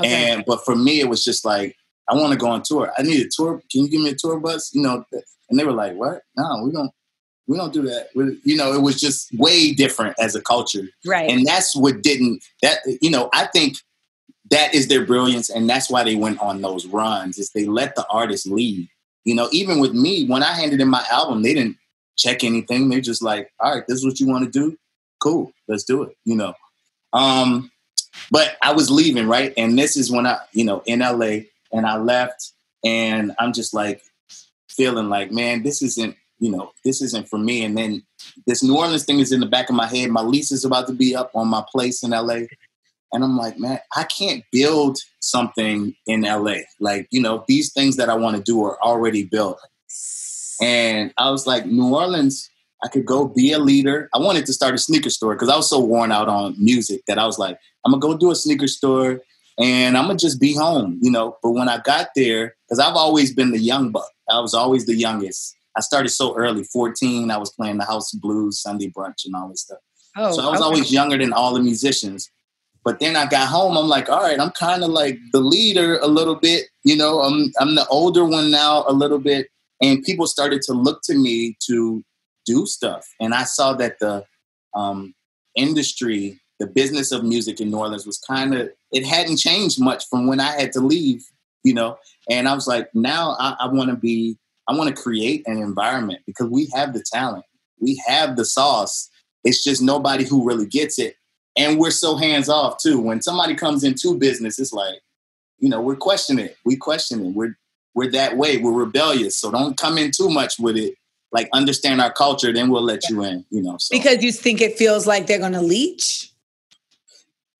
Okay. 0.00 0.30
And 0.30 0.44
but 0.46 0.64
for 0.64 0.76
me, 0.76 1.00
it 1.00 1.08
was 1.08 1.24
just 1.24 1.44
like 1.44 1.76
I 2.08 2.14
want 2.14 2.32
to 2.32 2.38
go 2.38 2.48
on 2.48 2.62
tour. 2.62 2.92
I 2.96 3.02
need 3.02 3.26
a 3.26 3.28
tour. 3.28 3.60
Can 3.70 3.82
you 3.82 3.88
give 3.88 4.00
me 4.00 4.10
a 4.10 4.14
tour 4.14 4.38
bus? 4.38 4.72
You 4.72 4.82
know, 4.82 5.04
and 5.48 5.58
they 5.58 5.64
were 5.64 5.72
like, 5.72 5.94
"What? 5.94 6.22
No, 6.36 6.62
we 6.64 6.72
don't. 6.72 6.90
We 7.46 7.56
don't 7.56 7.72
do 7.72 7.82
that." 7.82 8.08
We, 8.14 8.38
you 8.44 8.56
know, 8.56 8.72
it 8.72 8.82
was 8.82 9.00
just 9.00 9.32
way 9.34 9.72
different 9.72 10.16
as 10.18 10.34
a 10.34 10.42
culture, 10.42 10.88
right? 11.06 11.30
And 11.30 11.46
that's 11.46 11.74
what 11.76 12.02
didn't 12.02 12.42
that. 12.62 12.78
You 13.00 13.10
know, 13.10 13.28
I 13.32 13.46
think 13.46 13.78
that 14.50 14.74
is 14.74 14.88
their 14.88 15.04
brilliance, 15.04 15.50
and 15.50 15.68
that's 15.68 15.90
why 15.90 16.04
they 16.04 16.16
went 16.16 16.40
on 16.40 16.60
those 16.60 16.86
runs. 16.86 17.38
Is 17.38 17.50
they 17.50 17.66
let 17.66 17.94
the 17.94 18.06
artist 18.10 18.46
lead. 18.46 18.88
You 19.24 19.34
know, 19.34 19.48
even 19.52 19.78
with 19.78 19.92
me, 19.92 20.26
when 20.26 20.42
I 20.42 20.52
handed 20.52 20.80
in 20.80 20.88
my 20.88 21.04
album, 21.10 21.42
they 21.42 21.54
didn't 21.54 21.76
check 22.16 22.44
anything. 22.44 22.88
They're 22.88 23.00
just 23.00 23.22
like, 23.22 23.50
"All 23.60 23.74
right, 23.74 23.84
this 23.86 23.98
is 23.98 24.04
what 24.04 24.20
you 24.20 24.26
want 24.26 24.44
to 24.44 24.50
do. 24.50 24.76
Cool, 25.20 25.52
let's 25.66 25.84
do 25.84 26.02
it." 26.02 26.16
You 26.24 26.36
know. 26.36 26.54
Um, 27.12 27.70
but 28.30 28.56
I 28.62 28.72
was 28.72 28.90
leaving, 28.90 29.26
right? 29.26 29.52
And 29.56 29.78
this 29.78 29.96
is 29.96 30.10
when 30.10 30.26
I, 30.26 30.38
you 30.52 30.64
know, 30.64 30.82
in 30.86 31.00
LA 31.00 31.46
and 31.72 31.86
I 31.86 31.96
left 31.96 32.52
and 32.84 33.32
I'm 33.38 33.52
just 33.52 33.74
like 33.74 34.02
feeling 34.78 35.10
like, 35.10 35.32
man, 35.32 35.62
this 35.62 35.82
isn't, 35.82 36.16
you 36.38 36.50
know, 36.50 36.70
this 36.84 37.02
isn't 37.02 37.28
for 37.28 37.38
me. 37.38 37.64
And 37.64 37.76
then 37.76 38.02
this 38.46 38.62
New 38.62 38.78
Orleans 38.78 39.04
thing 39.04 39.18
is 39.18 39.32
in 39.32 39.40
the 39.40 39.46
back 39.46 39.68
of 39.68 39.74
my 39.74 39.86
head. 39.86 40.10
My 40.10 40.22
lease 40.22 40.52
is 40.52 40.64
about 40.64 40.86
to 40.86 40.94
be 40.94 41.14
up 41.14 41.32
on 41.34 41.48
my 41.48 41.64
place 41.70 42.02
in 42.02 42.12
LA. 42.12 42.46
And 43.12 43.24
I'm 43.24 43.36
like, 43.36 43.58
man, 43.58 43.80
I 43.96 44.04
can't 44.04 44.44
build 44.52 44.98
something 45.20 45.94
in 46.06 46.22
LA. 46.22 46.60
Like, 46.78 47.08
you 47.10 47.20
know, 47.20 47.44
these 47.48 47.72
things 47.72 47.96
that 47.96 48.08
I 48.08 48.14
want 48.14 48.36
to 48.36 48.42
do 48.42 48.62
are 48.62 48.80
already 48.80 49.24
built. 49.24 49.60
And 50.62 51.12
I 51.18 51.30
was 51.30 51.46
like, 51.46 51.66
New 51.66 51.94
Orleans, 51.94 52.48
I 52.84 52.88
could 52.88 53.04
go 53.04 53.26
be 53.26 53.52
a 53.52 53.58
leader. 53.58 54.08
I 54.14 54.18
wanted 54.18 54.46
to 54.46 54.52
start 54.52 54.74
a 54.74 54.78
sneaker 54.78 55.10
store 55.10 55.34
because 55.34 55.48
I 55.48 55.56
was 55.56 55.68
so 55.68 55.80
worn 55.80 56.12
out 56.12 56.28
on 56.28 56.54
music 56.58 57.02
that 57.08 57.18
I 57.18 57.26
was 57.26 57.38
like, 57.38 57.58
I'm 57.84 57.92
gonna 57.92 58.00
go 58.00 58.16
do 58.16 58.30
a 58.30 58.36
sneaker 58.36 58.68
store 58.68 59.20
and 59.58 59.96
I'm 59.96 60.06
gonna 60.06 60.18
just 60.18 60.40
be 60.40 60.54
home, 60.54 60.98
you 61.02 61.10
know. 61.10 61.36
But 61.42 61.50
when 61.50 61.68
I 61.68 61.78
got 61.78 62.08
there, 62.14 62.56
because 62.66 62.78
I've 62.78 62.96
always 62.96 63.34
been 63.34 63.50
the 63.50 63.58
young 63.58 63.90
buck, 63.90 64.10
I 64.30 64.40
was 64.40 64.54
always 64.54 64.86
the 64.86 64.94
youngest. 64.94 65.56
I 65.76 65.80
started 65.80 66.08
so 66.08 66.36
early, 66.36 66.64
14. 66.64 67.30
I 67.30 67.38
was 67.38 67.50
playing 67.50 67.78
the 67.78 67.84
house 67.84 68.12
blues, 68.12 68.60
Sunday 68.60 68.90
brunch, 68.90 69.24
and 69.24 69.34
all 69.36 69.48
this 69.48 69.62
stuff. 69.62 69.78
Oh, 70.16 70.32
so 70.32 70.42
I 70.42 70.50
was 70.50 70.60
okay. 70.60 70.64
always 70.64 70.92
younger 70.92 71.16
than 71.16 71.32
all 71.32 71.54
the 71.54 71.60
musicians. 71.60 72.30
But 72.84 73.00
then 73.00 73.16
I 73.16 73.26
got 73.26 73.48
home. 73.48 73.76
I'm 73.76 73.88
like, 73.88 74.08
all 74.08 74.22
right, 74.22 74.40
I'm 74.40 74.50
kind 74.50 74.82
of 74.82 74.90
like 74.90 75.18
the 75.32 75.40
leader 75.40 75.98
a 75.98 76.06
little 76.06 76.36
bit. 76.36 76.66
You 76.84 76.96
know, 76.96 77.20
I'm 77.20 77.52
I'm 77.60 77.74
the 77.74 77.86
older 77.88 78.24
one 78.24 78.50
now 78.50 78.84
a 78.88 78.92
little 78.92 79.18
bit, 79.18 79.48
and 79.80 80.02
people 80.02 80.26
started 80.26 80.62
to 80.62 80.72
look 80.72 81.02
to 81.04 81.14
me 81.14 81.56
to 81.66 82.04
do 82.46 82.66
stuff. 82.66 83.06
And 83.20 83.34
I 83.34 83.44
saw 83.44 83.74
that 83.74 83.98
the 83.98 84.24
um, 84.74 85.14
industry, 85.54 86.40
the 86.58 86.66
business 86.66 87.12
of 87.12 87.24
music 87.24 87.60
in 87.60 87.70
New 87.70 87.78
Orleans 87.78 88.06
was 88.06 88.18
kind 88.18 88.54
of, 88.54 88.70
it 88.92 89.06
hadn't 89.06 89.36
changed 89.36 89.80
much 89.80 90.08
from 90.08 90.26
when 90.26 90.40
I 90.40 90.58
had 90.58 90.72
to 90.72 90.80
leave, 90.80 91.24
you 91.62 91.74
know. 91.74 91.98
And 92.28 92.48
I 92.48 92.54
was 92.54 92.66
like, 92.66 92.94
now 92.94 93.36
I, 93.38 93.56
I 93.60 93.68
want 93.68 93.90
to 93.90 93.96
be, 93.96 94.38
I 94.68 94.74
want 94.74 94.94
to 94.94 95.02
create 95.02 95.44
an 95.46 95.58
environment 95.58 96.20
because 96.26 96.48
we 96.48 96.68
have 96.74 96.92
the 96.92 97.02
talent, 97.12 97.44
we 97.80 98.02
have 98.06 98.36
the 98.36 98.44
sauce. 98.44 99.08
It's 99.44 99.62
just 99.62 99.80
nobody 99.80 100.24
who 100.24 100.46
really 100.46 100.66
gets 100.66 100.98
it. 100.98 101.16
And 101.56 101.78
we're 101.78 101.90
so 101.90 102.16
hands 102.16 102.48
off 102.48 102.78
too. 102.78 103.00
When 103.00 103.22
somebody 103.22 103.54
comes 103.54 103.82
into 103.82 104.18
business, 104.18 104.58
it's 104.58 104.72
like, 104.72 105.00
you 105.58 105.68
know, 105.68 105.80
we're 105.80 105.96
questioning. 105.96 106.50
We 106.64 106.76
question 106.76 107.24
it. 107.24 107.34
We're 107.34 107.56
we're 107.94 108.10
that 108.12 108.36
way. 108.36 108.58
We're 108.58 108.72
rebellious. 108.72 109.36
So 109.36 109.50
don't 109.50 109.76
come 109.76 109.98
in 109.98 110.12
too 110.12 110.28
much 110.28 110.58
with 110.58 110.76
it 110.76 110.94
like 111.32 111.48
understand 111.52 112.00
our 112.00 112.12
culture, 112.12 112.52
then 112.52 112.70
we'll 112.70 112.82
let 112.82 113.00
yeah. 113.04 113.16
you 113.16 113.24
in. 113.24 113.44
You 113.50 113.62
know, 113.62 113.76
so. 113.78 113.96
because 113.96 114.22
you 114.22 114.32
think 114.32 114.60
it 114.60 114.76
feels 114.78 115.06
like 115.06 115.26
they're 115.26 115.38
going 115.38 115.52
to 115.52 115.62
leech. 115.62 116.30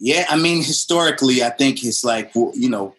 Yeah, 0.00 0.26
I 0.28 0.36
mean, 0.36 0.58
historically, 0.58 1.42
I 1.42 1.50
think 1.50 1.84
it's 1.84 2.04
like 2.04 2.32
you 2.34 2.70
know, 2.70 2.94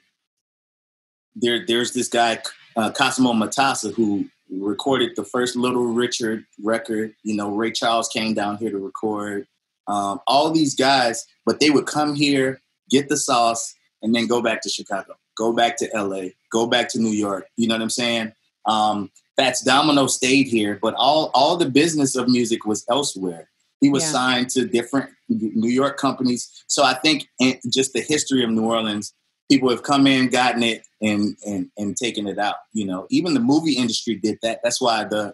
there 1.35 1.65
there's 1.65 1.93
this 1.93 2.07
guy 2.07 2.39
uh, 2.75 2.91
Cosimo 2.91 3.33
Matassa 3.33 3.93
who 3.93 4.25
recorded 4.51 5.15
the 5.15 5.23
first 5.23 5.55
Little 5.55 5.85
Richard 5.85 6.45
record. 6.62 7.13
You 7.23 7.35
know, 7.35 7.51
Ray 7.51 7.71
Charles 7.71 8.09
came 8.09 8.33
down 8.33 8.57
here 8.57 8.71
to 8.71 8.77
record. 8.77 9.47
Um, 9.88 10.19
all 10.27 10.51
these 10.51 10.75
guys, 10.75 11.25
but 11.45 11.59
they 11.59 11.71
would 11.71 11.88
come 11.88 12.13
here, 12.13 12.62
get 12.91 13.09
the 13.09 13.17
sauce, 13.17 13.73
and 14.01 14.13
then 14.13 14.27
go 14.27 14.41
back 14.41 14.62
to 14.62 14.69
Chicago, 14.69 15.15
go 15.35 15.51
back 15.51 15.77
to 15.77 15.89
LA, 15.93 16.29
go 16.51 16.67
back 16.67 16.89
to 16.89 16.99
New 16.99 17.12
York. 17.12 17.47
You 17.57 17.67
know 17.67 17.75
what 17.75 17.81
I'm 17.81 17.89
saying? 17.89 18.33
Um, 18.65 19.09
Fats 19.35 19.62
Domino 19.62 20.07
stayed 20.07 20.47
here, 20.47 20.77
but 20.81 20.93
all 20.95 21.31
all 21.33 21.55
the 21.55 21.69
business 21.69 22.15
of 22.15 22.27
music 22.27 22.65
was 22.65 22.85
elsewhere. 22.89 23.48
He 23.82 23.89
was 23.89 24.04
yeah. 24.04 24.12
signed 24.12 24.50
to 24.52 24.65
different 24.65 25.10
New 25.30 25.70
York 25.70 25.98
companies. 25.98 26.63
So 26.68 26.84
I 26.84 26.94
think 26.94 27.28
just 27.72 27.94
the 27.94 28.02
history 28.02 28.44
of 28.44 28.50
New 28.50 28.65
Orleans, 28.65 29.13
people 29.50 29.70
have 29.70 29.84
come 29.84 30.06
in, 30.06 30.30
gotten 30.30 30.63
it, 30.63 30.84
and 31.02 31.38
and 31.46 31.70
and 31.78 31.96
taken 31.96 32.28
it 32.28 32.38
out. 32.38 32.56
You 32.74 32.86
know, 32.86 33.08
even 33.10 33.34
the 33.34 33.39
movie 33.39 33.74
industry 33.74 34.15
did 34.15 34.38
that. 34.44 34.60
That's 34.63 34.82
why 34.82 35.06
the 35.06 35.34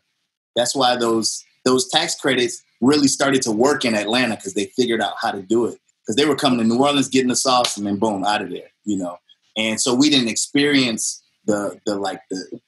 that's 0.56 0.76
why 0.76 0.96
those 0.96 1.44
those 1.64 1.88
tax 1.90 2.16
credits 2.16 2.64
really 2.82 3.08
started 3.08 3.42
to 3.44 3.52
work 3.52 3.84
in 3.86 3.96
Atlanta 3.96 4.36
because 4.36 4.54
they 4.54 4.66
figured 4.78 5.02
out 5.02 5.16
how 5.20 5.32
to 5.32 5.42
do 5.42 5.66
it. 5.66 5.80
Because 6.02 6.16
they 6.16 6.26
were 6.26 6.36
coming 6.36 6.60
to 6.60 6.66
New 6.66 6.84
Orleans, 6.84 7.10
getting 7.10 7.30
the 7.30 7.36
sauce, 7.36 7.78
and 7.78 7.88
then 7.88 7.98
boom, 7.98 8.24
out 8.24 8.44
of 8.44 8.50
there. 8.50 8.70
You 8.84 8.98
know, 8.98 9.18
and 9.58 9.82
so 9.82 9.96
we 9.96 10.10
didn't 10.10 10.30
experience 10.30 11.24
the 11.46 11.80
the 11.86 11.96
like 11.96 12.22
the 12.30 12.60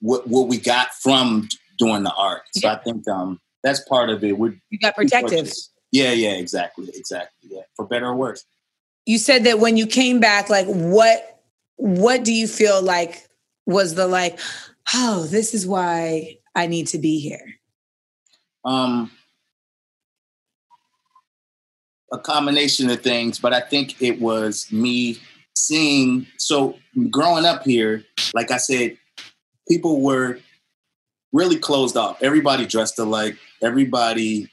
what 0.00 0.28
what 0.28 0.46
we 0.48 0.58
got 0.58 0.94
from 0.94 1.48
doing 1.78 2.02
the 2.02 2.12
art. 2.12 2.42
So. 2.54 2.68
I 2.68 2.76
think 2.76 3.06
um, 3.08 3.40
that's 3.68 3.80
part 3.88 4.10
of 4.10 4.24
it. 4.24 4.38
we 4.38 4.60
you 4.70 4.78
got 4.78 4.94
protective. 4.94 5.52
Yeah, 5.92 6.12
yeah, 6.12 6.32
exactly, 6.32 6.90
exactly. 6.94 7.50
Yeah, 7.50 7.62
for 7.76 7.86
better 7.86 8.06
or 8.06 8.16
worse. 8.16 8.44
You 9.06 9.18
said 9.18 9.44
that 9.44 9.58
when 9.58 9.76
you 9.76 9.86
came 9.86 10.20
back, 10.20 10.50
like 10.50 10.66
what 10.66 11.40
what 11.76 12.24
do 12.24 12.32
you 12.32 12.48
feel 12.48 12.82
like 12.82 13.26
was 13.66 13.94
the 13.94 14.06
like, 14.06 14.38
oh, 14.94 15.24
this 15.30 15.54
is 15.54 15.66
why 15.66 16.38
I 16.54 16.66
need 16.66 16.88
to 16.88 16.98
be 16.98 17.20
here? 17.20 17.54
Um 18.64 19.10
a 22.10 22.18
combination 22.18 22.88
of 22.88 23.02
things, 23.02 23.38
but 23.38 23.52
I 23.52 23.60
think 23.60 24.00
it 24.00 24.18
was 24.20 24.70
me 24.72 25.18
seeing 25.54 26.26
so 26.38 26.78
growing 27.10 27.44
up 27.44 27.64
here, 27.64 28.04
like 28.34 28.50
I 28.50 28.56
said, 28.56 28.96
people 29.68 30.00
were 30.00 30.38
really 31.32 31.56
closed 31.56 31.96
off. 31.96 32.22
Everybody 32.22 32.66
dressed 32.66 32.98
alike. 32.98 33.36
Everybody, 33.62 34.48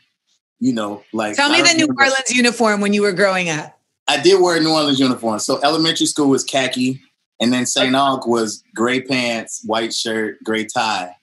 you 0.60 0.74
know, 0.74 1.04
like. 1.14 1.36
Tell 1.36 1.52
me 1.52 1.62
the 1.62 1.74
New 1.74 1.88
Orleans 1.98 2.32
uniform 2.32 2.82
when 2.82 2.94
you 2.94 3.02
were 3.02 3.14
growing 3.14 3.50
up. 3.50 3.78
I 4.08 4.22
did 4.22 4.42
wear 4.42 4.58
a 4.58 4.60
New 4.60 4.72
Orleans 4.72 5.00
uniform. 5.00 5.40
So 5.40 5.60
elementary 5.64 6.06
school 6.06 6.30
was 6.30 6.44
khaki, 6.44 7.02
and 7.40 7.52
then 7.52 7.66
St. 7.66 7.94
Aug 7.94 8.28
was 8.28 8.64
gray 8.76 9.02
pants, 9.02 9.62
white 9.66 9.94
shirt, 9.94 10.44
gray 10.44 10.66
tie. 10.66 11.16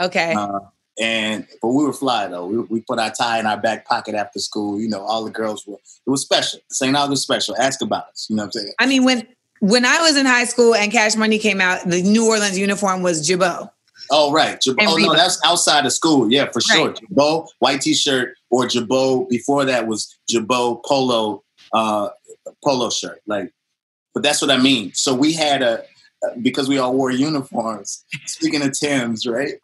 Okay. 0.00 0.32
Uh, 0.32 0.60
and 1.00 1.46
but 1.62 1.68
we 1.68 1.84
were 1.84 1.92
fly 1.92 2.26
though. 2.26 2.46
We, 2.46 2.58
we 2.58 2.80
put 2.82 2.98
our 2.98 3.10
tie 3.10 3.38
in 3.40 3.46
our 3.46 3.58
back 3.58 3.86
pocket 3.86 4.14
after 4.14 4.38
school. 4.38 4.80
You 4.80 4.88
know, 4.88 5.00
all 5.00 5.24
the 5.24 5.30
girls 5.30 5.66
were. 5.66 5.74
It 5.74 6.10
was 6.10 6.22
special. 6.22 6.60
St. 6.70 6.96
Aug 6.96 7.10
was 7.10 7.22
special. 7.22 7.56
Ask 7.56 7.82
about 7.82 8.08
us. 8.08 8.26
You 8.28 8.36
know 8.36 8.42
what 8.42 8.46
I'm 8.46 8.52
saying? 8.52 8.72
I 8.78 8.86
mean, 8.86 9.04
when 9.04 9.26
when 9.60 9.84
I 9.84 10.00
was 10.00 10.16
in 10.16 10.26
high 10.26 10.44
school 10.44 10.74
and 10.74 10.90
Cash 10.90 11.16
Money 11.16 11.38
came 11.38 11.60
out, 11.60 11.88
the 11.88 12.02
New 12.02 12.28
Orleans 12.28 12.58
uniform 12.58 13.02
was 13.02 13.28
Girbaud. 13.28 13.70
Oh 14.10 14.32
right, 14.32 14.58
Girbaud. 14.58 14.86
Oh 14.88 14.96
no, 14.96 15.14
that's 15.14 15.40
outside 15.44 15.86
of 15.86 15.92
school. 15.92 16.30
Yeah, 16.30 16.50
for 16.50 16.60
sure. 16.60 16.88
Right. 16.88 17.00
Girbaud, 17.12 17.48
white 17.60 17.80
T-shirt, 17.80 18.34
or 18.50 18.64
Girbaud. 18.66 19.28
Before 19.28 19.64
that 19.64 19.86
was 19.86 20.18
Girbaud 20.30 20.82
polo, 20.84 21.44
uh, 21.72 22.08
polo 22.64 22.90
shirt. 22.90 23.20
Like, 23.26 23.52
but 24.12 24.22
that's 24.22 24.42
what 24.42 24.50
I 24.50 24.58
mean. 24.58 24.92
So 24.94 25.14
we 25.14 25.32
had 25.32 25.62
a 25.62 25.84
because 26.42 26.68
we 26.68 26.78
all 26.78 26.94
wore 26.94 27.10
uniforms. 27.12 28.04
Speaking 28.26 28.62
of 28.62 28.72
Tim's, 28.72 29.26
right? 29.26 29.54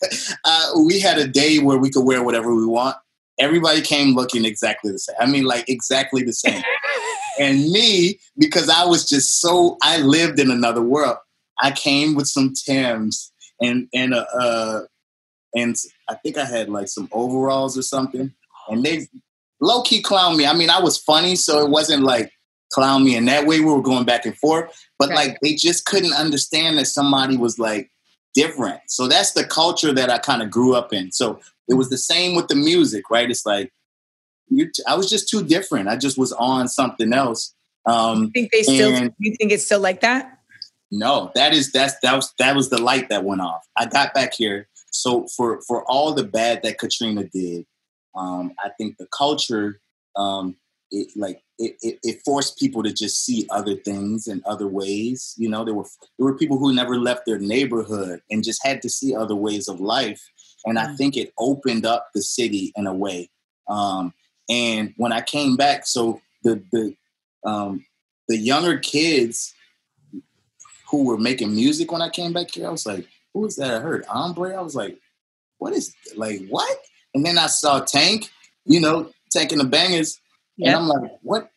uh, 0.44 0.70
we 0.86 1.00
had 1.00 1.18
a 1.18 1.26
day 1.26 1.58
where 1.58 1.78
we 1.78 1.90
could 1.90 2.04
wear 2.04 2.22
whatever 2.22 2.54
we 2.54 2.66
want. 2.66 2.96
Everybody 3.40 3.82
came 3.82 4.14
looking 4.14 4.44
exactly 4.44 4.92
the 4.92 4.98
same. 4.98 5.16
I 5.20 5.26
mean, 5.26 5.44
like 5.44 5.68
exactly 5.68 6.22
the 6.22 6.32
same. 6.32 6.62
and 7.40 7.70
me, 7.70 8.20
because 8.36 8.68
I 8.68 8.84
was 8.84 9.08
just 9.08 9.40
so 9.40 9.76
I 9.82 9.98
lived 9.98 10.38
in 10.38 10.50
another 10.50 10.82
world. 10.82 11.16
I 11.60 11.72
came 11.72 12.14
with 12.14 12.28
some 12.28 12.52
Tims 12.54 13.32
and 13.60 13.88
and 13.94 14.14
uh, 14.14 14.26
uh 14.38 14.80
and 15.54 15.74
I 16.08 16.14
think 16.14 16.36
I 16.36 16.44
had 16.44 16.68
like 16.68 16.88
some 16.88 17.08
overalls 17.12 17.78
or 17.78 17.82
something. 17.82 18.32
And 18.68 18.84
they 18.84 19.08
low 19.60 19.82
key 19.82 20.02
clown 20.02 20.36
me. 20.36 20.46
I 20.46 20.52
mean, 20.52 20.70
I 20.70 20.80
was 20.80 20.98
funny, 20.98 21.36
so 21.36 21.64
it 21.64 21.70
wasn't 21.70 22.02
like 22.02 22.30
clown 22.72 23.04
me 23.04 23.16
in 23.16 23.24
that 23.26 23.46
way. 23.46 23.60
We 23.60 23.66
were 23.72 23.80
going 23.82 24.04
back 24.04 24.26
and 24.26 24.36
forth, 24.36 24.70
but 24.98 25.08
Right. 25.08 25.16
like 25.16 25.38
they 25.42 25.54
just 25.54 25.86
couldn't 25.86 26.12
understand 26.12 26.78
that 26.78 26.86
somebody 26.86 27.36
was 27.36 27.58
like 27.58 27.90
different. 28.34 28.80
So 28.88 29.08
that's 29.08 29.32
the 29.32 29.44
culture 29.44 29.92
that 29.92 30.10
I 30.10 30.18
kind 30.18 30.42
of 30.42 30.50
grew 30.50 30.74
up 30.74 30.92
in. 30.92 31.10
So 31.12 31.40
it 31.66 31.74
was 31.74 31.88
the 31.88 31.98
same 31.98 32.36
with 32.36 32.48
the 32.48 32.54
music, 32.54 33.08
right? 33.10 33.30
It's 33.30 33.46
like 33.46 33.72
you, 34.50 34.66
t- 34.66 34.82
I 34.86 34.94
was 34.96 35.08
just 35.08 35.28
too 35.28 35.42
different. 35.42 35.88
I 35.88 35.96
just 35.96 36.18
was 36.18 36.32
on 36.32 36.68
something 36.68 37.12
else. 37.12 37.54
Um, 37.86 38.24
You 38.24 38.30
think 38.30 38.52
they 38.52 38.62
still? 38.62 38.94
And- 38.94 39.14
you 39.18 39.34
think 39.38 39.50
it's 39.52 39.64
still 39.64 39.80
like 39.80 40.02
that? 40.02 40.37
No, 40.90 41.30
that 41.34 41.52
is 41.54 41.72
that's 41.72 41.98
that 42.00 42.14
was 42.14 42.32
that 42.38 42.56
was 42.56 42.70
the 42.70 42.80
light 42.80 43.08
that 43.08 43.24
went 43.24 43.40
off. 43.40 43.66
I 43.76 43.86
got 43.86 44.14
back 44.14 44.34
here. 44.34 44.68
So 44.90 45.26
for 45.36 45.60
for 45.62 45.84
all 45.84 46.14
the 46.14 46.24
bad 46.24 46.62
that 46.62 46.78
Katrina 46.78 47.24
did, 47.24 47.66
um, 48.14 48.52
I 48.58 48.70
think 48.78 48.96
the 48.96 49.06
culture, 49.06 49.80
um, 50.16 50.56
it 50.90 51.08
like 51.14 51.42
it, 51.58 51.76
it, 51.82 51.98
it 52.02 52.20
forced 52.24 52.58
people 52.58 52.82
to 52.82 52.92
just 52.92 53.24
see 53.24 53.46
other 53.50 53.76
things 53.76 54.26
and 54.26 54.42
other 54.46 54.66
ways. 54.66 55.34
You 55.36 55.50
know, 55.50 55.64
there 55.64 55.74
were 55.74 55.84
there 56.18 56.24
were 56.26 56.38
people 56.38 56.58
who 56.58 56.74
never 56.74 56.96
left 56.96 57.26
their 57.26 57.38
neighborhood 57.38 58.22
and 58.30 58.42
just 58.42 58.64
had 58.64 58.80
to 58.82 58.88
see 58.88 59.14
other 59.14 59.36
ways 59.36 59.68
of 59.68 59.80
life. 59.80 60.22
And 60.64 60.78
I 60.78 60.86
Mm. 60.86 60.96
think 60.96 61.16
it 61.16 61.32
opened 61.38 61.86
up 61.86 62.08
the 62.14 62.22
city 62.22 62.72
in 62.76 62.86
a 62.86 62.94
way. 62.94 63.30
Um, 63.68 64.14
and 64.48 64.94
when 64.96 65.12
I 65.12 65.20
came 65.20 65.56
back, 65.56 65.86
so 65.86 66.20
the 66.42 66.62
the 66.72 66.96
um, 67.44 67.84
the 68.28 68.38
younger 68.38 68.78
kids 68.78 69.54
who 70.90 71.04
were 71.04 71.18
making 71.18 71.54
music 71.54 71.92
when 71.92 72.02
I 72.02 72.08
came 72.08 72.32
back 72.32 72.50
here, 72.52 72.66
I 72.66 72.70
was 72.70 72.86
like, 72.86 73.06
who 73.34 73.46
is 73.46 73.56
that 73.56 73.74
I 73.74 73.80
heard? 73.80 74.04
Ombre? 74.08 74.56
I 74.56 74.62
was 74.62 74.74
like, 74.74 74.98
what 75.58 75.72
is 75.72 75.94
like 76.16 76.46
what? 76.48 76.78
And 77.14 77.24
then 77.24 77.38
I 77.38 77.46
saw 77.46 77.80
Tank, 77.80 78.30
you 78.64 78.80
know, 78.80 79.10
Tank 79.30 79.52
and 79.52 79.60
the 79.60 79.64
Bangas, 79.64 80.18
and 80.58 80.74
I'm 80.74 80.88
like, 80.88 81.10
what 81.22 81.50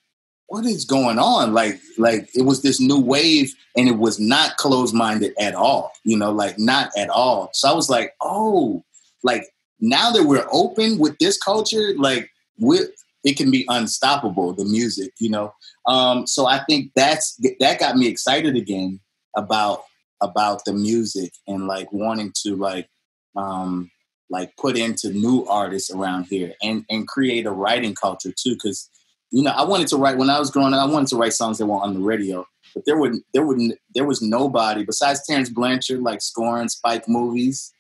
what 0.48 0.66
is 0.66 0.84
going 0.84 1.18
on? 1.18 1.54
Like, 1.54 1.80
like 1.98 2.30
it 2.36 2.42
was 2.42 2.62
this 2.62 2.82
new 2.82 3.00
wave 3.00 3.54
and 3.78 3.88
it 3.88 3.98
was 3.98 4.20
not 4.20 4.58
closed-minded 4.58 5.34
at 5.40 5.56
all, 5.56 5.94
you 6.04 6.18
know, 6.18 6.34
like 6.34 6.60
not 6.60 6.92
at 6.98 7.10
all. 7.10 7.52
So 7.54 7.70
I 7.70 7.74
was 7.74 7.90
like, 7.90 8.14
oh, 8.20 8.84
like 9.24 9.46
now 9.80 10.12
that 10.12 10.26
we're 10.26 10.48
open 10.52 10.98
with 11.00 11.18
this 11.20 11.38
culture, 11.38 11.94
like 11.96 12.30
with 12.60 12.90
it 13.24 13.38
can 13.38 13.50
be 13.50 13.66
unstoppable, 13.70 14.52
the 14.52 14.66
music, 14.66 15.14
you 15.20 15.30
know. 15.30 15.54
Um, 15.86 16.28
so 16.28 16.48
I 16.48 16.64
think 16.66 16.92
that's 16.96 17.40
that 17.60 17.80
got 17.80 17.96
me 17.96 18.08
excited 18.08 18.58
again 18.58 19.00
about 19.36 19.84
about 20.22 20.64
the 20.66 20.74
music 20.74 21.32
and 21.48 21.68
like 21.68 21.92
wanting 21.92 22.32
to 22.44 22.56
like 22.56 22.88
um 23.36 23.90
like 24.30 24.56
put 24.58 24.78
into 24.78 25.10
new 25.10 25.46
artists 25.46 25.92
around 25.92 26.26
here 26.26 26.54
and 26.62 26.86
and 26.90 27.08
create 27.08 27.46
a 27.46 27.52
writing 27.52 27.96
culture 27.96 28.32
too 28.32 28.54
because 28.54 28.90
you 29.32 29.44
know 29.44 29.52
i 29.52 29.64
wanted 29.64 29.88
to 29.88 29.98
write 29.98 30.18
when 30.18 30.30
i 30.30 30.40
was 30.40 30.52
growing 30.52 30.74
up 30.74 30.88
i 30.88 30.92
wanted 30.92 31.08
to 31.08 31.18
write 31.18 31.34
songs 31.34 31.58
that 31.58 31.66
were 31.66 31.76
on 31.76 31.94
the 31.94 32.00
radio 32.00 32.46
but 32.74 32.84
there 32.86 32.98
wouldn't 32.98 33.24
there 33.34 33.46
wouldn't 33.46 33.78
there 33.96 34.06
was 34.06 34.22
nobody 34.22 34.84
besides 34.84 35.26
terence 35.26 35.50
blanchard 35.50 36.02
like 36.02 36.22
scoring 36.22 36.70
spike 36.70 37.08
movies 37.08 37.74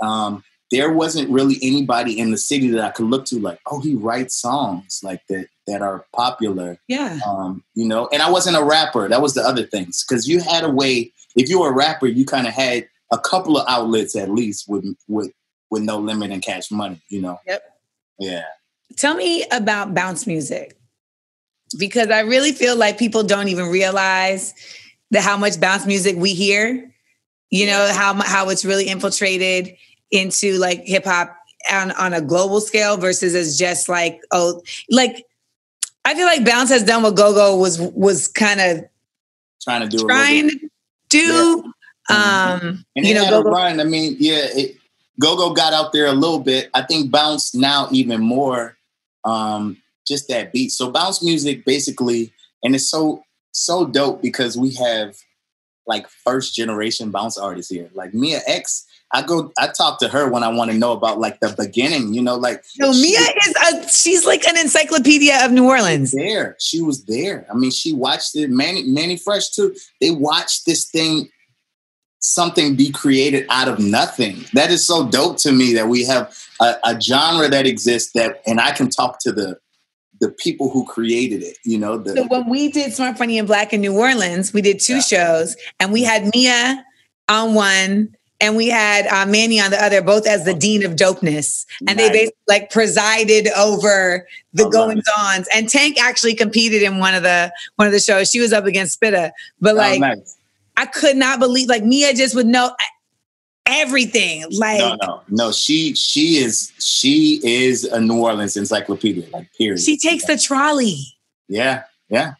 um 0.00 0.42
there 0.70 0.92
wasn't 0.92 1.28
really 1.30 1.56
anybody 1.62 2.18
in 2.18 2.30
the 2.30 2.36
city 2.36 2.68
that 2.68 2.84
i 2.84 2.90
could 2.90 3.06
look 3.06 3.24
to 3.24 3.38
like 3.38 3.58
oh 3.66 3.80
he 3.80 3.94
writes 3.94 4.34
songs 4.34 5.00
like 5.02 5.20
that 5.28 5.46
that 5.66 5.82
are 5.82 6.06
popular 6.14 6.78
Yeah. 6.88 7.18
um, 7.26 7.62
you 7.74 7.86
know, 7.86 8.08
and 8.10 8.22
I 8.22 8.30
wasn't 8.30 8.56
a 8.56 8.64
rapper. 8.64 9.06
That 9.06 9.20
was 9.20 9.34
the 9.34 9.42
other 9.42 9.66
things 9.66 10.02
because 10.02 10.26
you 10.26 10.40
had 10.40 10.64
a 10.64 10.70
way. 10.70 11.12
If 11.36 11.50
you 11.50 11.60
were 11.60 11.68
a 11.68 11.74
rapper, 11.74 12.06
you 12.06 12.24
kind 12.24 12.46
of 12.46 12.54
had 12.54 12.88
a 13.12 13.18
couple 13.18 13.58
of 13.58 13.66
outlets 13.68 14.16
at 14.16 14.30
least 14.30 14.66
with 14.66 14.86
with 15.08 15.30
with 15.70 15.82
no 15.82 15.98
limit 15.98 16.30
and 16.30 16.42
cash 16.42 16.70
money. 16.70 17.02
You 17.10 17.20
know. 17.20 17.38
Yep. 17.46 17.62
Yeah. 18.18 18.44
Tell 18.96 19.14
me 19.14 19.44
about 19.52 19.94
bounce 19.94 20.26
music 20.26 20.74
because 21.78 22.08
I 22.08 22.20
really 22.20 22.52
feel 22.52 22.74
like 22.74 22.96
people 22.98 23.22
don't 23.22 23.48
even 23.48 23.66
realize 23.66 24.54
that 25.10 25.22
how 25.22 25.36
much 25.36 25.60
bounce 25.60 25.84
music 25.84 26.16
we 26.16 26.32
hear. 26.32 26.90
You 27.50 27.66
know 27.66 27.92
how 27.92 28.14
how 28.14 28.48
it's 28.48 28.64
really 28.64 28.88
infiltrated 28.88 29.76
into 30.10 30.56
like 30.58 30.82
hip 30.84 31.04
hop 31.04 31.36
on 31.70 31.90
on 31.92 32.12
a 32.14 32.20
global 32.20 32.60
scale 32.60 32.96
versus 32.96 33.34
as 33.34 33.58
just 33.58 33.88
like 33.88 34.20
oh 34.30 34.62
like 34.90 35.24
I 36.04 36.14
feel 36.14 36.26
like 36.26 36.44
bounce 36.44 36.70
has 36.70 36.84
done 36.84 37.02
what 37.02 37.16
go 37.16 37.34
go 37.34 37.56
was 37.56 37.78
was 37.80 38.28
kind 38.28 38.60
of 38.60 38.84
Trying 39.62 39.88
to 39.88 39.96
do 39.96 40.06
trying 40.06 40.48
to 40.50 40.70
do. 41.10 41.72
Mhm. 42.10 42.14
Um, 42.14 42.84
And 42.96 43.04
you 43.06 43.12
know, 43.14 43.28
go-go- 43.28 43.50
run. 43.50 43.80
I 43.80 43.84
mean, 43.84 44.16
yeah, 44.18 44.46
it, 44.54 44.76
Go-Go 45.20 45.52
got 45.52 45.74
out 45.74 45.92
there 45.92 46.06
a 46.06 46.12
little 46.12 46.38
bit. 46.38 46.70
I 46.72 46.82
think 46.82 47.10
Bounce 47.10 47.54
now 47.54 47.88
even 47.90 48.22
more 48.22 48.76
um, 49.24 49.76
just 50.06 50.28
that 50.28 50.52
beat. 50.52 50.70
So 50.70 50.90
Bounce 50.90 51.22
music 51.22 51.64
basically, 51.66 52.32
and 52.62 52.74
it's 52.74 52.88
so 52.88 53.24
so 53.50 53.84
dope 53.84 54.22
because 54.22 54.56
we 54.56 54.72
have 54.76 55.16
like 55.86 56.08
first 56.08 56.54
generation 56.54 57.10
bounce 57.10 57.36
artists 57.36 57.70
here. 57.70 57.90
Like 57.94 58.14
Mia 58.14 58.40
X, 58.46 58.86
I 59.10 59.22
go 59.22 59.50
I 59.58 59.68
talk 59.68 59.98
to 60.00 60.08
her 60.08 60.30
when 60.30 60.42
I 60.42 60.48
want 60.48 60.70
to 60.70 60.76
know 60.76 60.92
about 60.92 61.18
like 61.18 61.40
the 61.40 61.54
beginning, 61.56 62.12
you 62.12 62.20
know, 62.20 62.36
like 62.36 62.62
So 62.64 62.92
she 62.92 63.00
Mia 63.02 63.20
is 63.20 63.54
a 63.56 63.88
she's 63.90 64.26
like 64.26 64.46
an 64.46 64.56
encyclopedia 64.58 65.44
of 65.44 65.50
New 65.52 65.66
Orleans. 65.66 66.12
there. 66.12 66.56
She 66.58 66.82
was 66.82 67.04
there. 67.04 67.46
I 67.50 67.54
mean, 67.56 67.70
she 67.70 67.92
watched 67.92 68.36
it. 68.36 68.50
Manny, 68.50 68.82
Manny 68.82 69.16
Fresh 69.16 69.50
too. 69.50 69.74
They 70.00 70.10
watched 70.10 70.66
this 70.66 70.84
thing, 70.90 71.30
something 72.20 72.74
be 72.76 72.90
created 72.90 73.46
out 73.48 73.68
of 73.68 73.78
nothing. 73.78 74.44
That 74.52 74.70
is 74.70 74.86
so 74.86 75.08
dope 75.08 75.38
to 75.38 75.52
me 75.52 75.72
that 75.74 75.88
we 75.88 76.04
have 76.04 76.36
a, 76.60 76.74
a 76.84 77.00
genre 77.00 77.48
that 77.48 77.66
exists 77.66 78.12
that, 78.12 78.42
and 78.46 78.60
I 78.60 78.72
can 78.72 78.90
talk 78.90 79.20
to 79.20 79.32
the 79.32 79.58
the 80.20 80.30
people 80.32 80.68
who 80.68 80.84
created 80.84 81.42
it. 81.44 81.56
You 81.64 81.78
know, 81.78 81.96
the, 81.96 82.16
So 82.16 82.26
when 82.26 82.48
we 82.50 82.70
did 82.72 82.92
Smart 82.92 83.16
Funny 83.16 83.38
and 83.38 83.46
Black 83.46 83.72
in 83.72 83.80
New 83.80 83.96
Orleans, 83.96 84.52
we 84.52 84.60
did 84.60 84.80
two 84.80 84.96
Yeah. 84.96 85.00
shows, 85.00 85.56
and 85.78 85.92
we 85.92 86.02
had 86.02 86.28
Mia 86.34 86.84
on 87.28 87.54
one, 87.54 88.16
and 88.40 88.56
we 88.56 88.68
had 88.68 89.06
uh, 89.08 89.26
Manny 89.26 89.60
on 89.60 89.70
the 89.70 89.82
other, 89.82 90.00
both 90.00 90.26
as 90.26 90.44
the 90.44 90.54
dean 90.54 90.84
of 90.84 90.92
dopeness, 90.92 91.66
and 91.88 91.98
they 91.98 92.08
basically 92.08 92.36
like 92.46 92.70
presided 92.70 93.48
over 93.56 94.26
the 94.52 94.66
I 94.66 94.70
goings 94.70 95.04
ons. 95.18 95.48
And 95.54 95.68
Tank 95.68 96.00
actually 96.00 96.34
competed 96.34 96.82
in 96.82 96.98
one 96.98 97.14
of 97.14 97.22
the 97.22 97.52
one 97.76 97.86
of 97.86 97.92
the 97.92 98.00
shows. 98.00 98.30
She 98.30 98.40
was 98.40 98.52
up 98.52 98.64
against 98.64 99.00
Spitta, 99.00 99.32
but 99.60 99.74
Oh, 99.74 99.78
like 99.78 100.00
nice. 100.00 100.36
I 100.76 100.86
could 100.86 101.16
not 101.16 101.40
believe 101.40 101.68
like 101.68 101.82
Mia 101.84 102.14
just 102.14 102.34
would 102.36 102.46
know 102.46 102.70
everything. 103.66 104.44
Like 104.56 104.78
no, 104.78 104.96
no, 105.02 105.22
no. 105.28 105.52
She 105.52 105.94
she 105.94 106.36
is 106.36 106.72
she 106.78 107.40
is 107.42 107.84
a 107.84 108.00
New 108.00 108.20
Orleans 108.22 108.56
encyclopedia. 108.56 109.28
Like 109.32 109.52
period. 109.54 109.80
she 109.80 109.98
takes 109.98 110.26
the 110.26 110.38
trolley. 110.38 110.98
yeah, 111.48 111.82
yeah, 112.08 112.34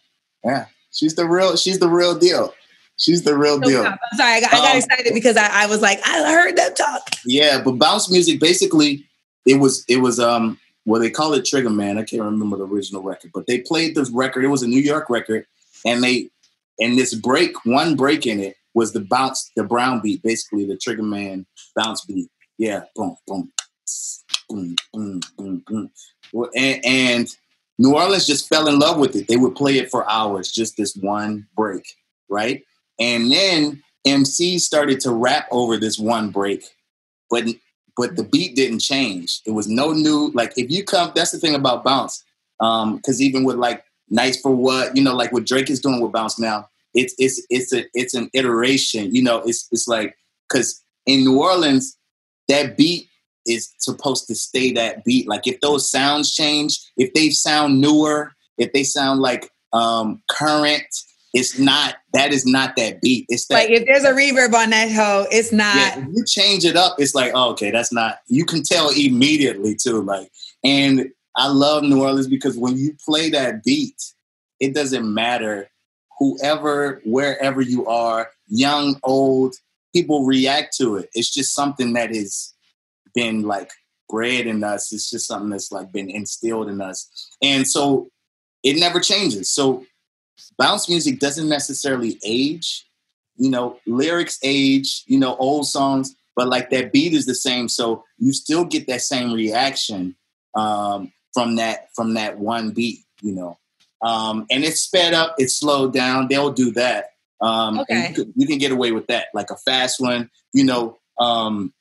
yeah. 0.44 0.66
She's 0.92 1.14
the 1.14 1.26
real. 1.26 1.56
She's 1.56 1.78
the 1.78 1.88
real 1.88 2.18
deal. 2.18 2.54
She's 2.98 3.22
the 3.22 3.36
real 3.36 3.58
deal. 3.60 3.86
I'm 3.86 3.98
sorry, 4.16 4.34
I 4.34 4.40
got, 4.40 4.52
I 4.52 4.56
got 4.56 4.72
Um, 4.72 4.78
excited 4.78 5.14
because 5.14 5.36
I, 5.36 5.64
I 5.64 5.66
was 5.66 5.80
like, 5.80 6.00
I 6.04 6.30
heard 6.32 6.56
them 6.56 6.74
talk. 6.74 7.02
Yeah, 7.24 7.62
but 7.62 7.78
bounce 7.78 8.10
music 8.10 8.40
basically 8.40 9.06
it 9.46 9.54
was 9.54 9.84
it 9.88 9.98
was 9.98 10.20
um 10.20 10.58
well 10.84 11.00
they 11.00 11.10
call 11.10 11.32
it 11.34 11.44
Trigger 11.44 11.70
Man. 11.70 11.96
I 11.96 12.02
can't 12.02 12.22
remember 12.22 12.56
the 12.56 12.66
original 12.66 13.02
record, 13.02 13.30
but 13.32 13.46
they 13.46 13.60
played 13.60 13.94
this 13.94 14.10
record. 14.10 14.44
It 14.44 14.48
was 14.48 14.62
a 14.62 14.68
New 14.68 14.80
York 14.80 15.08
record, 15.08 15.46
and 15.86 16.02
they 16.02 16.28
and 16.80 16.98
this 16.98 17.14
break, 17.14 17.64
one 17.64 17.96
break 17.96 18.26
in 18.26 18.40
it 18.40 18.56
was 18.74 18.92
the 18.92 19.00
bounce, 19.00 19.50
the 19.56 19.64
brown 19.64 20.00
beat, 20.00 20.22
basically 20.22 20.66
the 20.66 20.76
Trigger 20.76 21.02
Man 21.02 21.46
bounce 21.74 22.04
beat. 22.04 22.30
Yeah, 22.58 22.82
boom, 22.94 23.16
boom, 23.26 23.52
boom, 24.48 24.76
boom, 24.92 25.20
boom, 25.36 25.62
boom. 25.66 25.90
And, 26.56 26.84
and 26.84 27.36
New 27.78 27.94
Orleans 27.94 28.26
just 28.26 28.48
fell 28.48 28.68
in 28.68 28.78
love 28.78 28.98
with 28.98 29.14
it. 29.16 29.28
They 29.28 29.36
would 29.36 29.54
play 29.54 29.78
it 29.78 29.90
for 29.90 30.08
hours, 30.10 30.50
just 30.50 30.76
this 30.76 30.96
one 30.96 31.46
break, 31.56 31.84
right? 32.28 32.62
And 32.98 33.30
then 33.30 33.82
MC 34.04 34.58
started 34.58 35.00
to 35.00 35.12
rap 35.12 35.46
over 35.50 35.76
this 35.76 35.98
one 35.98 36.30
break, 36.30 36.64
but 37.30 37.44
but 37.96 38.14
the 38.14 38.22
beat 38.22 38.54
didn't 38.54 38.78
change. 38.78 39.40
It 39.44 39.50
was 39.50 39.68
no 39.68 39.92
new. 39.92 40.30
Like 40.32 40.52
if 40.56 40.70
you 40.70 40.84
come, 40.84 41.10
that's 41.14 41.32
the 41.32 41.38
thing 41.38 41.54
about 41.54 41.84
bounce. 41.84 42.24
Um, 42.60 42.96
because 42.96 43.20
even 43.20 43.44
with 43.44 43.56
like 43.56 43.84
nice 44.08 44.40
for 44.40 44.54
what, 44.54 44.96
you 44.96 45.02
know, 45.02 45.14
like 45.14 45.32
what 45.32 45.46
Drake 45.46 45.68
is 45.68 45.80
doing 45.80 46.00
with 46.00 46.12
bounce 46.12 46.38
now, 46.38 46.68
it's 46.94 47.14
it's 47.18 47.44
it's 47.50 47.72
a 47.72 47.84
it's 47.94 48.14
an 48.14 48.30
iteration. 48.34 49.14
You 49.14 49.22
know, 49.22 49.38
it's 49.44 49.68
it's 49.72 49.88
like 49.88 50.16
because 50.48 50.82
in 51.06 51.24
New 51.24 51.40
Orleans, 51.40 51.96
that 52.48 52.76
beat 52.76 53.08
is 53.46 53.72
supposed 53.78 54.26
to 54.28 54.34
stay 54.34 54.72
that 54.72 55.04
beat. 55.04 55.28
Like 55.28 55.46
if 55.46 55.60
those 55.60 55.90
sounds 55.90 56.34
change, 56.34 56.78
if 56.96 57.12
they 57.14 57.30
sound 57.30 57.80
newer, 57.80 58.32
if 58.58 58.72
they 58.72 58.84
sound 58.84 59.20
like 59.20 59.50
um 59.72 60.22
current, 60.30 60.86
it's 61.34 61.58
not 61.58 61.96
that 62.12 62.32
is 62.32 62.46
not 62.46 62.76
that 62.76 63.00
beat. 63.00 63.26
It's 63.28 63.46
that 63.46 63.54
like 63.54 63.70
if 63.70 63.86
there's 63.86 64.04
a 64.04 64.12
reverb 64.12 64.54
on 64.54 64.70
that 64.70 64.90
hoe, 64.90 65.26
it's 65.30 65.52
not. 65.52 65.76
Yeah, 65.76 66.06
you 66.10 66.24
change 66.24 66.64
it 66.64 66.76
up, 66.76 66.96
it's 66.98 67.14
like 67.14 67.32
oh, 67.34 67.50
okay, 67.50 67.70
that's 67.70 67.92
not. 67.92 68.18
You 68.28 68.44
can 68.44 68.62
tell 68.62 68.90
immediately 68.90 69.74
too. 69.74 70.02
Like, 70.02 70.30
and 70.64 71.10
I 71.36 71.48
love 71.48 71.82
New 71.82 72.02
Orleans 72.02 72.28
because 72.28 72.56
when 72.56 72.76
you 72.76 72.94
play 73.04 73.30
that 73.30 73.62
beat, 73.62 74.02
it 74.60 74.74
doesn't 74.74 75.12
matter 75.12 75.68
whoever, 76.18 77.00
wherever 77.04 77.60
you 77.60 77.86
are, 77.86 78.28
young, 78.48 78.98
old, 79.04 79.54
people 79.94 80.24
react 80.24 80.76
to 80.76 80.96
it. 80.96 81.08
It's 81.14 81.32
just 81.32 81.54
something 81.54 81.92
that 81.92 82.14
has 82.14 82.54
been 83.14 83.42
like 83.42 83.70
bred 84.08 84.46
in 84.46 84.64
us. 84.64 84.92
It's 84.92 85.10
just 85.10 85.28
something 85.28 85.50
that's 85.50 85.70
like 85.70 85.92
been 85.92 86.10
instilled 86.10 86.68
in 86.68 86.80
us, 86.80 87.08
and 87.42 87.66
so 87.66 88.08
it 88.62 88.78
never 88.78 89.00
changes. 89.00 89.50
So 89.50 89.84
bounce 90.56 90.88
music 90.88 91.18
doesn't 91.18 91.48
necessarily 91.48 92.18
age. 92.24 92.86
You 93.36 93.50
know, 93.50 93.78
lyrics 93.86 94.38
age, 94.42 95.04
you 95.06 95.18
know, 95.18 95.36
old 95.36 95.66
songs, 95.66 96.16
but 96.34 96.48
like 96.48 96.70
that 96.70 96.92
beat 96.92 97.12
is 97.12 97.26
the 97.26 97.34
same. 97.34 97.68
So 97.68 98.04
you 98.18 98.32
still 98.32 98.64
get 98.64 98.88
that 98.88 99.02
same 99.02 99.32
reaction 99.32 100.16
um, 100.54 101.12
from 101.32 101.56
that 101.56 101.88
from 101.94 102.14
that 102.14 102.38
one 102.38 102.70
beat, 102.70 103.00
you 103.22 103.32
know. 103.32 103.58
Um, 104.02 104.46
and 104.50 104.64
it's 104.64 104.80
sped 104.80 105.14
up, 105.14 105.34
it's 105.38 105.58
slowed 105.58 105.92
down. 105.92 106.28
They'll 106.28 106.52
do 106.52 106.72
that. 106.72 107.10
Um, 107.40 107.80
okay. 107.80 108.08
You 108.08 108.14
can, 108.14 108.32
you, 108.36 108.46
can, 108.46 108.58
get 108.58 108.72
away 108.72 108.92
with 108.92 109.06
that, 109.08 109.26
like 109.34 109.50
a 109.50 109.56
fast 109.56 110.00
one, 110.00 110.30
you 110.52 110.64
know. 110.64 110.98
Um, 111.18 111.72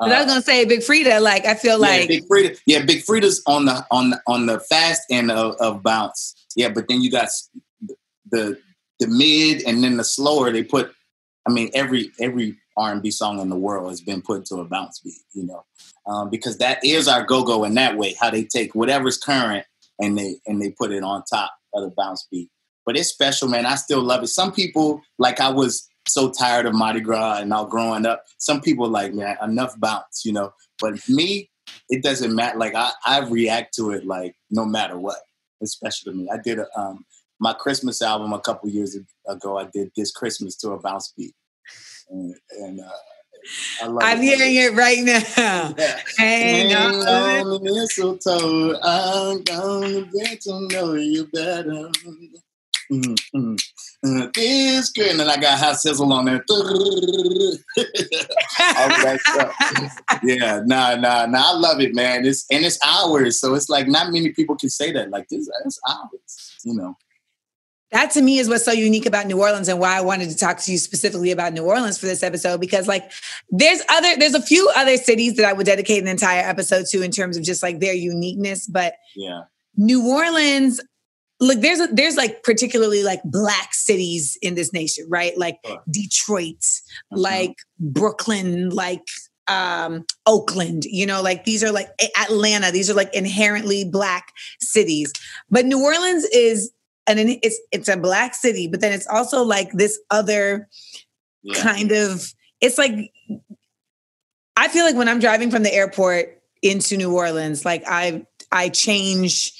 uh, 0.00 0.06
I 0.06 0.18
was 0.18 0.26
gonna 0.26 0.42
say 0.42 0.64
Big 0.64 0.80
Freedia. 0.80 1.20
Like 1.20 1.44
I 1.46 1.54
feel 1.54 1.80
yeah, 1.80 1.86
like 1.86 2.08
Big 2.08 2.28
Freedia. 2.28 2.58
Yeah, 2.66 2.84
Big 2.84 3.04
Freedia's 3.04 3.42
on 3.46 3.66
the 3.66 3.86
on 3.90 4.10
the, 4.10 4.22
on 4.26 4.46
the 4.46 4.58
fast 4.58 5.02
end 5.10 5.30
of, 5.30 5.56
of 5.60 5.82
bounce. 5.82 6.34
Yeah, 6.56 6.70
but 6.70 6.88
then 6.88 7.02
you 7.02 7.10
got 7.10 7.28
the 8.32 8.58
the 8.98 9.06
mid 9.06 9.62
and 9.62 9.82
then 9.84 9.96
the 9.96 10.04
slower 10.04 10.50
they 10.50 10.64
put 10.64 10.92
i 11.46 11.52
mean 11.52 11.70
every 11.74 12.10
every 12.20 12.56
r&b 12.76 13.10
song 13.10 13.38
in 13.40 13.48
the 13.48 13.56
world 13.56 13.90
has 13.90 14.00
been 14.00 14.22
put 14.22 14.44
to 14.44 14.56
a 14.56 14.64
bounce 14.64 14.98
beat 15.00 15.14
you 15.34 15.44
know 15.46 15.64
um, 16.06 16.30
because 16.30 16.58
that 16.58 16.84
is 16.84 17.06
our 17.06 17.22
go-go 17.22 17.64
in 17.64 17.74
that 17.74 17.96
way 17.96 18.14
how 18.18 18.30
they 18.30 18.44
take 18.44 18.74
whatever's 18.74 19.18
current 19.18 19.64
and 20.02 20.18
they 20.18 20.36
and 20.46 20.60
they 20.60 20.70
put 20.70 20.92
it 20.92 21.02
on 21.02 21.22
top 21.24 21.52
of 21.74 21.82
the 21.82 21.94
bounce 21.96 22.26
beat. 22.30 22.50
But 22.84 22.96
it's 22.96 23.08
special 23.08 23.48
man. 23.48 23.64
I 23.64 23.76
still 23.76 24.02
love 24.02 24.22
it. 24.22 24.28
Some 24.28 24.52
people 24.52 25.00
like 25.18 25.40
i 25.40 25.48
was 25.48 25.88
so 26.08 26.30
tired 26.30 26.66
of 26.66 26.74
mardi 26.74 27.00
gras 27.00 27.38
and 27.38 27.52
all 27.52 27.66
growing 27.66 28.04
up. 28.04 28.24
Some 28.38 28.60
people 28.60 28.88
like 28.88 29.14
man 29.14 29.36
enough 29.42 29.78
bounce 29.78 30.22
you 30.24 30.32
know. 30.32 30.52
But 30.80 31.08
me 31.08 31.48
it 31.88 32.02
doesn't 32.02 32.34
matter. 32.34 32.58
Like 32.58 32.74
i, 32.74 32.90
I 33.06 33.20
react 33.20 33.74
to 33.74 33.92
it 33.92 34.04
like 34.04 34.34
no 34.50 34.64
matter 34.64 34.98
what. 34.98 35.18
It's 35.60 35.72
special 35.72 36.12
to 36.12 36.18
me. 36.18 36.28
I 36.32 36.38
did 36.38 36.58
a 36.58 36.66
um, 36.78 37.04
my 37.42 37.52
Christmas 37.52 38.00
album 38.00 38.32
a 38.32 38.38
couple 38.38 38.70
years 38.70 38.96
ago. 39.26 39.58
I 39.58 39.64
did 39.64 39.90
this 39.96 40.12
Christmas 40.12 40.54
to 40.58 40.70
a 40.70 40.78
bounce 40.78 41.12
beat, 41.16 41.34
and, 42.08 42.34
and 42.60 42.80
uh, 42.80 43.82
I 43.82 43.86
love 43.88 44.02
I'm 44.02 44.18
it. 44.18 44.22
hearing 44.22 44.54
it 44.54 44.74
right 44.74 45.02
now. 45.02 45.74
Yeah. 45.76 46.00
Hang, 46.18 46.72
on, 46.72 46.94
on 46.94 47.50
the 47.50 47.60
mistletoe. 47.60 48.78
I'm 48.80 49.42
gonna 49.42 50.08
get 50.12 50.40
to 50.42 50.68
know 50.68 50.94
you 50.94 51.26
better. 51.26 51.90
Mm-hmm. 52.92 53.54
Uh, 54.04 54.28
this 54.34 54.90
good, 54.92 55.10
and 55.10 55.20
then 55.20 55.28
I 55.28 55.36
got 55.36 55.58
hot 55.58 55.76
sizzle 55.76 56.12
on 56.12 56.26
there. 56.26 56.44
All 56.50 56.58
that 58.88 59.18
stuff. 59.20 59.52
Yeah, 60.22 60.62
nah, 60.64 60.94
nah, 60.94 61.26
nah. 61.26 61.50
I 61.50 61.54
love 61.54 61.80
it, 61.80 61.94
man. 61.94 62.24
It's 62.24 62.46
and 62.52 62.64
it's 62.64 62.78
ours, 62.84 63.40
so 63.40 63.54
it's 63.54 63.68
like 63.68 63.88
not 63.88 64.12
many 64.12 64.30
people 64.30 64.56
can 64.56 64.70
say 64.70 64.92
that. 64.92 65.10
Like 65.10 65.28
this, 65.28 65.48
it's 65.64 65.80
ours, 65.88 66.60
you 66.64 66.74
know 66.74 66.96
that 67.92 68.10
to 68.12 68.22
me 68.22 68.38
is 68.38 68.48
what's 68.48 68.64
so 68.64 68.72
unique 68.72 69.06
about 69.06 69.26
New 69.26 69.40
Orleans 69.40 69.68
and 69.68 69.78
why 69.78 69.96
I 69.96 70.00
wanted 70.00 70.30
to 70.30 70.36
talk 70.36 70.58
to 70.58 70.72
you 70.72 70.78
specifically 70.78 71.30
about 71.30 71.52
New 71.52 71.64
Orleans 71.64 71.98
for 71.98 72.06
this 72.06 72.22
episode 72.22 72.60
because 72.60 72.88
like 72.88 73.10
there's 73.50 73.82
other 73.88 74.16
there's 74.18 74.34
a 74.34 74.42
few 74.42 74.70
other 74.74 74.96
cities 74.96 75.36
that 75.36 75.46
I 75.46 75.52
would 75.52 75.66
dedicate 75.66 76.02
an 76.02 76.08
entire 76.08 76.46
episode 76.46 76.86
to 76.86 77.02
in 77.02 77.10
terms 77.10 77.36
of 77.36 77.44
just 77.44 77.62
like 77.62 77.80
their 77.80 77.94
uniqueness 77.94 78.66
but 78.66 78.94
yeah 79.14 79.42
New 79.76 80.06
Orleans 80.06 80.80
look 81.40 81.60
there's 81.60 81.80
a, 81.80 81.86
there's 81.88 82.16
like 82.16 82.42
particularly 82.42 83.02
like 83.02 83.20
black 83.24 83.74
cities 83.74 84.38
in 84.42 84.54
this 84.54 84.72
nation 84.72 85.04
right 85.08 85.36
like 85.36 85.58
sure. 85.66 85.82
Detroit 85.90 86.56
mm-hmm. 86.56 87.18
like 87.18 87.56
Brooklyn 87.78 88.70
like 88.70 89.06
um 89.48 90.04
Oakland 90.24 90.84
you 90.84 91.04
know 91.04 91.20
like 91.20 91.44
these 91.44 91.62
are 91.62 91.72
like 91.72 91.88
Atlanta 92.18 92.70
these 92.70 92.88
are 92.88 92.94
like 92.94 93.12
inherently 93.12 93.84
black 93.84 94.32
cities 94.60 95.12
but 95.50 95.66
New 95.66 95.82
Orleans 95.82 96.24
is 96.32 96.70
and 97.06 97.18
it's 97.18 97.60
it's 97.70 97.88
a 97.88 97.96
black 97.96 98.34
city, 98.34 98.68
but 98.68 98.80
then 98.80 98.92
it's 98.92 99.06
also 99.06 99.42
like 99.42 99.72
this 99.72 99.98
other 100.10 100.68
yeah. 101.42 101.62
kind 101.62 101.92
of 101.92 102.32
it's 102.60 102.78
like 102.78 103.12
I 104.56 104.68
feel 104.68 104.84
like 104.84 104.96
when 104.96 105.08
I'm 105.08 105.18
driving 105.18 105.50
from 105.50 105.62
the 105.62 105.74
airport 105.74 106.40
into 106.62 106.96
New 106.96 107.14
Orleans, 107.14 107.64
like 107.64 107.82
I 107.86 108.24
I 108.50 108.68
change 108.68 109.52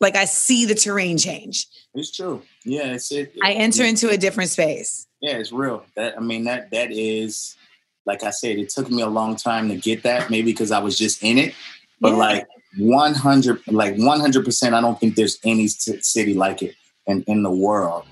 like 0.00 0.16
I 0.16 0.26
see 0.26 0.66
the 0.66 0.74
terrain 0.74 1.18
change. 1.18 1.66
It's 1.94 2.14
true. 2.14 2.42
Yeah, 2.64 2.92
it's 2.92 3.10
it, 3.10 3.32
I 3.42 3.52
enter 3.52 3.84
into 3.84 4.10
a 4.10 4.18
different 4.18 4.50
space. 4.50 5.06
Yeah, 5.20 5.38
it's 5.38 5.52
real. 5.52 5.84
That 5.94 6.16
I 6.16 6.20
mean 6.20 6.44
that 6.44 6.70
that 6.70 6.92
is 6.92 7.56
like 8.04 8.22
I 8.22 8.30
said, 8.30 8.58
it 8.58 8.68
took 8.68 8.90
me 8.90 9.02
a 9.02 9.08
long 9.08 9.36
time 9.36 9.68
to 9.68 9.76
get 9.76 10.04
that, 10.04 10.30
maybe 10.30 10.52
because 10.52 10.70
I 10.70 10.78
was 10.78 10.96
just 10.96 11.22
in 11.22 11.38
it. 11.38 11.54
But 12.00 12.12
yeah. 12.12 12.16
like 12.16 12.46
100 12.78 13.60
like 13.68 13.94
100% 13.94 14.72
i 14.72 14.80
don't 14.80 15.00
think 15.00 15.14
there's 15.14 15.38
any 15.44 15.66
city 15.68 16.34
like 16.34 16.62
it 16.62 16.74
in, 17.06 17.22
in 17.26 17.42
the 17.42 17.50
world. 17.50 18.04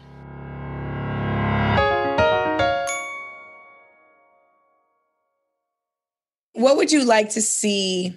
What 6.53 6.77
would 6.77 6.93
you 6.93 7.05
like 7.05 7.31
to 7.31 7.43
see 7.43 8.15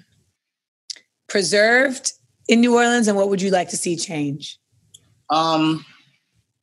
preserved 1.27 2.13
in 2.47 2.61
new 2.61 2.75
orleans 2.75 3.07
and 3.07 3.17
what 3.17 3.29
would 3.29 3.41
you 3.41 3.49
like 3.49 3.69
to 3.69 3.77
see 3.77 3.97
change? 3.97 4.57
Um 5.29 5.85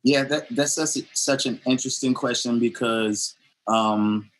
yeah 0.03 0.23
that, 0.23 0.47
that's 0.51 0.75
such, 0.75 1.03
such 1.13 1.45
an 1.45 1.59
interesting 1.65 2.13
question 2.13 2.59
because 2.59 3.35
um 3.67 4.31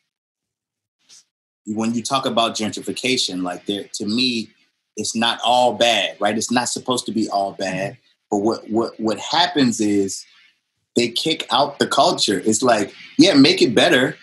when 1.67 1.93
you 1.93 2.01
talk 2.01 2.25
about 2.25 2.55
gentrification 2.55 3.43
like 3.43 3.65
there 3.65 3.85
to 3.93 4.05
me 4.05 4.49
it's 4.95 5.15
not 5.15 5.39
all 5.43 5.73
bad, 5.73 6.15
right? 6.19 6.37
It's 6.37 6.51
not 6.51 6.69
supposed 6.69 7.05
to 7.07 7.11
be 7.11 7.29
all 7.29 7.53
bad. 7.53 7.93
Mm-hmm. 7.93 7.99
But 8.31 8.37
what 8.39 8.69
what 8.69 8.99
what 8.99 9.19
happens 9.19 9.79
is 9.79 10.25
they 10.95 11.09
kick 11.09 11.45
out 11.51 11.79
the 11.79 11.87
culture. 11.87 12.41
It's 12.45 12.61
like, 12.63 12.93
yeah, 13.17 13.33
make 13.33 13.61
it 13.61 13.75
better, 13.75 14.17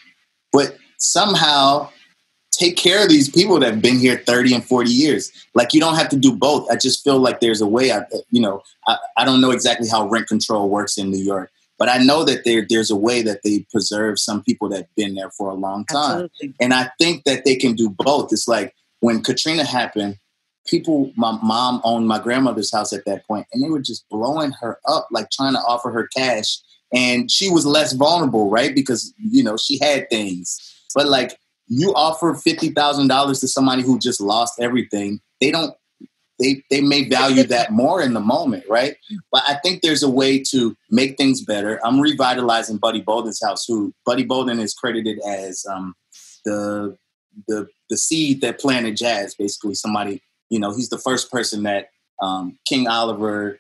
but 0.53 0.77
somehow 0.99 1.91
take 2.53 2.77
care 2.77 3.03
of 3.03 3.09
these 3.09 3.31
people 3.31 3.59
that 3.59 3.73
have 3.73 3.83
been 3.83 3.99
here 3.99 4.23
30 4.27 4.55
and 4.55 4.64
40 4.64 4.91
years. 4.91 5.33
Like 5.55 5.73
you 5.73 5.81
don't 5.81 5.97
have 5.97 6.09
to 6.11 6.16
do 6.16 6.37
both. 6.37 6.70
I 6.70 6.77
just 6.77 7.03
feel 7.03 7.18
like 7.18 7.41
there's 7.41 7.61
a 7.61 7.66
way 7.66 7.93
I 7.93 8.05
you 8.31 8.41
know, 8.41 8.62
I, 8.87 8.97
I 9.16 9.25
don't 9.25 9.41
know 9.41 9.51
exactly 9.51 9.89
how 9.89 10.09
rent 10.09 10.29
control 10.29 10.68
works 10.68 10.99
in 10.99 11.11
New 11.11 11.23
York, 11.23 11.51
but 11.79 11.89
I 11.89 11.99
know 11.99 12.25
that 12.25 12.45
there 12.45 12.66
there's 12.68 12.91
a 12.91 12.97
way 12.97 13.23
that 13.23 13.43
they 13.43 13.66
preserve 13.70 14.18
some 14.18 14.43
people 14.43 14.68
that've 14.68 14.95
been 14.97 15.14
there 15.14 15.31
for 15.31 15.51
a 15.51 15.55
long 15.55 15.85
time. 15.87 16.25
Absolutely. 16.25 16.55
And 16.61 16.75
I 16.75 16.91
think 17.01 17.25
that 17.25 17.45
they 17.45 17.57
can 17.57 17.75
do 17.75 17.91
both. 17.91 18.33
It's 18.33 18.49
like 18.49 18.75
when 19.01 19.23
Katrina 19.23 19.64
happened, 19.64 20.18
people, 20.67 21.13
my 21.17 21.39
mom 21.43 21.81
owned 21.85 22.07
my 22.07 22.19
grandmother's 22.19 22.73
house 22.73 22.93
at 22.93 23.05
that 23.07 23.27
point, 23.27 23.47
and 23.53 23.63
they 23.63 23.69
were 23.69 23.81
just 23.81 24.09
blowing 24.09 24.53
her 24.61 24.79
up, 24.87 25.09
like 25.11 25.31
trying 25.31 25.55
to 25.55 25.61
offer 25.61 25.91
her 25.91 26.09
cash. 26.09 26.59
And 26.95 27.31
she 27.31 27.51
was 27.51 27.65
less 27.65 27.93
vulnerable, 27.93 28.51
right? 28.51 28.75
Because, 28.75 29.15
you 29.19 29.43
know, 29.43 29.57
she 29.57 29.79
had 29.79 30.11
things. 30.11 30.59
But 30.95 31.09
like 31.09 31.39
you 31.67 31.95
offer 31.95 32.35
$50,000 32.35 33.41
to 33.41 33.49
somebody 33.49 33.83
who 33.83 33.99
just 33.99 34.21
lost 34.21 34.61
everything, 34.61 35.21
they 35.41 35.51
don't, 35.51 35.75
they 36.39 36.63
they 36.71 36.81
may 36.81 37.09
value 37.09 37.45
that 37.45 37.71
more 37.71 38.03
in 38.03 38.15
the 38.15 38.21
moment, 38.21 38.65
right? 38.69 38.97
But 39.31 39.43
I 39.47 39.55
think 39.63 39.81
there's 39.81 40.03
a 40.03 40.11
way 40.11 40.43
to 40.51 40.77
make 40.91 41.17
things 41.17 41.45
better. 41.45 41.79
I'm 41.85 42.01
revitalizing 42.01 42.79
Buddy 42.79 43.01
Bolden's 43.01 43.41
house. 43.43 43.65
Who 43.69 43.95
Buddy 44.05 44.25
Bolden 44.25 44.59
is 44.59 44.75
credited 44.75 45.21
as 45.21 45.65
um, 45.71 45.95
the 46.45 46.97
the 47.47 47.69
the 47.91 47.97
seed 47.97 48.41
that 48.41 48.59
planted 48.59 48.97
jazz. 48.97 49.35
Basically, 49.35 49.75
somebody 49.75 50.23
you 50.53 50.59
know 50.59 50.72
he's 50.72 50.90
the 50.90 50.98
first 50.98 51.32
person 51.32 51.62
that 51.62 51.88
um, 52.20 52.59
King 52.68 52.86
Oliver. 52.86 53.59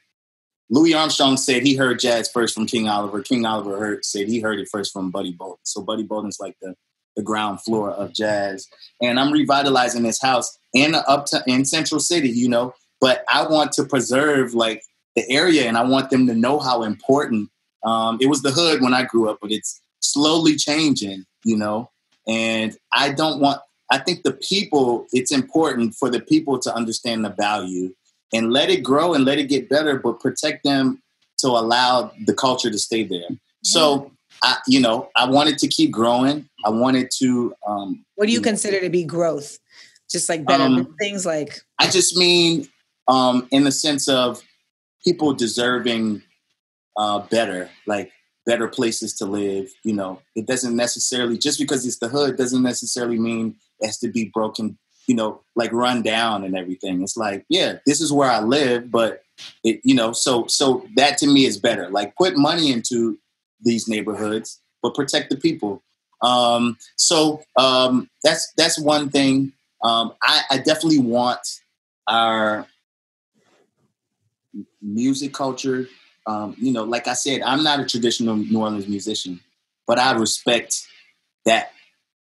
Louis 0.68 0.94
Armstrong 0.94 1.36
said 1.36 1.62
he 1.62 1.74
heard 1.74 1.98
jazz 1.98 2.30
first 2.30 2.54
from 2.54 2.66
King 2.66 2.86
Oliver. 2.86 3.22
King 3.22 3.46
Oliver 3.46 3.78
heard 3.78 4.04
said 4.04 4.28
he 4.28 4.40
heard 4.40 4.58
it 4.58 4.68
first 4.70 4.92
from 4.92 5.10
Buddy 5.10 5.32
Bolden. 5.32 5.58
So 5.64 5.80
Buddy 5.80 6.02
Bolden's 6.02 6.38
like 6.38 6.56
the 6.60 6.74
the 7.16 7.22
ground 7.22 7.62
floor 7.62 7.90
of 7.90 8.12
jazz. 8.12 8.68
And 9.00 9.18
I'm 9.18 9.32
revitalizing 9.32 10.02
this 10.02 10.20
house 10.20 10.58
in 10.74 10.94
up 10.94 11.26
to 11.26 11.42
in 11.46 11.64
Central 11.64 11.98
City, 11.98 12.28
you 12.28 12.48
know. 12.48 12.74
But 13.00 13.24
I 13.28 13.46
want 13.46 13.72
to 13.72 13.84
preserve 13.84 14.54
like 14.54 14.82
the 15.16 15.28
area, 15.30 15.64
and 15.64 15.78
I 15.78 15.84
want 15.84 16.10
them 16.10 16.26
to 16.26 16.34
know 16.34 16.58
how 16.58 16.82
important. 16.82 17.50
Um, 17.84 18.18
it 18.20 18.26
was 18.26 18.42
the 18.42 18.52
hood 18.52 18.80
when 18.82 18.94
I 18.94 19.04
grew 19.04 19.28
up, 19.28 19.38
but 19.40 19.50
it's 19.50 19.80
slowly 20.00 20.56
changing, 20.56 21.24
you 21.44 21.56
know. 21.56 21.90
And 22.28 22.76
I 22.92 23.12
don't 23.12 23.40
want. 23.40 23.60
I 23.92 23.98
think 23.98 24.22
the 24.22 24.32
people. 24.32 25.06
It's 25.12 25.30
important 25.30 25.94
for 25.94 26.10
the 26.10 26.20
people 26.20 26.58
to 26.60 26.74
understand 26.74 27.24
the 27.24 27.30
value 27.30 27.94
and 28.32 28.50
let 28.50 28.70
it 28.70 28.82
grow 28.82 29.12
and 29.12 29.24
let 29.24 29.38
it 29.38 29.48
get 29.48 29.68
better, 29.68 29.98
but 29.98 30.18
protect 30.18 30.64
them 30.64 31.02
to 31.38 31.48
allow 31.48 32.10
the 32.24 32.32
culture 32.32 32.70
to 32.70 32.78
stay 32.78 33.04
there. 33.04 33.28
So 33.62 34.10
I, 34.42 34.56
you 34.66 34.80
know, 34.80 35.10
I 35.14 35.28
wanted 35.28 35.58
to 35.58 35.68
keep 35.68 35.90
growing. 35.90 36.48
I 36.64 36.70
wanted 36.70 37.10
to. 37.18 37.54
Um, 37.66 38.04
what 38.14 38.26
do 38.26 38.32
you, 38.32 38.38
you 38.38 38.42
consider 38.42 38.78
know, 38.78 38.84
to 38.84 38.90
be 38.90 39.04
growth? 39.04 39.58
Just 40.10 40.28
like 40.28 40.46
better 40.46 40.64
um, 40.64 40.96
things 40.98 41.26
like. 41.26 41.60
I 41.78 41.88
just 41.88 42.16
mean, 42.16 42.68
um, 43.08 43.46
in 43.50 43.64
the 43.64 43.72
sense 43.72 44.08
of 44.08 44.42
people 45.04 45.34
deserving 45.34 46.22
uh, 46.96 47.20
better, 47.20 47.70
like 47.86 48.10
better 48.46 48.68
places 48.68 49.14
to 49.14 49.26
live. 49.26 49.70
You 49.84 49.94
know, 49.94 50.22
it 50.34 50.46
doesn't 50.46 50.76
necessarily 50.76 51.38
just 51.38 51.58
because 51.58 51.86
it's 51.86 51.98
the 51.98 52.08
hood 52.08 52.36
doesn't 52.36 52.62
necessarily 52.62 53.18
mean 53.18 53.56
has 53.82 53.98
to 53.98 54.08
be 54.08 54.30
broken. 54.32 54.78
You 55.08 55.16
know, 55.16 55.42
like 55.56 55.72
run 55.72 56.02
down 56.02 56.44
and 56.44 56.56
everything. 56.56 57.02
It's 57.02 57.16
like, 57.16 57.44
yeah, 57.48 57.78
this 57.86 58.00
is 58.00 58.12
where 58.12 58.30
I 58.30 58.40
live, 58.40 58.90
but 58.90 59.22
it, 59.64 59.80
you 59.82 59.94
know, 59.94 60.12
so 60.12 60.46
so 60.46 60.86
that 60.94 61.18
to 61.18 61.26
me 61.26 61.44
is 61.44 61.58
better. 61.58 61.90
Like 61.90 62.14
put 62.16 62.36
money 62.36 62.70
into 62.70 63.18
these 63.60 63.88
neighborhoods, 63.88 64.60
but 64.82 64.94
protect 64.94 65.30
the 65.30 65.36
people. 65.36 65.82
Um, 66.22 66.78
so 66.96 67.42
um, 67.56 68.08
that's 68.22 68.52
that's 68.56 68.80
one 68.80 69.10
thing. 69.10 69.52
Um, 69.82 70.14
I, 70.22 70.42
I 70.50 70.56
definitely 70.58 71.00
want 71.00 71.40
our 72.06 72.66
music 74.80 75.32
culture. 75.32 75.88
Um, 76.26 76.54
you 76.58 76.72
know, 76.72 76.84
like 76.84 77.08
I 77.08 77.14
said, 77.14 77.42
I'm 77.42 77.64
not 77.64 77.80
a 77.80 77.84
traditional 77.84 78.36
New 78.36 78.60
Orleans 78.60 78.86
musician, 78.86 79.40
but 79.86 79.98
I 79.98 80.12
respect 80.12 80.86
that 81.44 81.72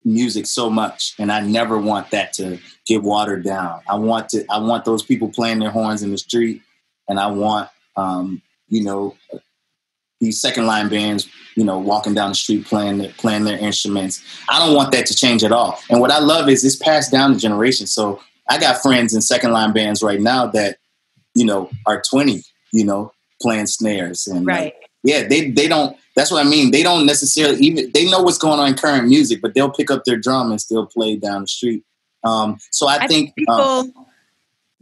music 0.07 0.45
so 0.45 0.69
much, 0.69 1.13
and 1.19 1.31
I 1.31 1.41
never 1.41 1.77
want 1.77 2.11
that 2.11 2.33
to 2.33 2.57
get 2.85 3.03
watered 3.03 3.43
down. 3.43 3.81
I 3.87 3.95
want 3.95 4.29
to. 4.29 4.45
I 4.49 4.59
want 4.59 4.85
those 4.85 5.03
people 5.03 5.29
playing 5.29 5.59
their 5.59 5.71
horns 5.71 6.01
in 6.01 6.11
the 6.11 6.17
street, 6.17 6.61
and 7.07 7.19
I 7.19 7.27
want 7.27 7.69
um, 7.95 8.41
you 8.69 8.83
know 8.83 9.15
these 10.19 10.41
second 10.41 10.65
line 10.65 10.89
bands, 10.89 11.29
you 11.55 11.63
know, 11.63 11.77
walking 11.77 12.13
down 12.13 12.29
the 12.29 12.35
street 12.35 12.65
playing 12.65 12.97
their, 12.97 13.11
playing 13.17 13.43
their 13.43 13.57
instruments. 13.57 14.23
I 14.49 14.57
don't 14.59 14.75
want 14.75 14.91
that 14.93 15.05
to 15.07 15.15
change 15.15 15.43
at 15.43 15.51
all. 15.51 15.77
And 15.89 15.99
what 15.99 16.11
I 16.11 16.19
love 16.19 16.49
is 16.49 16.63
it's 16.65 16.75
passed 16.75 17.11
down 17.11 17.33
the 17.33 17.39
generation. 17.39 17.85
So 17.85 18.19
I 18.49 18.57
got 18.59 18.81
friends 18.81 19.13
in 19.13 19.21
second 19.21 19.51
line 19.51 19.73
bands 19.73 20.01
right 20.01 20.19
now 20.19 20.47
that, 20.47 20.77
you 21.35 21.45
know, 21.45 21.69
are 21.85 22.01
20, 22.09 22.41
you 22.73 22.85
know, 22.85 23.11
playing 23.41 23.67
snares 23.67 24.25
and 24.27 24.45
right. 24.45 24.73
Like, 24.73 24.86
yeah, 25.03 25.27
they 25.27 25.51
they 25.51 25.67
don't. 25.67 25.97
That's 26.15 26.31
what 26.31 26.45
I 26.45 26.49
mean. 26.49 26.71
They 26.71 26.83
don't 26.83 27.05
necessarily 27.05 27.59
even 27.59 27.91
they 27.93 28.09
know 28.09 28.21
what's 28.21 28.37
going 28.37 28.59
on 28.59 28.67
in 28.67 28.73
current 28.75 29.07
music, 29.07 29.41
but 29.41 29.53
they'll 29.53 29.69
pick 29.69 29.91
up 29.91 30.03
their 30.05 30.17
drum 30.17 30.51
and 30.51 30.59
still 30.59 30.85
play 30.85 31.15
down 31.15 31.41
the 31.41 31.47
street. 31.47 31.83
Um, 32.23 32.57
so 32.71 32.87
I, 32.87 32.95
I 32.95 33.07
think, 33.07 33.33
think 33.35 33.49
um, 33.49 33.85
people 33.87 34.07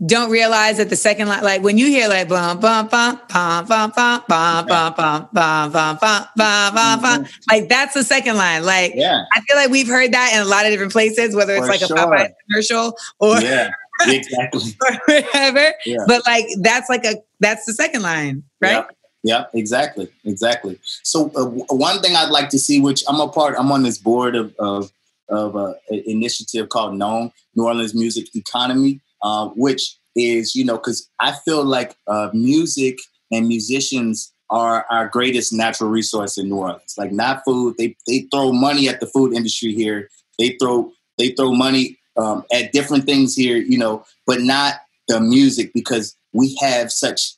don't 0.06 0.30
realize 0.30 0.78
that 0.78 0.90
the 0.90 0.96
second 0.96 1.30
line, 1.30 1.42
like 1.44 1.62
when 1.62 1.78
you 1.78 1.88
hear 1.88 2.10
like 2.10 2.28
bum 2.28 2.60
bum 2.60 2.88
bum 2.88 3.22
bum 3.30 3.66
bum 3.66 3.92
bum 3.96 4.24
bum 4.28 4.66
bum 4.68 4.94
bum 4.96 5.30
bum 5.34 5.70
bum 5.72 5.98
bum 6.36 6.74
bum 6.76 7.02
bum 7.02 7.26
like 7.50 7.70
that's 7.70 7.94
the 7.94 8.04
second 8.04 8.36
line. 8.36 8.66
Like 8.66 8.94
yeah. 8.96 9.24
I 9.32 9.42
feel 9.42 9.56
like 9.56 9.70
we've 9.70 9.88
heard 9.88 10.12
that 10.12 10.34
in 10.34 10.42
a 10.42 10.46
lot 10.46 10.66
of 10.66 10.72
different 10.72 10.92
places, 10.92 11.34
whether 11.36 11.56
it's 11.56 11.66
For 11.66 11.72
like 11.72 11.80
sure. 11.80 11.96
a 11.96 12.00
Popeye 12.00 12.30
commercial 12.50 12.98
or 13.20 13.40
yeah, 13.40 13.70
exactly, 14.06 14.76
or 14.82 14.98
whatever. 15.06 15.74
Yeah. 15.86 15.98
But 16.08 16.26
like 16.26 16.46
that's 16.62 16.90
like 16.90 17.06
a 17.06 17.16
that's 17.40 17.66
the 17.66 17.74
second 17.74 18.02
line, 18.02 18.44
right? 18.62 18.72
Yeah, 18.72 18.88
yeah 19.26 19.46
exactly, 19.54 20.08
exactly. 20.24 20.80
So 21.04 21.32
uh, 21.36 21.46
one 21.76 22.02
thing 22.02 22.16
I'd 22.16 22.32
like 22.32 22.50
to 22.50 22.60
see, 22.60 22.80
which 22.80 23.04
I'm 23.10 23.20
a 23.20 23.28
part, 23.28 23.56
I'm 23.60 23.72
on 23.72 23.84
this 23.84 23.98
board 23.98 24.36
of 24.36 24.56
of 24.58 24.92
of 25.28 25.56
uh, 25.56 25.74
an 25.90 26.04
initiative 26.06 26.70
called 26.70 26.96
NOME 26.96 27.32
New 27.56 27.66
Orleans 27.66 27.96
Music 27.96 28.34
Economy 28.36 29.02
uh, 29.26 29.50
which 29.56 29.98
is, 30.16 30.56
you 30.56 30.64
know, 30.64 30.78
because 30.78 31.10
I 31.20 31.34
feel 31.44 31.66
like 31.66 31.96
uh, 32.08 32.30
music 32.34 33.00
and 33.32 33.48
musicians 33.48 34.32
are 34.52 34.86
our 34.92 35.10
greatest 35.10 35.52
natural 35.52 35.90
resource 35.90 36.38
in 36.38 36.48
New 36.48 36.58
Orleans. 36.58 36.94
Like 36.98 37.12
not 37.12 37.44
food, 37.44 37.76
they 37.80 37.96
they 38.08 38.28
throw 38.32 38.52
money 38.54 38.88
at 38.88 39.00
the 39.00 39.08
food 39.08 39.34
industry 39.34 39.74
here. 39.74 40.10
They 40.38 40.56
throw 40.62 40.92
they 41.18 41.30
throw 41.30 41.54
money 41.54 41.98
um, 42.18 42.46
at 42.54 42.72
different 42.72 43.06
things 43.06 43.36
here, 43.36 43.58
you 43.58 43.80
know, 43.80 44.06
but 44.28 44.42
not 44.42 44.76
the 45.08 45.20
music 45.20 45.72
because 45.74 46.16
we 46.34 46.56
have 46.62 46.92
such 46.92 47.34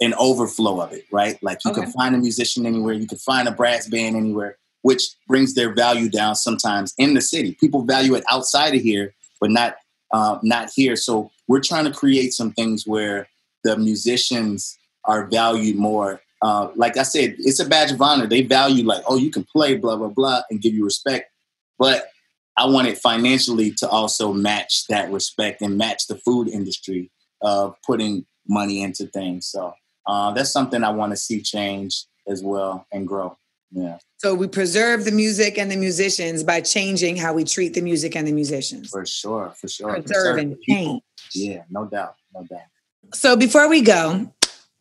an 0.00 0.14
overflow 0.14 0.80
of 0.80 0.92
it, 0.92 1.04
right? 1.12 1.38
Like 1.42 1.58
you 1.64 1.70
okay. 1.72 1.82
can 1.82 1.92
find 1.92 2.14
a 2.14 2.18
musician 2.18 2.66
anywhere, 2.66 2.94
you 2.94 3.06
can 3.06 3.18
find 3.18 3.46
a 3.46 3.52
brass 3.52 3.88
band 3.88 4.16
anywhere, 4.16 4.56
which 4.82 5.02
brings 5.28 5.54
their 5.54 5.74
value 5.74 6.08
down 6.08 6.34
sometimes 6.36 6.94
in 6.98 7.14
the 7.14 7.20
city. 7.20 7.56
People 7.60 7.82
value 7.82 8.14
it 8.14 8.24
outside 8.30 8.74
of 8.74 8.80
here, 8.80 9.14
but 9.40 9.50
not 9.50 9.76
uh, 10.12 10.38
not 10.42 10.70
here. 10.74 10.96
So 10.96 11.30
we're 11.46 11.60
trying 11.60 11.84
to 11.84 11.92
create 11.92 12.32
some 12.32 12.52
things 12.52 12.86
where 12.86 13.28
the 13.62 13.76
musicians 13.76 14.76
are 15.04 15.26
valued 15.26 15.76
more. 15.76 16.20
Uh, 16.42 16.68
like 16.74 16.96
I 16.96 17.02
said, 17.02 17.36
it's 17.38 17.60
a 17.60 17.68
badge 17.68 17.92
of 17.92 18.00
honor. 18.00 18.26
They 18.26 18.42
value 18.42 18.84
like, 18.84 19.02
oh, 19.06 19.16
you 19.16 19.30
can 19.30 19.44
play, 19.44 19.76
blah 19.76 19.96
blah 19.96 20.08
blah, 20.08 20.42
and 20.50 20.62
give 20.62 20.74
you 20.74 20.84
respect. 20.84 21.30
But 21.78 22.08
I 22.56 22.66
want 22.66 22.88
it 22.88 22.98
financially 22.98 23.70
to 23.78 23.88
also 23.88 24.32
match 24.32 24.86
that 24.88 25.10
respect 25.10 25.62
and 25.62 25.78
match 25.78 26.06
the 26.06 26.16
food 26.16 26.48
industry 26.48 27.10
of 27.42 27.74
putting 27.86 28.26
money 28.48 28.82
into 28.82 29.06
things. 29.06 29.46
So 29.46 29.74
uh, 30.10 30.32
that's 30.32 30.50
something 30.50 30.82
I 30.82 30.90
want 30.90 31.12
to 31.12 31.16
see 31.16 31.40
change 31.40 32.04
as 32.26 32.42
well 32.42 32.84
and 32.90 33.06
grow. 33.06 33.36
Yeah. 33.70 33.98
So 34.16 34.34
we 34.34 34.48
preserve 34.48 35.04
the 35.04 35.12
music 35.12 35.56
and 35.56 35.70
the 35.70 35.76
musicians 35.76 36.42
by 36.42 36.62
changing 36.62 37.16
how 37.16 37.32
we 37.32 37.44
treat 37.44 37.74
the 37.74 37.80
music 37.80 38.16
and 38.16 38.26
the 38.26 38.32
musicians. 38.32 38.90
For 38.90 39.06
sure, 39.06 39.52
for 39.56 39.68
sure. 39.68 40.02
Preserve 40.02 40.38
and 40.38 40.60
change. 40.68 41.00
Yeah, 41.32 41.62
no 41.70 41.84
doubt, 41.84 42.16
no 42.34 42.42
doubt. 42.42 42.66
So 43.14 43.36
before 43.36 43.68
we 43.68 43.82
go, 43.82 44.32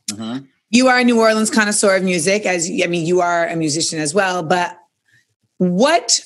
mm-hmm. 0.09 0.45
you 0.71 0.88
are 0.88 0.97
a 0.97 1.03
New 1.03 1.19
Orleans 1.19 1.51
connoisseur 1.51 1.95
of 1.95 2.03
music, 2.03 2.47
as 2.47 2.67
I 2.67 2.88
mean, 2.88 3.05
you 3.05 3.21
are 3.21 3.47
a 3.47 3.55
musician 3.55 3.99
as 3.99 4.15
well. 4.15 4.41
But 4.41 4.80
what 5.59 6.21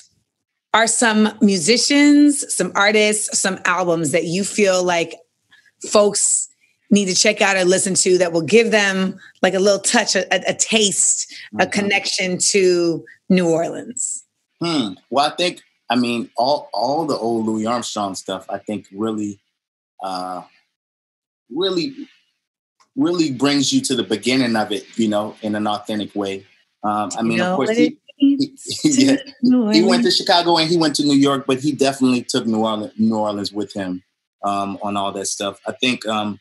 are 0.73 0.87
some 0.87 1.37
musicians, 1.41 2.55
some 2.55 2.71
artists, 2.73 3.37
some 3.37 3.59
albums 3.65 4.11
that 4.11 4.23
you 4.23 4.45
feel 4.45 4.81
like 4.81 5.13
folks 5.89 6.47
need 6.93 7.05
to 7.07 7.15
check 7.15 7.41
out 7.41 7.57
or 7.57 7.65
listen 7.65 7.95
to 7.95 8.17
that 8.19 8.31
will 8.31 8.41
give 8.41 8.71
them 8.71 9.19
like 9.41 9.55
a 9.55 9.59
little 9.59 9.79
touch, 9.79 10.15
a, 10.15 10.25
a 10.49 10.53
taste, 10.53 11.29
mm-hmm. 11.47 11.61
a 11.61 11.65
connection 11.65 12.37
to 12.37 13.03
New 13.29 13.49
Orleans? 13.49 14.23
Hmm. 14.61 14.93
Well, 15.09 15.25
I 15.29 15.35
think 15.35 15.61
I 15.89 15.95
mean 15.95 16.29
all 16.37 16.69
all 16.71 17.05
the 17.05 17.17
old 17.17 17.45
Louis 17.45 17.65
Armstrong 17.65 18.15
stuff. 18.15 18.45
I 18.47 18.59
think 18.59 18.87
really, 18.93 19.39
uh, 20.01 20.43
really, 21.49 21.93
really 22.95 23.31
brings 23.31 23.73
you 23.73 23.81
to 23.81 23.95
the 23.95 24.03
beginning 24.03 24.55
of 24.55 24.71
it. 24.71 24.85
You 24.97 25.09
know, 25.09 25.35
in 25.41 25.55
an 25.55 25.67
authentic 25.67 26.15
way. 26.15 26.45
Um, 26.83 27.09
I 27.17 27.21
mean, 27.23 27.41
of 27.41 27.55
course, 27.55 27.71
he, 27.71 27.97
he, 28.17 28.53
yeah, 28.83 29.15
he 29.41 29.83
went 29.83 30.03
to 30.03 30.11
Chicago 30.11 30.57
and 30.57 30.69
he 30.69 30.77
went 30.77 30.95
to 30.95 31.03
New 31.03 31.17
York, 31.17 31.45
but 31.47 31.59
he 31.59 31.71
definitely 31.71 32.23
took 32.23 32.45
New 32.45 32.63
Orleans, 32.63 32.93
New 32.97 33.17
Orleans 33.17 33.51
with 33.51 33.73
him 33.73 34.03
um, 34.43 34.77
on 34.81 34.97
all 34.97 35.11
that 35.13 35.27
stuff. 35.27 35.59
I 35.65 35.71
think 35.71 36.05
um, 36.05 36.39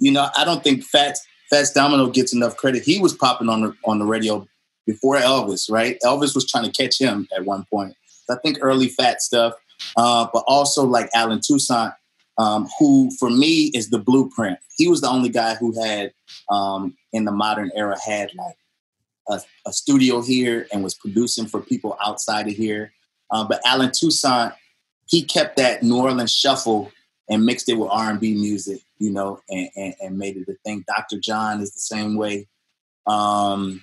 you 0.00 0.10
know, 0.10 0.28
I 0.36 0.44
don't 0.44 0.64
think 0.64 0.82
Fats 0.82 1.24
Fats 1.50 1.72
Domino 1.72 2.08
gets 2.08 2.32
enough 2.32 2.56
credit. 2.56 2.82
He 2.82 2.98
was 2.98 3.14
popping 3.14 3.48
on 3.48 3.60
the 3.60 3.76
on 3.84 3.98
the 3.98 4.06
radio 4.06 4.46
before 4.86 5.16
Elvis, 5.16 5.70
right? 5.70 5.98
Elvis 6.04 6.34
was 6.34 6.50
trying 6.50 6.68
to 6.68 6.72
catch 6.72 7.00
him 7.00 7.28
at 7.36 7.44
one 7.44 7.64
point. 7.70 7.94
I 8.28 8.36
think 8.42 8.58
early 8.60 8.88
Fat 8.88 9.20
stuff, 9.20 9.54
uh, 9.96 10.26
but 10.32 10.44
also 10.46 10.84
like 10.84 11.10
Allen 11.14 11.40
Toussaint, 11.40 11.92
um, 12.38 12.68
who 12.78 13.10
for 13.18 13.30
me 13.30 13.70
is 13.74 13.90
the 13.90 13.98
blueprint. 13.98 14.58
He 14.76 14.88
was 14.88 15.00
the 15.00 15.08
only 15.08 15.28
guy 15.28 15.56
who 15.56 15.80
had 15.80 16.12
um, 16.48 16.96
in 17.12 17.24
the 17.24 17.32
modern 17.32 17.70
era 17.74 17.96
had 18.04 18.30
like 18.34 18.56
a, 19.28 19.40
a, 19.68 19.72
studio 19.72 20.22
here 20.22 20.66
and 20.72 20.82
was 20.82 20.94
producing 20.94 21.46
for 21.46 21.60
people 21.60 21.96
outside 22.04 22.48
of 22.48 22.54
here. 22.54 22.92
Uh, 23.30 23.44
but 23.44 23.60
Allen 23.66 23.90
Toussaint, 23.92 24.52
he 25.06 25.22
kept 25.22 25.56
that 25.56 25.82
New 25.82 25.98
Orleans 25.98 26.32
shuffle 26.32 26.90
and 27.30 27.46
mixed 27.46 27.68
it 27.68 27.74
with 27.74 27.88
R 27.90 28.10
and 28.10 28.20
B 28.20 28.34
music, 28.34 28.80
you 28.98 29.10
know, 29.10 29.40
and, 29.48 29.70
and, 29.76 29.94
and, 30.00 30.18
made 30.18 30.36
it 30.36 30.48
a 30.48 30.54
thing. 30.64 30.84
Dr. 30.86 31.18
John 31.20 31.60
is 31.60 31.72
the 31.72 31.80
same 31.80 32.16
way. 32.16 32.48
Um, 33.06 33.82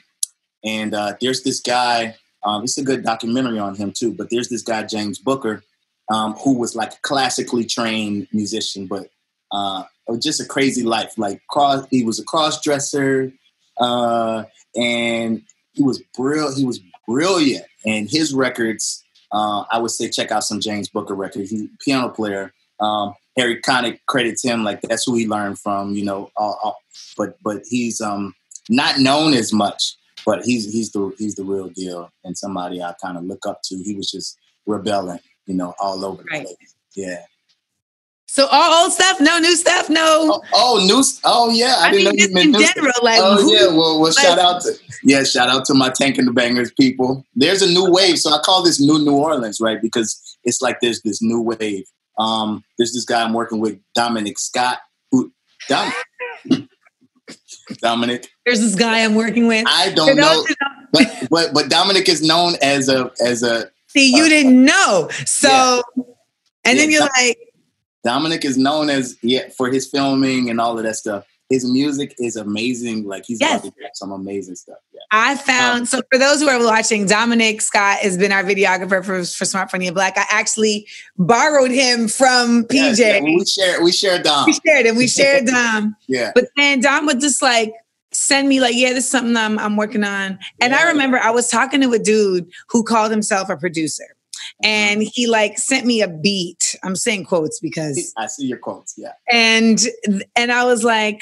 and 0.64 0.94
uh, 0.94 1.16
there's 1.22 1.44
this 1.44 1.62
guy. 1.62 2.18
Um, 2.44 2.64
it's 2.64 2.78
a 2.78 2.84
good 2.84 3.04
documentary 3.04 3.58
on 3.58 3.76
him 3.76 3.94
too. 3.94 4.14
But 4.14 4.30
there's 4.30 4.50
this 4.50 4.62
guy 4.62 4.84
James 4.84 5.18
Booker, 5.18 5.64
um, 6.12 6.34
who 6.34 6.58
was 6.58 6.76
like 6.76 6.94
a 6.94 7.02
classically 7.02 7.66
trained 7.66 8.28
musician, 8.34 8.86
but 8.86 9.10
uh, 9.52 9.84
just 10.20 10.42
a 10.42 10.46
crazy 10.46 10.84
life. 10.84 11.18
Like 11.18 11.42
cross, 11.48 11.88
he 11.90 12.04
was 12.04 12.20
a 12.20 12.26
cross 12.26 12.62
dresser, 12.62 13.32
uh, 13.80 14.44
and 14.76 15.42
he 15.72 15.84
was 15.84 16.04
brilliant. 16.16 16.58
He 16.58 16.66
was 16.66 16.82
brilliant, 17.08 17.66
and 17.86 18.10
his 18.10 18.34
records. 18.34 19.04
Uh, 19.30 19.66
I 19.70 19.80
would 19.80 19.92
say 19.92 20.10
check 20.10 20.32
out 20.32 20.46
some 20.46 20.62
James 20.62 20.88
Booker 20.88 21.14
records. 21.14 21.50
He's 21.50 21.64
a 21.64 21.70
piano 21.84 22.08
player. 22.08 22.54
Um, 22.80 23.14
Harry 23.38 23.62
Connick 23.62 24.00
credits 24.08 24.44
him 24.44 24.64
like 24.64 24.82
that's 24.82 25.06
who 25.06 25.16
he 25.16 25.28
learned 25.28 25.60
from. 25.60 25.94
You 25.94 26.06
know, 26.06 26.32
but 27.18 27.38
but 27.44 27.64
he's 27.70 28.02
um, 28.02 28.34
not 28.70 29.00
known 29.00 29.34
as 29.34 29.54
much. 29.54 29.96
But 30.26 30.44
he's 30.44 30.72
he's 30.74 30.92
the 30.92 31.14
he's 31.18 31.36
the 31.36 31.44
real 31.44 31.70
deal, 31.70 32.12
and 32.26 32.38
somebody 32.38 32.82
I 32.82 32.94
kind 33.02 33.18
of 33.18 33.24
look 33.24 33.46
up 33.46 33.62
to. 33.66 33.78
He 33.78 33.96
was 33.96 34.12
just 34.12 34.38
rebelling, 34.66 35.20
you 35.46 35.54
know, 35.54 35.74
all 35.80 36.04
over 36.04 36.22
the 36.22 36.28
place. 36.28 36.76
Yeah. 36.96 37.22
So 38.28 38.46
all 38.52 38.84
old 38.84 38.92
stuff, 38.92 39.20
no 39.22 39.40
new 39.40 39.56
stuff, 39.56 39.90
no. 39.90 40.04
Oh, 40.04 40.42
oh 40.54 40.86
new. 40.86 41.02
Oh 41.24 41.50
yeah, 41.50 41.78
I, 41.80 41.88
I 41.88 41.92
didn't 41.92 42.04
mean, 42.04 42.04
know 42.04 42.12
you 42.12 42.34
meant 42.34 42.46
in 42.48 42.76
general. 42.76 42.92
Stuff. 42.92 43.04
Like, 43.04 43.20
oh 43.22 43.42
who, 43.42 43.54
yeah, 43.54 43.68
well, 43.68 44.00
well, 44.00 44.12
like, 44.12 44.20
shout 44.20 44.38
out 44.38 44.62
to 44.64 44.74
yeah, 45.04 45.24
shout 45.24 45.48
out 45.48 45.64
to 45.66 45.74
my 45.74 45.90
Tank 45.90 46.18
and 46.18 46.28
the 46.28 46.34
Bangas 46.34 46.76
people. 46.76 47.26
There's 47.36 47.62
a 47.62 47.68
new 47.68 47.90
wave, 47.90 48.20
so 48.20 48.32
I 48.32 48.40
call 48.40 48.64
this 48.64 48.82
new 48.82 49.00
New 49.00 49.16
Orleans, 49.16 49.62
right? 49.62 49.82
Because 49.82 50.38
it's 50.44 50.62
like 50.62 50.82
there's 50.82 51.02
this 51.04 51.22
new 51.22 51.42
wave. 51.42 51.86
Um, 52.18 52.64
there's 52.78 52.94
this 52.94 53.06
guy 53.06 53.24
I'm 53.24 53.34
working 53.34 53.60
with, 53.60 53.80
Dominic 53.96 54.40
Scott, 54.40 54.80
who 55.12 55.32
Dom, 55.68 55.92
Dominic. 57.82 58.30
There's 58.46 58.62
this 58.62 58.76
guy 58.76 59.04
I'm 59.04 59.16
working 59.16 59.48
with. 59.48 59.66
I 59.68 59.92
don't 59.92 60.16
know, 60.16 60.46
but, 60.92 61.28
but 61.30 61.54
but 61.54 61.70
Dominic 61.70 62.10
is 62.10 62.22
known 62.22 62.54
as 62.62 62.90
a 62.90 63.12
as 63.24 63.44
a. 63.44 63.70
See, 63.88 64.16
you 64.16 64.26
uh, 64.26 64.30
didn't 64.30 64.64
know, 64.64 65.10
so, 65.26 65.50
yeah. 65.50 65.82
and 65.96 66.06
yeah, 66.66 66.74
then 66.74 66.92
you're 66.92 67.00
Dom- 67.00 67.10
like 67.18 67.38
Dominic 68.04 68.46
is 68.46 68.58
known 68.58 68.90
as 68.90 69.18
yeah 69.22 69.50
for 69.50 69.70
his 69.70 69.88
filming 69.88 70.50
and 70.50 70.60
all 70.60 70.78
of 70.78 70.84
that 70.84 70.96
stuff. 70.96 71.26
His 71.50 71.70
music 71.70 72.14
is 72.20 72.36
amazing. 72.36 73.08
Like 73.08 73.24
he's 73.26 73.40
yes. 73.40 73.62
about 73.62 73.74
to 73.78 73.90
some 73.94 74.12
amazing 74.12 74.56
stuff. 74.56 74.78
Yeah. 74.94 75.00
I 75.12 75.36
found 75.36 75.82
um, 75.82 75.86
so 75.86 76.02
for 76.12 76.20
those 76.20 76.42
who 76.42 76.50
are 76.50 76.64
watching, 76.64 77.06
Dominic 77.06 77.62
Scott 77.62 78.00
has 78.00 78.18
been 78.18 78.34
our 78.34 78.44
videographer 78.44 79.04
for, 79.04 79.24
for 79.24 79.46
Smart 79.46 79.72
Funny 79.72 79.88
and 79.88 79.96
Black. 79.96 80.18
I 80.18 80.26
actually 80.30 80.88
borrowed 81.18 81.72
him 81.72 82.10
from 82.10 82.66
PJ. 82.66 82.98
Yes, 82.98 83.00
yeah, 83.00 83.22
we 83.22 83.46
shared 83.46 83.84
we 83.84 83.92
shared 83.92 84.24
Dom. 84.24 84.46
We 84.46 84.54
shared 84.54 84.86
him. 84.86 84.96
We 84.98 85.08
shared 85.08 85.46
Dom. 85.46 85.96
yeah. 86.08 86.32
But 86.36 86.50
then 86.58 86.82
Dom 86.82 87.06
would 87.06 87.22
just 87.22 87.42
like 87.42 87.74
send 88.12 88.50
me 88.50 88.60
like, 88.60 88.76
yeah, 88.76 88.90
this 88.90 89.06
is 89.06 89.12
something 89.12 89.38
I'm, 89.38 89.60
I'm 89.60 89.78
working 89.78 90.04
on. 90.04 90.40
And 90.60 90.72
yeah. 90.74 90.80
I 90.80 90.88
remember 90.88 91.18
I 91.18 91.32
was 91.32 91.50
talking 91.50 91.82
to 91.82 91.94
a 91.94 92.00
dude 92.00 92.50
who 92.70 92.84
called 92.84 93.12
himself 93.12 93.50
a 93.50 93.56
producer 93.56 94.17
and 94.64 95.04
he 95.04 95.28
like 95.28 95.58
sent 95.58 95.86
me 95.86 96.02
a 96.02 96.08
beat. 96.08 96.76
I'm 96.84 96.96
saying 96.96 97.26
quotes 97.26 97.60
because 97.60 98.14
I 98.18 98.28
see 98.28 98.46
your 98.48 98.58
quotes, 98.58 98.96
yeah. 98.98 99.14
And 99.32 99.80
and 100.36 100.52
I 100.52 100.66
was 100.66 100.84
like, 100.84 101.22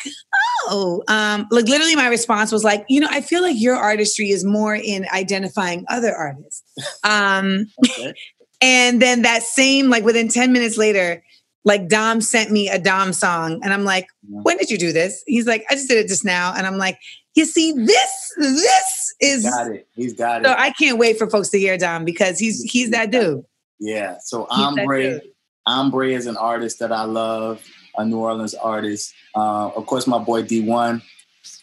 oh, 0.68 1.04
um, 1.08 1.48
like 1.52 1.66
literally 1.66 1.96
my 1.96 2.08
response 2.08 2.52
was 2.52 2.64
like, 2.64 2.86
you 2.88 3.00
know, 3.00 3.10
I 3.10 3.22
feel 3.22 3.42
like 3.42 3.60
your 3.60 3.76
artistry 3.76 4.30
is 4.30 4.46
more 4.46 4.76
in 4.76 5.06
identifying 5.14 5.86
other 5.90 6.16
artists. 6.16 6.64
Um, 7.06 7.68
okay. 7.86 8.14
and 8.62 9.02
then 9.02 9.22
that 9.22 9.44
same 9.44 9.90
like 9.90 10.04
within 10.04 10.28
10 10.28 10.52
minutes 10.52 10.78
later, 10.78 11.24
like 11.64 11.88
Dom 11.88 12.20
sent 12.20 12.52
me 12.52 12.68
a 12.70 12.78
Dom 12.78 13.14
song, 13.14 13.60
and 13.64 13.74
I'm 13.74 13.84
like, 13.84 14.08
when 14.28 14.58
did 14.58 14.70
you 14.70 14.78
do 14.78 14.92
this? 14.92 15.24
He's 15.26 15.48
like, 15.48 15.66
I 15.70 15.76
just 15.76 15.88
did 15.88 15.98
it 15.98 16.08
just 16.08 16.26
now, 16.26 16.54
and 16.56 16.68
I'm 16.68 16.78
like, 16.78 16.98
you 17.36 17.46
see, 17.46 17.74
this 17.74 18.34
this 18.38 19.16
is 19.20 19.44
got 19.44 19.72
it. 19.72 19.88
He's 19.96 20.14
got 20.14 20.42
it. 20.42 20.46
So 20.46 20.56
I 20.58 20.72
can't 20.72 20.98
wait 20.98 21.18
for 21.18 21.30
folks 21.30 21.50
to 21.50 21.60
hear 21.60 21.78
Dom 21.78 22.06
because 22.06 22.40
he's 22.40 22.64
he's 22.64 22.92
that 22.92 23.12
dude. 23.12 23.44
Yeah. 23.80 24.18
So 24.24 24.48
Ombre, 24.50 25.22
Ombre 25.66 26.10
is 26.10 26.28
an 26.28 26.38
artist 26.38 26.80
that 26.80 26.92
I 26.92 27.04
love, 27.04 27.62
a 27.98 28.06
New 28.06 28.18
Orleans 28.18 28.54
artist. 28.56 29.14
Uh, 29.36 29.70
of 29.70 29.86
course, 29.86 30.08
my 30.08 30.18
boy 30.18 30.44
D1 30.44 31.02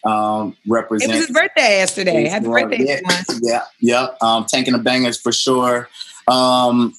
um, 0.03 0.55
represents. 0.67 1.11
It 1.11 1.17
was 1.17 1.27
his 1.27 1.35
birthday 1.35 1.77
yesterday. 1.79 2.27
Happy 2.27 2.45
birthday, 2.45 2.85
yeah, 2.85 2.99
D1. 3.01 3.39
Yeah, 3.41 3.61
yeah. 3.79 4.07
Um, 4.21 4.45
Tank 4.45 4.67
and 4.67 4.75
the 4.75 4.89
Bangas 4.89 5.21
for 5.21 5.31
sure. 5.31 5.89
Um, 6.27 6.93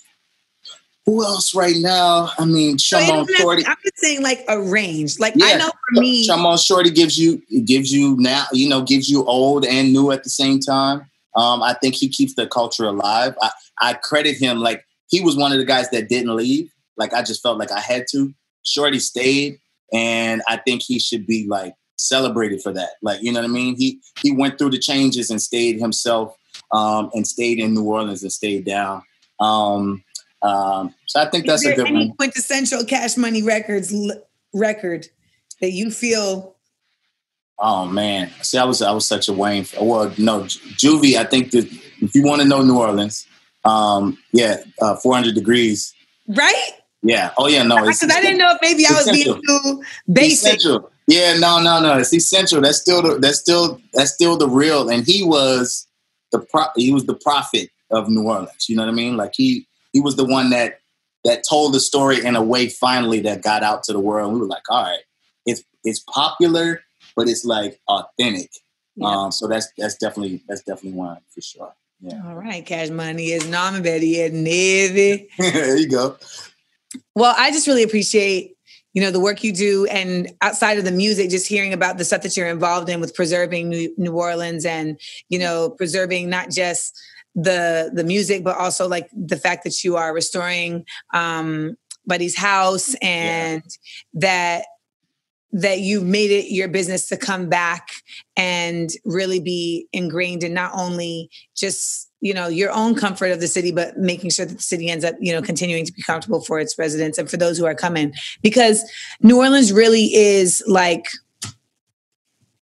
who 1.07 1.23
else 1.23 1.55
right 1.55 1.77
now? 1.79 2.31
I 2.39 2.45
mean, 2.45 2.79
Trombone 2.79 3.27
so 3.29 3.35
Shorty. 3.35 3.67
I'm 3.67 3.77
just 3.83 3.99
saying 3.99 4.23
like 4.23 4.45
a 4.49 4.61
range. 4.61 5.19
Like 5.19 5.35
yeah. 5.37 5.47
I 5.47 5.57
know 5.59 5.69
for 5.69 6.01
me, 6.01 6.27
Trombone 6.27 6.57
Shorty 6.57 6.91
gives 6.91 7.19
you 7.19 7.43
gives 7.65 7.93
you 7.93 8.17
now, 8.19 8.45
you 8.53 8.69
know, 8.69 8.83
gives 8.83 9.09
you 9.09 9.25
old 9.25 9.65
and 9.67 9.93
new 9.93 10.11
at 10.13 10.25
the 10.25 10.31
same 10.31 10.61
time. 10.61 11.03
Um, 11.37 11.63
I 11.63 11.75
think 11.75 11.95
he 11.95 12.09
keeps 12.09 12.35
the 12.35 12.47
culture 12.47 12.85
alive. 12.85 13.35
I, 13.43 13.51
I 13.81 13.95
credit 13.95 14.37
him 14.37 14.59
like 14.59 14.85
he 15.09 15.21
was 15.21 15.37
one 15.37 15.53
of 15.53 15.59
the 15.59 15.65
guys 15.65 15.91
that 15.91 16.09
didn't 16.09 16.35
leave. 16.35 16.71
Like 16.97 17.13
I 17.13 17.23
just 17.23 17.43
felt 17.43 17.59
like 17.59 17.73
I 17.73 17.81
had 17.81 18.07
to. 18.13 18.33
Shorty 18.63 18.99
stayed, 18.99 19.59
and 19.93 20.43
I 20.49 20.57
think 20.57 20.83
he 20.83 20.99
should 20.99 21.27
be 21.27 21.47
like 21.47 21.75
celebrated 21.99 22.63
for 22.63 22.73
that. 22.73 22.91
Like 23.03 23.23
you 23.23 23.31
know 23.31 23.41
what 23.41 23.51
I 23.51 23.53
mean? 23.53 23.77
He 23.77 24.01
he 24.21 24.33
went 24.33 24.59
through 24.59 24.71
the 24.71 24.79
changes 24.79 25.29
and 25.29 25.43
stayed 25.43 25.79
himself, 25.79 26.35
um, 26.73 27.11
and 27.13 27.27
stayed 27.27 27.59
in 27.59 27.75
New 27.75 27.85
Orleans 27.85 28.23
and 28.23 28.33
stayed 28.33 28.65
down. 28.65 29.03
Um, 29.39 30.03
um, 30.45 30.95
so 31.07 31.21
I 31.21 31.31
think 31.31 31.47
that's 31.47 31.65
a 31.65 31.75
good 31.75 31.87
any 31.87 32.09
one. 32.09 32.17
Quintessential 32.17 32.85
Cash 32.85 33.17
Money 33.17 33.43
Records 33.43 33.93
l- 33.95 34.23
record 34.53 35.09
that 35.61 35.73
you 35.73 35.91
feel. 35.91 36.55
Oh 37.59 37.87
man, 37.87 38.31
see, 38.43 38.59
I 38.59 38.65
was 38.65 38.83
I 38.83 38.93
was 38.93 39.07
such 39.07 39.29
a 39.29 39.33
Wayne. 39.33 39.65
Well, 39.81 40.13
no, 40.19 40.43
Juvie. 40.43 41.17
I 41.17 41.25
think 41.25 41.53
that 41.53 41.67
if 42.01 42.15
you 42.15 42.23
want 42.25 42.43
to 42.43 42.49
know 42.49 42.63
New 42.63 42.79
Orleans, 42.79 43.27
um, 43.65 44.19
yeah, 44.33 44.57
uh, 44.83 44.97
400 44.97 45.35
Degreez. 45.35 45.93
Right. 46.29 46.71
Yeah. 47.03 47.31
Oh 47.39 47.49
yeah. 47.49 47.63
No. 47.63 47.77
Because 47.77 48.03
I 48.03 48.21
didn't 48.21 48.39
know 48.39 48.53
if 48.53 48.59
maybe 48.61 48.87
I 48.87 48.93
was 48.93 49.07
essential. 49.07 49.35
being 49.35 49.45
too 49.47 49.83
basic. 50.13 50.57
Essential. 50.57 50.91
Yeah. 51.07 51.39
No. 51.39 51.61
No. 51.63 51.81
No. 51.81 51.99
It's 51.99 52.13
essential. 52.13 52.61
That's 52.61 52.81
still 52.81 53.03
the. 53.03 53.19
That's 53.19 53.39
still. 53.39 53.81
That's 53.95 54.13
still 54.13 54.37
the 54.37 54.49
real. 54.49 54.91
And 54.91 55.07
he 55.07 55.23
was 55.23 55.87
the 56.33 56.41
pro. 56.41 56.65
He 56.77 56.93
was 56.93 57.07
the 57.07 57.15
prophet 57.15 57.71
of 57.91 58.09
New 58.09 58.23
Orleans. 58.23 58.69
You 58.69 58.77
know 58.77 58.83
what 58.83 58.91
I 58.91 58.95
mean? 58.95 59.17
Like 59.17 59.33
he 59.35 59.67
he 59.95 60.01
was 60.01 60.17
the 60.17 60.25
one 60.25 60.51
that 60.51 60.81
that 61.25 61.43
told 61.49 61.73
the 61.73 61.81
story 61.81 62.23
in 62.23 62.37
a 62.37 62.43
way 62.43 62.69
finally 62.69 63.21
that 63.21 63.43
got 63.43 63.63
out 63.63 63.83
to 63.85 63.95
the 63.95 64.01
world. 64.01 64.35
We 64.35 64.41
were 64.41 64.47
like, 64.47 64.69
all 64.69 64.83
right, 64.83 65.01
it's 65.47 65.63
it's 65.85 66.01
popular, 66.01 66.83
but 67.17 67.29
it's 67.29 67.47
like 67.47 67.81
authentic. 67.89 68.51
Yeah. 68.97 69.09
Um, 69.09 69.33
so 69.33 69.49
that's 69.49 69.73
that's 69.79 69.97
definitely 69.97 70.43
that's 70.47 70.63
definitely 70.63 70.99
one 70.99 71.19
for 71.35 71.41
sure. 71.41 71.75
Yeah. 72.01 72.21
All 72.27 72.35
right, 72.35 72.67
Cash 72.67 72.91
Money 72.91 73.29
is 73.29 73.49
Norman 73.49 73.83
Betty 73.83 74.21
and 74.21 74.45
Navy. 74.45 75.29
there 75.39 75.79
you 75.79 75.89
go. 75.89 76.17
Well, 77.15 77.35
I 77.39 77.51
just 77.51 77.67
really 77.67 77.83
appreciate 77.83 78.55
you 78.93 79.03
know 79.03 79.11
the 79.11 79.21
work 79.21 79.43
you 79.43 79.53
do 79.53 79.87
and 79.87 80.31
outside 80.41 80.79
of 80.79 80.85
the 80.85 80.93
music 80.93 81.31
just 81.31 81.49
hearing 81.49 81.73
about 81.73 81.99
the 81.99 82.05
stuff 82.05 82.23
that 82.23 82.37
you're 82.37 82.49
involved 82.49 82.89
in 82.89 83.01
with 83.01 83.15
preserving 83.15 83.69
new, 83.69 83.93
new 83.99 84.13
orleans 84.13 84.65
and 84.65 85.01
you 85.29 85.39
know 85.39 85.71
preserving 85.71 86.31
not 86.31 86.51
just 86.51 86.97
the 87.35 87.91
the 87.93 88.05
music, 88.05 88.45
but 88.45 88.57
also 88.57 88.89
like 88.89 89.09
the 89.13 89.37
fact 89.37 89.65
that 89.65 89.83
you 89.85 89.97
are 89.97 90.15
restoring 90.15 90.85
um, 91.13 91.77
Buddy's 92.07 92.37
house 92.37 92.95
and 93.03 93.63
yeah. 93.65 94.21
that 94.21 94.65
that 95.55 95.79
you've 95.79 96.05
made 96.05 96.33
it 96.33 96.53
your 96.53 96.67
business 96.67 97.07
to 97.09 97.17
come 97.17 97.49
back 97.49 97.89
and 98.37 98.91
really 99.05 99.39
be 99.39 99.87
ingrained 99.93 100.43
in 100.43 100.53
not 100.53 100.73
only 100.75 101.31
just 101.57 102.11
you 102.21 102.35
know 102.35 102.49
your 102.49 102.73
own 102.73 102.95
comfort 102.95 103.31
of 103.31 103.41
the 103.41 103.47
city 103.47 103.71
but 103.71 103.97
making 103.97 104.31
sure 104.31 104.45
that 104.45 104.57
the 104.57 104.63
city 104.63 104.91
ends 104.91 105.05
up 105.05 105.15
you 105.21 105.33
know 105.33 105.41
continuing 105.41 105.85
to 105.85 105.93
be 105.93 106.03
comfortable 106.03 106.41
for 106.41 106.59
its 106.59 106.77
residents 106.77 107.19
and 107.19 107.31
for 107.31 107.37
those 107.37 107.57
who 107.57 107.65
are 107.65 107.75
coming 107.75 108.13
because 108.43 108.83
new 109.23 109.39
orleans 109.39 109.73
really 109.73 110.13
is 110.13 110.63
like 110.67 111.07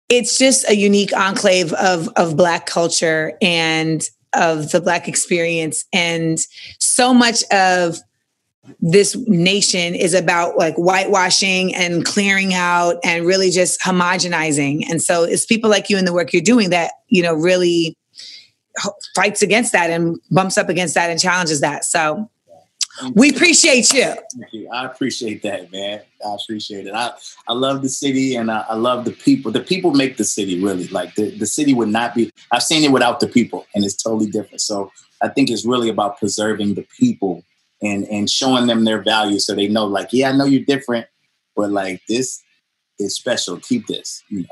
it's 0.10 0.38
just 0.38 0.68
a 0.70 0.76
unique 0.76 1.16
enclave 1.16 1.72
of 1.74 2.10
of 2.18 2.36
black 2.36 2.66
culture 2.66 3.38
and 3.42 4.10
of 4.34 4.72
the 4.72 4.82
black 4.82 5.08
experience 5.08 5.86
and 5.92 6.40
so 6.80 7.14
much 7.14 7.44
of 7.52 7.98
this 8.80 9.16
nation 9.28 9.96
is 9.96 10.14
about 10.14 10.58
like 10.58 10.76
whitewashing 10.76 11.74
and 11.76 12.06
clearing 12.06 12.54
out 12.54 12.96
and 13.04 13.26
really 13.26 13.50
just 13.50 13.80
homogenizing 13.82 14.84
and 14.90 15.02
so 15.02 15.24
it's 15.24 15.46
people 15.46 15.70
like 15.70 15.90
you 15.90 15.98
in 15.98 16.06
the 16.06 16.14
work 16.14 16.32
you're 16.32 16.42
doing 16.42 16.70
that 16.70 16.92
you 17.08 17.22
know 17.22 17.34
really 17.34 17.98
fights 19.16 19.42
against 19.42 19.74
that 19.74 19.90
and 19.90 20.18
bumps 20.30 20.58
up 20.58 20.70
against 20.70 20.94
that 20.94 21.10
and 21.10 21.20
challenges 21.20 21.60
that 21.60 21.84
so 21.84 22.30
we 23.14 23.30
appreciate 23.30 23.94
you. 23.94 24.14
you. 24.52 24.70
I 24.70 24.86
appreciate 24.86 25.42
that, 25.44 25.72
man. 25.72 26.02
I 26.26 26.36
appreciate 26.42 26.88
it. 26.88 26.94
I, 26.94 27.12
I 27.48 27.54
love 27.54 27.82
the 27.82 27.90
city 27.90 28.36
and 28.36 28.52
I, 28.52 28.66
I, 28.70 28.76
love 28.76 29.06
the 29.06 29.12
people. 29.12 29.52
The 29.52 29.62
people 29.62 29.94
make 29.94 30.18
the 30.18 30.24
city 30.24 30.62
really. 30.62 30.88
Like 30.88 31.16
the, 31.16 31.32
the 31.32 31.46
city 31.46 31.74
would 31.74 31.90
not 31.90 32.16
be, 32.16 32.32
I've 32.52 32.64
seen 32.64 32.84
it 32.84 32.92
without 32.92 33.20
the 33.20 33.28
people 33.28 33.66
and 33.74 33.84
it's 33.84 34.02
totally 34.02 34.30
different. 34.30 34.62
So 34.62 34.92
I 35.22 35.30
think 35.30 35.50
it's 35.50 35.66
really 35.66 35.90
about 35.90 36.18
preserving 36.18 36.76
the 36.76 36.86
people 36.98 37.44
and 37.82 38.06
and 38.06 38.30
showing 38.30 38.68
them 38.68 38.84
their 38.86 39.02
value 39.02 39.40
so 39.40 39.56
they 39.56 39.68
know 39.68 39.86
like 39.86 40.10
yeah 40.12 40.30
I 40.30 40.34
know 40.34 40.46
you're 40.46 40.64
different 40.64 41.08
but 41.56 41.72
like 41.72 42.02
this 42.08 42.44
is 43.00 43.16
special 43.16 43.58
keep 43.58 43.88
this 43.88 44.24
you 44.30 44.42
know 44.42 44.50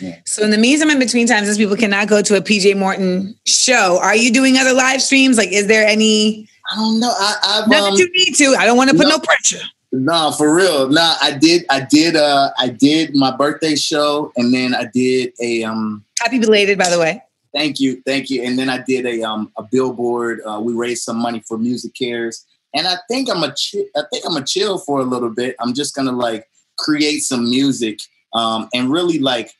yeah. 0.00 0.16
So 0.26 0.42
in 0.42 0.50
the 0.50 0.58
meantime, 0.58 0.90
in 0.90 0.98
between 0.98 1.26
times, 1.26 1.48
as 1.48 1.56
people 1.56 1.74
cannot 1.74 2.08
go 2.08 2.20
to 2.20 2.36
a 2.36 2.42
PJ 2.42 2.76
Morton 2.76 3.34
show, 3.46 3.98
are 4.02 4.14
you 4.14 4.30
doing 4.30 4.58
other 4.58 4.74
live 4.74 5.00
streams? 5.00 5.38
Like, 5.38 5.50
is 5.50 5.66
there 5.66 5.86
any? 5.88 6.46
I 6.70 6.76
don't 6.76 7.00
know. 7.00 7.10
I, 7.10 7.36
I've, 7.42 7.68
Not 7.70 7.92
um, 7.92 7.94
you 7.94 8.06
need 8.12 8.34
to. 8.34 8.54
I 8.58 8.66
don't 8.66 8.76
want 8.76 8.90
to 8.90 8.96
put 8.96 9.04
no, 9.04 9.16
no 9.16 9.18
pressure. 9.18 9.64
No, 9.90 10.32
for 10.32 10.54
real. 10.54 10.88
No, 10.88 11.14
I 11.22 11.32
did. 11.32 11.64
I 11.70 11.80
did. 11.80 12.14
Uh, 12.16 12.50
I 12.58 12.68
did 12.68 13.14
my 13.14 13.34
birthday 13.34 13.74
show, 13.74 14.32
and 14.36 14.52
then 14.52 14.74
I 14.74 14.84
did 14.92 15.32
a 15.40 15.64
um. 15.64 16.04
Happy 16.20 16.38
belated, 16.38 16.78
by 16.78 16.90
the 16.90 16.98
way. 16.98 17.22
Thank 17.54 17.80
you, 17.80 18.02
thank 18.04 18.28
you. 18.28 18.42
And 18.42 18.58
then 18.58 18.68
I 18.68 18.78
did 18.78 19.06
a 19.06 19.22
um 19.22 19.50
a 19.56 19.62
billboard. 19.62 20.40
Uh, 20.46 20.60
we 20.62 20.74
raised 20.74 21.04
some 21.04 21.16
money 21.16 21.42
for 21.46 21.56
MusiCares, 21.56 22.44
and 22.74 22.86
I 22.86 22.96
think 23.08 23.30
I'm 23.30 23.42
a 23.42 23.48
chi- 23.48 23.88
I 23.96 24.02
think 24.12 24.24
I'm 24.26 24.36
a 24.36 24.44
chill 24.44 24.78
for 24.78 25.00
a 25.00 25.04
little 25.04 25.30
bit. 25.30 25.56
I'm 25.58 25.72
just 25.72 25.94
gonna 25.94 26.12
like 26.12 26.46
create 26.76 27.20
some 27.20 27.48
music, 27.48 28.00
um, 28.34 28.68
and 28.74 28.90
really 28.90 29.18
like 29.18 29.52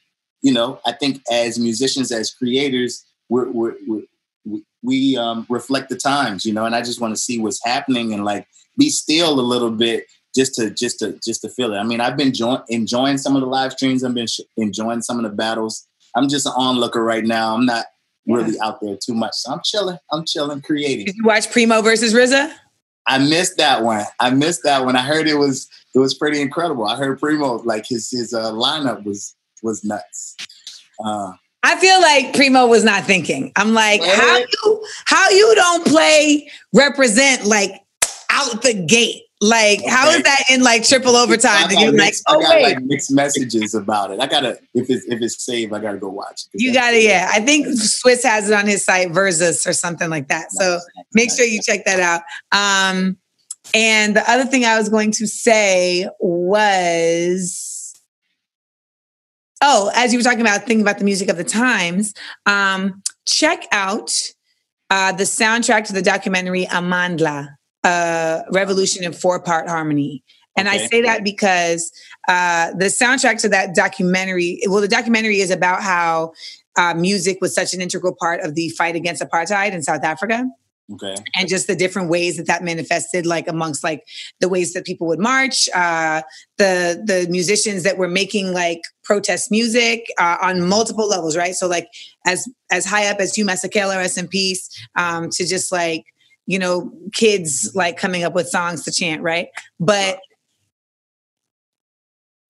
you 0.43 0.53
know, 0.53 0.81
I 0.87 0.93
think 0.93 1.23
as 1.31 1.59
musicians, 1.59 2.13
as 2.13 2.33
creators, 2.33 3.05
we're, 3.29 3.51
we're, 3.51 3.75
we're 3.87 4.03
we 4.83 5.17
um, 5.17 5.45
reflect 5.49 5.89
the 5.89 5.97
times, 5.97 6.45
you 6.45 6.53
know, 6.53 6.65
and 6.65 6.75
I 6.75 6.83
just 6.83 7.01
want 7.01 7.15
to 7.15 7.21
see 7.21 7.39
what's 7.39 7.63
happening 7.65 8.15
and 8.15 8.25
like 8.25 8.47
be 8.77 8.91
still 8.91 9.39
a 9.39 9.43
little 9.43 9.73
bit 9.73 10.07
just 10.35 10.55
to 10.57 10.71
just 10.71 10.99
to 11.01 11.19
just 11.25 11.43
to 11.43 11.49
feel 11.49 11.73
it. 11.73 11.79
I 11.79 11.85
mean, 11.85 12.01
I've 12.01 12.17
been 12.17 12.33
jo- 12.33 12.63
enjoying 12.69 13.19
some 13.19 13.35
of 13.35 13.43
the 13.43 13.49
live 13.49 13.73
streams. 13.73 14.05
I've 14.05 14.15
been 14.15 14.27
sh- 14.27 14.41
enjoying 14.57 15.03
some 15.03 15.17
of 15.19 15.23
the 15.25 15.35
battles. 15.37 15.87
I'm 16.15 16.29
just 16.29 16.47
an 16.47 16.53
onlooker 16.57 17.03
right 17.03 17.25
now. 17.25 17.55
I'm 17.55 17.67
not 17.67 17.87
yeah. 18.27 18.37
really 18.37 18.61
out 18.61 18.81
there 18.81 18.97
too 18.97 19.15
much. 19.15 19.35
So 19.35 19.53
I'm 19.53 19.61
chilling. 19.65 19.99
I'm 20.13 20.25
chilling, 20.27 20.61
creating. 20.61 21.07
Did 21.07 21.17
you 21.17 21.25
watch 21.25 21.51
Primo 21.51 21.83
versus 21.83 22.15
RZA? 22.15 22.53
I 23.07 23.19
missed 23.19 23.57
that 23.57 23.83
one. 23.83 24.05
I 24.21 24.31
missed 24.31 24.63
that 24.65 24.85
one. 24.85 24.95
I 24.95 25.03
heard 25.03 25.27
it 25.27 25.37
was 25.37 25.69
it 25.95 25.99
was 25.99 26.15
pretty 26.15 26.41
incredible. 26.41 26.87
I 26.87 26.97
heard 26.97 27.19
Primo 27.19 27.59
like 27.65 27.87
his 27.87 28.11
his 28.11 28.35
uh, 28.35 28.53
lineup 28.53 29.05
was 29.05 29.35
was 29.63 29.83
nuts. 29.83 30.37
Uh, 31.03 31.33
I 31.63 31.77
feel 31.81 32.01
like 32.01 32.35
Primo 32.35 32.67
was 32.67 32.85
not 32.85 33.05
thinking. 33.05 33.53
I'm 33.57 33.73
like, 33.73 34.03
how 34.03 34.39
you 34.39 34.85
how 35.07 35.31
you 35.31 35.55
don't 35.55 35.87
play 35.87 36.51
represent 36.75 37.47
like 37.47 37.83
out 38.31 38.63
the 38.63 38.75
gate? 38.75 39.23
Like, 39.41 39.81
okay. 39.81 39.89
how 39.89 40.11
is 40.11 40.23
that 40.23 40.45
in 40.51 40.63
like 40.63 40.83
triple 40.87 41.15
overtime? 41.15 41.71
And 41.71 41.81
you're 41.81 41.93
like, 41.93 42.15
oh 42.27 42.41
I 42.41 42.43
got 42.43 42.55
wait. 42.57 42.63
like 42.63 42.83
mixed 42.83 43.13
messages 43.13 43.75
about 43.75 44.11
it. 44.11 44.21
I 44.21 44.27
gotta 44.27 44.59
if 44.75 44.91
it's 44.91 45.07
if 45.07 45.23
it's 45.23 45.45
saved, 45.45 45.73
I 45.73 45.79
gotta 45.79 45.99
go 45.99 46.09
watch 46.09 46.43
it. 46.53 46.61
You 46.61 46.73
gotta, 46.73 47.01
yeah. 47.01 47.31
I 47.33 47.41
think 47.41 47.67
Swizz 47.69 48.25
has 48.25 48.51
it 48.51 48.55
on 48.55 48.67
his 48.67 48.85
site, 48.85 49.09
Verzuz 49.11 49.67
or 49.67 49.73
something 49.73 50.11
like 50.11 50.29
that. 50.29 50.51
So 50.53 50.81
make 51.15 51.31
sure 51.31 51.45
you 51.45 51.61
check 51.63 51.85
that 51.85 52.01
out. 52.01 52.23
Um, 52.51 53.17
and 53.75 54.17
the 54.17 54.29
other 54.29 54.45
thing 54.45 54.65
I 54.65 54.77
was 54.77 54.89
going 54.89 55.13
to 55.13 55.27
say 55.27 56.09
was 56.19 57.69
oh, 59.63 59.91
as 59.95 60.13
you 60.13 60.19
were 60.19 60.23
talking 60.23 60.41
about 60.41 60.61
thinking 60.61 60.81
about 60.81 60.99
the 60.99 61.05
music 61.05 61.29
of 61.29 61.37
the 61.37 61.45
times, 61.45 62.15
um, 62.47 63.03
check 63.27 63.67
out 63.73 64.13
uh, 64.91 65.13
the 65.13 65.25
soundtrack 65.25 65.87
to 65.87 65.93
the 65.93 66.03
documentary 66.03 66.65
Amandla, 66.67 67.57
uh, 67.89 68.43
Revolution 68.53 69.03
in 69.03 69.13
Four 69.13 69.41
Part 69.41 69.69
Harmony. 69.69 70.23
And 70.57 70.69
okay. 70.69 70.85
I 70.85 70.87
say 70.89 71.03
that 71.03 71.25
because 71.25 71.93
uh, 72.29 72.73
the 72.73 72.87
soundtrack 72.87 73.41
to 73.43 73.49
that 73.51 73.75
documentary, 73.75 74.61
well, 74.67 74.81
the 74.81 74.89
documentary 74.89 75.41
is 75.41 75.51
about 75.51 75.83
how 75.83 76.33
uh, 76.77 76.95
music 76.95 77.39
was 77.41 77.55
such 77.55 77.73
an 77.75 77.81
integral 77.81 78.15
part 78.21 78.41
of 78.41 78.55
the 78.55 78.69
fight 78.71 78.95
against 78.97 79.23
apartheid 79.23 79.73
in 79.73 79.83
South 79.83 80.05
Africa. 80.05 80.45
Okay. 80.93 81.15
And 81.37 81.49
just 81.49 81.67
the 81.67 81.77
different 81.77 82.09
ways 82.09 82.39
that 82.39 82.47
that 82.47 82.65
manifested, 82.65 83.27
like 83.27 83.47
amongst 83.47 83.85
like 83.85 84.05
the 84.41 84.49
ways 84.49 84.73
that 84.73 84.87
people 84.87 85.07
would 85.09 85.19
march, 85.19 85.69
uh, 85.75 86.23
the 86.57 87.03
the 87.05 87.27
musicians 87.31 87.83
that 87.83 87.99
were 87.99 88.09
making 88.09 88.53
like 88.53 88.81
protest 89.05 89.51
music 89.51 90.07
uh, 90.19 90.39
on 90.41 90.67
multiple 90.67 91.07
levels, 91.07 91.37
right? 91.37 91.55
So 91.55 91.69
like 91.69 91.89
as 92.27 92.49
as 92.71 92.87
high 92.87 93.07
up 93.07 93.21
as 93.21 93.35
Hugh 93.35 93.45
Masekela, 93.45 93.97
rest 93.97 94.17
in 94.17 94.29
peace, 94.29 94.69
um, 94.97 95.29
to 95.33 95.47
just 95.47 95.71
like 95.71 96.05
you 96.49 96.59
know 96.59 96.91
kids 97.13 97.71
like 97.75 97.99
coming 97.99 98.25
up 98.25 98.35
with 98.35 98.49
songs 98.49 98.83
to 98.85 98.91
chant, 98.91 99.23
right? 99.23 99.49
But 99.79 100.19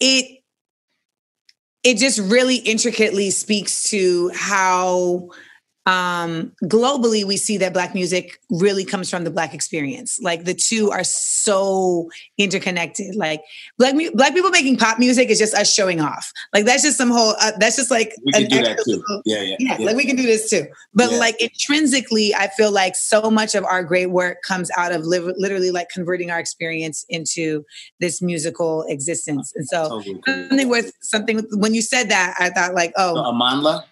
it 0.01 0.39
it 1.83 1.97
just 1.99 2.21
really 2.21 2.57
intricately 2.57 3.31
speaks 3.31 3.91
to 3.91 4.31
how 4.35 5.31
um, 5.89 6.53
globally, 6.65 7.25
we 7.25 7.39
see 7.39 7.57
that 7.57 7.73
Black 7.73 7.95
music 7.95 8.39
really 8.51 8.85
comes 8.85 9.09
from 9.09 9.25
the 9.25 9.31
Black 9.31 9.55
experience. 9.55 10.19
Like 10.21 10.45
the 10.45 10.53
two 10.53 10.91
are 10.91 11.03
so 11.03 12.11
interconnected. 12.37 13.17
Like 13.17 13.41
Black 13.79 13.95
Black 14.13 14.35
people 14.35 14.51
making 14.51 14.77
pop 14.77 14.99
music 14.99 15.31
is 15.31 15.39
just 15.39 15.55
us 15.55 15.73
showing 15.73 16.03
off. 16.03 16.31
Like 16.53 16.67
that's 16.67 16.83
just 16.83 16.99
some 16.99 17.11
whole. 17.11 17.35
Uh, 17.41 17.53
that's 17.59 17.77
just 17.77 17.91
like 17.91 18.13
we 18.27 18.33
can 18.33 18.51
do 18.51 18.63
that 18.63 18.79
too. 18.85 19.03
Yeah, 19.25 19.41
yeah, 19.41 19.57
yeah, 19.59 19.77
yeah, 19.79 19.87
Like 19.87 19.97
we 19.97 20.05
can 20.05 20.17
do 20.17 20.25
this 20.25 20.51
too. 20.51 20.67
But 20.93 21.11
yeah. 21.11 21.19
like 21.19 21.41
intrinsically, 21.41 22.35
I 22.35 22.49
feel 22.49 22.71
like 22.71 22.95
so 22.95 23.31
much 23.31 23.55
of 23.55 23.65
our 23.65 23.83
great 23.83 24.11
work 24.11 24.43
comes 24.47 24.71
out 24.77 24.93
of 24.93 25.07
li- 25.07 25.35
literally 25.39 25.71
like 25.71 25.89
converting 25.89 26.31
our 26.31 26.39
experience 26.39 27.07
into 27.09 27.65
this 27.99 28.21
musical 28.21 28.85
existence. 28.89 29.55
And 29.57 29.67
so 29.67 30.03
totally 30.03 30.21
something 30.27 30.69
with 30.69 30.93
something 31.01 31.47
when 31.53 31.73
you 31.73 31.81
said 31.81 32.11
that, 32.11 32.35
I 32.39 32.51
thought 32.51 32.75
like, 32.75 32.93
oh, 32.99 33.15
so 33.15 33.23
Amandla. 33.23 33.85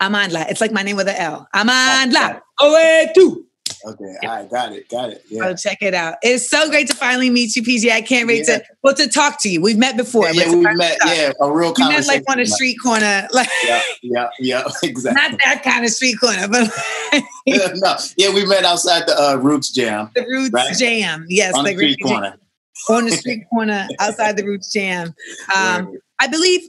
Amandla. 0.00 0.50
It's 0.50 0.60
like 0.60 0.72
my 0.72 0.82
name 0.82 0.96
with 0.96 1.08
an 1.08 1.16
L. 1.16 1.48
Amandla. 1.54 2.40
Oh, 2.60 3.06
two. 3.14 3.46
Okay, 3.86 4.14
all 4.22 4.28
right, 4.28 4.50
got 4.50 4.72
it, 4.72 4.88
got 4.90 5.10
it. 5.10 5.24
Yeah. 5.30 5.46
Oh, 5.46 5.54
check 5.54 5.78
it 5.80 5.94
out. 5.94 6.16
It's 6.22 6.50
so 6.50 6.68
great 6.68 6.86
to 6.88 6.94
finally 6.94 7.30
meet 7.30 7.56
you, 7.56 7.62
PJ. 7.62 7.90
I 7.90 8.02
can't 8.02 8.28
wait 8.28 8.44
yeah. 8.46 8.58
to 8.58 8.64
well 8.82 8.94
to 8.94 9.08
talk 9.08 9.40
to 9.42 9.48
you. 9.48 9.62
We've 9.62 9.78
met 9.78 9.96
before. 9.96 10.26
Yeah, 10.26 10.44
yeah 10.44 10.54
we've 10.54 10.76
met. 10.76 10.98
Yeah, 11.06 11.32
a 11.40 11.50
real 11.50 11.72
we 11.78 11.88
met 11.88 12.06
like 12.06 12.22
on 12.28 12.40
a 12.40 12.46
street 12.46 12.76
corner, 12.82 13.26
like 13.32 13.48
yeah, 13.64 13.80
yeah, 14.02 14.28
yeah, 14.38 14.68
exactly. 14.82 15.22
Not 15.22 15.40
that 15.44 15.62
kind 15.62 15.84
of 15.84 15.90
street 15.92 16.20
corner, 16.20 16.46
but 16.46 16.70
no, 17.46 17.96
yeah, 18.18 18.34
we 18.34 18.44
met 18.44 18.64
outside 18.64 19.06
the 19.06 19.18
uh, 19.18 19.36
Roots 19.36 19.70
Jam. 19.70 20.10
The 20.14 20.26
Roots 20.26 20.52
right? 20.52 20.76
Jam, 20.76 21.24
yes, 21.28 21.54
on 21.54 21.64
the 21.64 21.72
street 21.72 21.98
corner. 22.02 22.30
Jam. 22.30 22.96
on 22.96 23.04
the 23.06 23.12
street 23.12 23.44
corner 23.48 23.88
outside 23.98 24.36
the 24.36 24.44
Roots 24.44 24.70
Jam. 24.70 25.14
Um, 25.56 25.96
I 26.18 26.26
believe 26.26 26.68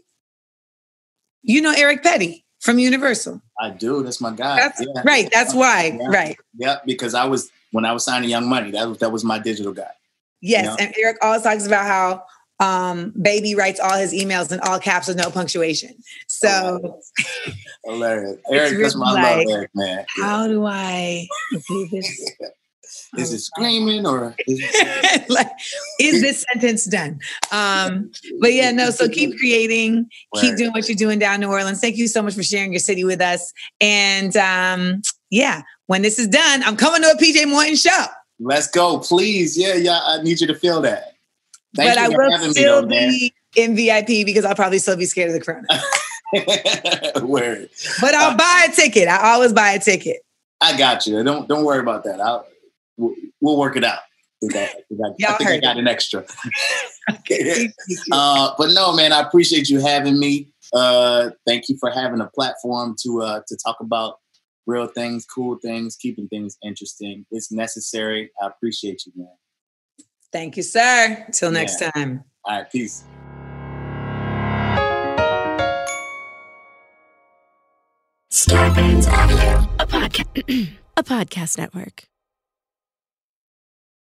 you 1.41 1.61
know 1.61 1.73
Eric 1.75 2.03
Petty 2.03 2.45
from 2.62 2.80
Universal. 2.80 3.41
I 3.59 3.72
do. 3.72 4.03
That's 4.03 4.22
my 4.22 4.32
guy. 4.32 4.55
That's, 4.55 4.82
yeah. 4.82 5.01
Right. 5.03 5.30
That's 5.32 5.53
why. 5.53 5.97
Yeah. 5.99 6.07
Right. 6.07 6.38
Yeah. 6.55 6.78
Because 6.86 7.14
I 7.14 7.26
was 7.26 7.51
when 7.72 7.86
I 7.86 7.91
was 7.91 8.05
signing 8.05 8.30
Young 8.30 8.47
Money. 8.47 8.72
That 8.72 8.88
was 8.88 8.97
that 8.99 9.12
was 9.12 9.24
my 9.24 9.39
digital 9.39 9.74
guy. 9.74 9.91
Yes, 10.41 10.64
you 10.64 10.70
know? 10.70 10.76
and 10.80 10.95
Eric 10.97 11.18
always 11.22 11.43
talks 11.43 11.68
about 11.68 11.86
how 11.86 12.24
um, 12.62 13.14
Baby 13.22 13.55
writes 13.55 13.80
all 13.80 13.97
his 13.97 14.14
emails 14.14 14.51
in 14.51 14.59
all 14.62 14.80
caps 14.80 15.07
with 15.07 15.18
no 15.18 15.30
punctuation. 15.30 15.95
So 16.28 16.99
hilarious. 17.86 18.38
Eric, 18.51 18.80
that's 18.80 18.95
my 18.95 19.12
like, 19.12 19.38
love, 19.38 19.55
Eric, 19.55 19.72
man. 19.76 20.05
Yeah. 20.18 20.24
How 20.24 20.47
do 20.47 20.66
I 20.66 21.28
do 21.68 21.88
this? 21.91 22.32
is 23.17 23.33
it 23.33 23.39
screaming 23.39 24.05
or 24.05 24.35
is 24.47 25.29
like 25.29 25.49
is 25.99 26.21
this 26.21 26.45
sentence 26.51 26.85
done 26.85 27.19
um 27.51 28.11
but 28.39 28.53
yeah 28.53 28.71
no 28.71 28.89
so 28.89 29.07
keep 29.07 29.37
creating 29.37 30.09
keep 30.35 30.55
doing 30.55 30.71
what 30.71 30.87
you're 30.87 30.95
doing 30.95 31.19
down 31.19 31.39
new 31.39 31.47
orleans 31.47 31.79
thank 31.79 31.97
you 31.97 32.07
so 32.07 32.21
much 32.21 32.33
for 32.33 32.43
sharing 32.43 32.71
your 32.71 32.79
city 32.79 33.03
with 33.03 33.21
us 33.21 33.53
and 33.79 34.35
um 34.37 35.01
yeah 35.29 35.61
when 35.87 36.01
this 36.01 36.19
is 36.19 36.27
done 36.27 36.63
i'm 36.63 36.77
coming 36.77 37.01
to 37.01 37.09
a 37.09 37.17
pj 37.17 37.47
morton 37.47 37.75
show 37.75 38.05
let's 38.39 38.67
go 38.67 38.99
please 38.99 39.57
yeah 39.57 39.75
yeah 39.75 39.99
i 40.05 40.21
need 40.21 40.39
you 40.39 40.47
to 40.47 40.55
feel 40.55 40.81
that 40.81 41.13
Thank 41.75 41.91
but 41.91 41.97
i 41.97 42.09
will 42.09 42.51
still 42.51 42.81
though, 42.81 42.87
be 42.87 43.33
in 43.55 43.75
vip 43.75 44.07
because 44.07 44.45
i'll 44.45 44.55
probably 44.55 44.79
still 44.79 44.97
be 44.97 45.05
scared 45.05 45.29
of 45.29 45.33
the 45.33 45.41
corona 45.41 45.67
Word. 47.23 47.69
But 47.99 48.15
I'll 48.15 48.31
uh, 48.31 48.37
buy 48.37 48.67
a 48.69 48.73
ticket. 48.73 49.09
I 49.09 49.33
always 49.33 49.51
buy 49.51 49.71
a 49.71 49.79
ticket. 49.79 50.21
I 50.61 50.77
got 50.77 51.05
you. 51.05 51.21
Don't 51.23 51.47
don't 51.49 51.65
worry 51.65 51.79
about 51.79 52.03
that. 52.05 52.21
I'll 52.21 52.47
we'll, 53.01 53.15
we'll 53.41 53.57
work 53.57 53.75
it 53.75 53.83
out. 53.83 53.99
I, 54.43 54.57
I, 54.57 55.27
I 55.27 55.33
think 55.37 55.49
I 55.49 55.59
got 55.59 55.77
an 55.77 55.87
extra. 55.87 56.25
okay. 57.11 57.69
uh, 58.11 58.53
but 58.57 58.71
no, 58.71 58.93
man, 58.93 59.13
I 59.13 59.21
appreciate 59.21 59.69
you 59.69 59.79
having 59.79 60.17
me. 60.17 60.51
Uh, 60.73 61.31
thank 61.45 61.69
you 61.69 61.77
for 61.79 61.91
having 61.91 62.21
a 62.21 62.27
platform 62.27 62.95
to 63.03 63.21
uh, 63.21 63.41
to 63.47 63.57
talk 63.63 63.77
about 63.81 64.15
real 64.65 64.87
things, 64.87 65.25
cool 65.25 65.57
things, 65.61 65.95
keeping 65.95 66.27
things 66.29 66.57
interesting. 66.63 67.25
It's 67.29 67.51
necessary. 67.51 68.31
I 68.41 68.47
appreciate 68.47 69.03
you, 69.05 69.11
man. 69.15 69.27
Thank 70.31 70.57
you, 70.57 70.63
sir. 70.63 71.27
Till 71.33 71.51
next 71.51 71.81
yeah. 71.81 71.91
time. 71.91 72.23
All 72.45 72.57
right, 72.57 72.71
peace. 72.71 73.03
Starburns 78.31 79.11
Audio, 79.11 79.69
a 79.77 79.85
podcast, 79.85 80.69
a 80.97 81.03
podcast 81.03 81.57
network. 81.57 82.05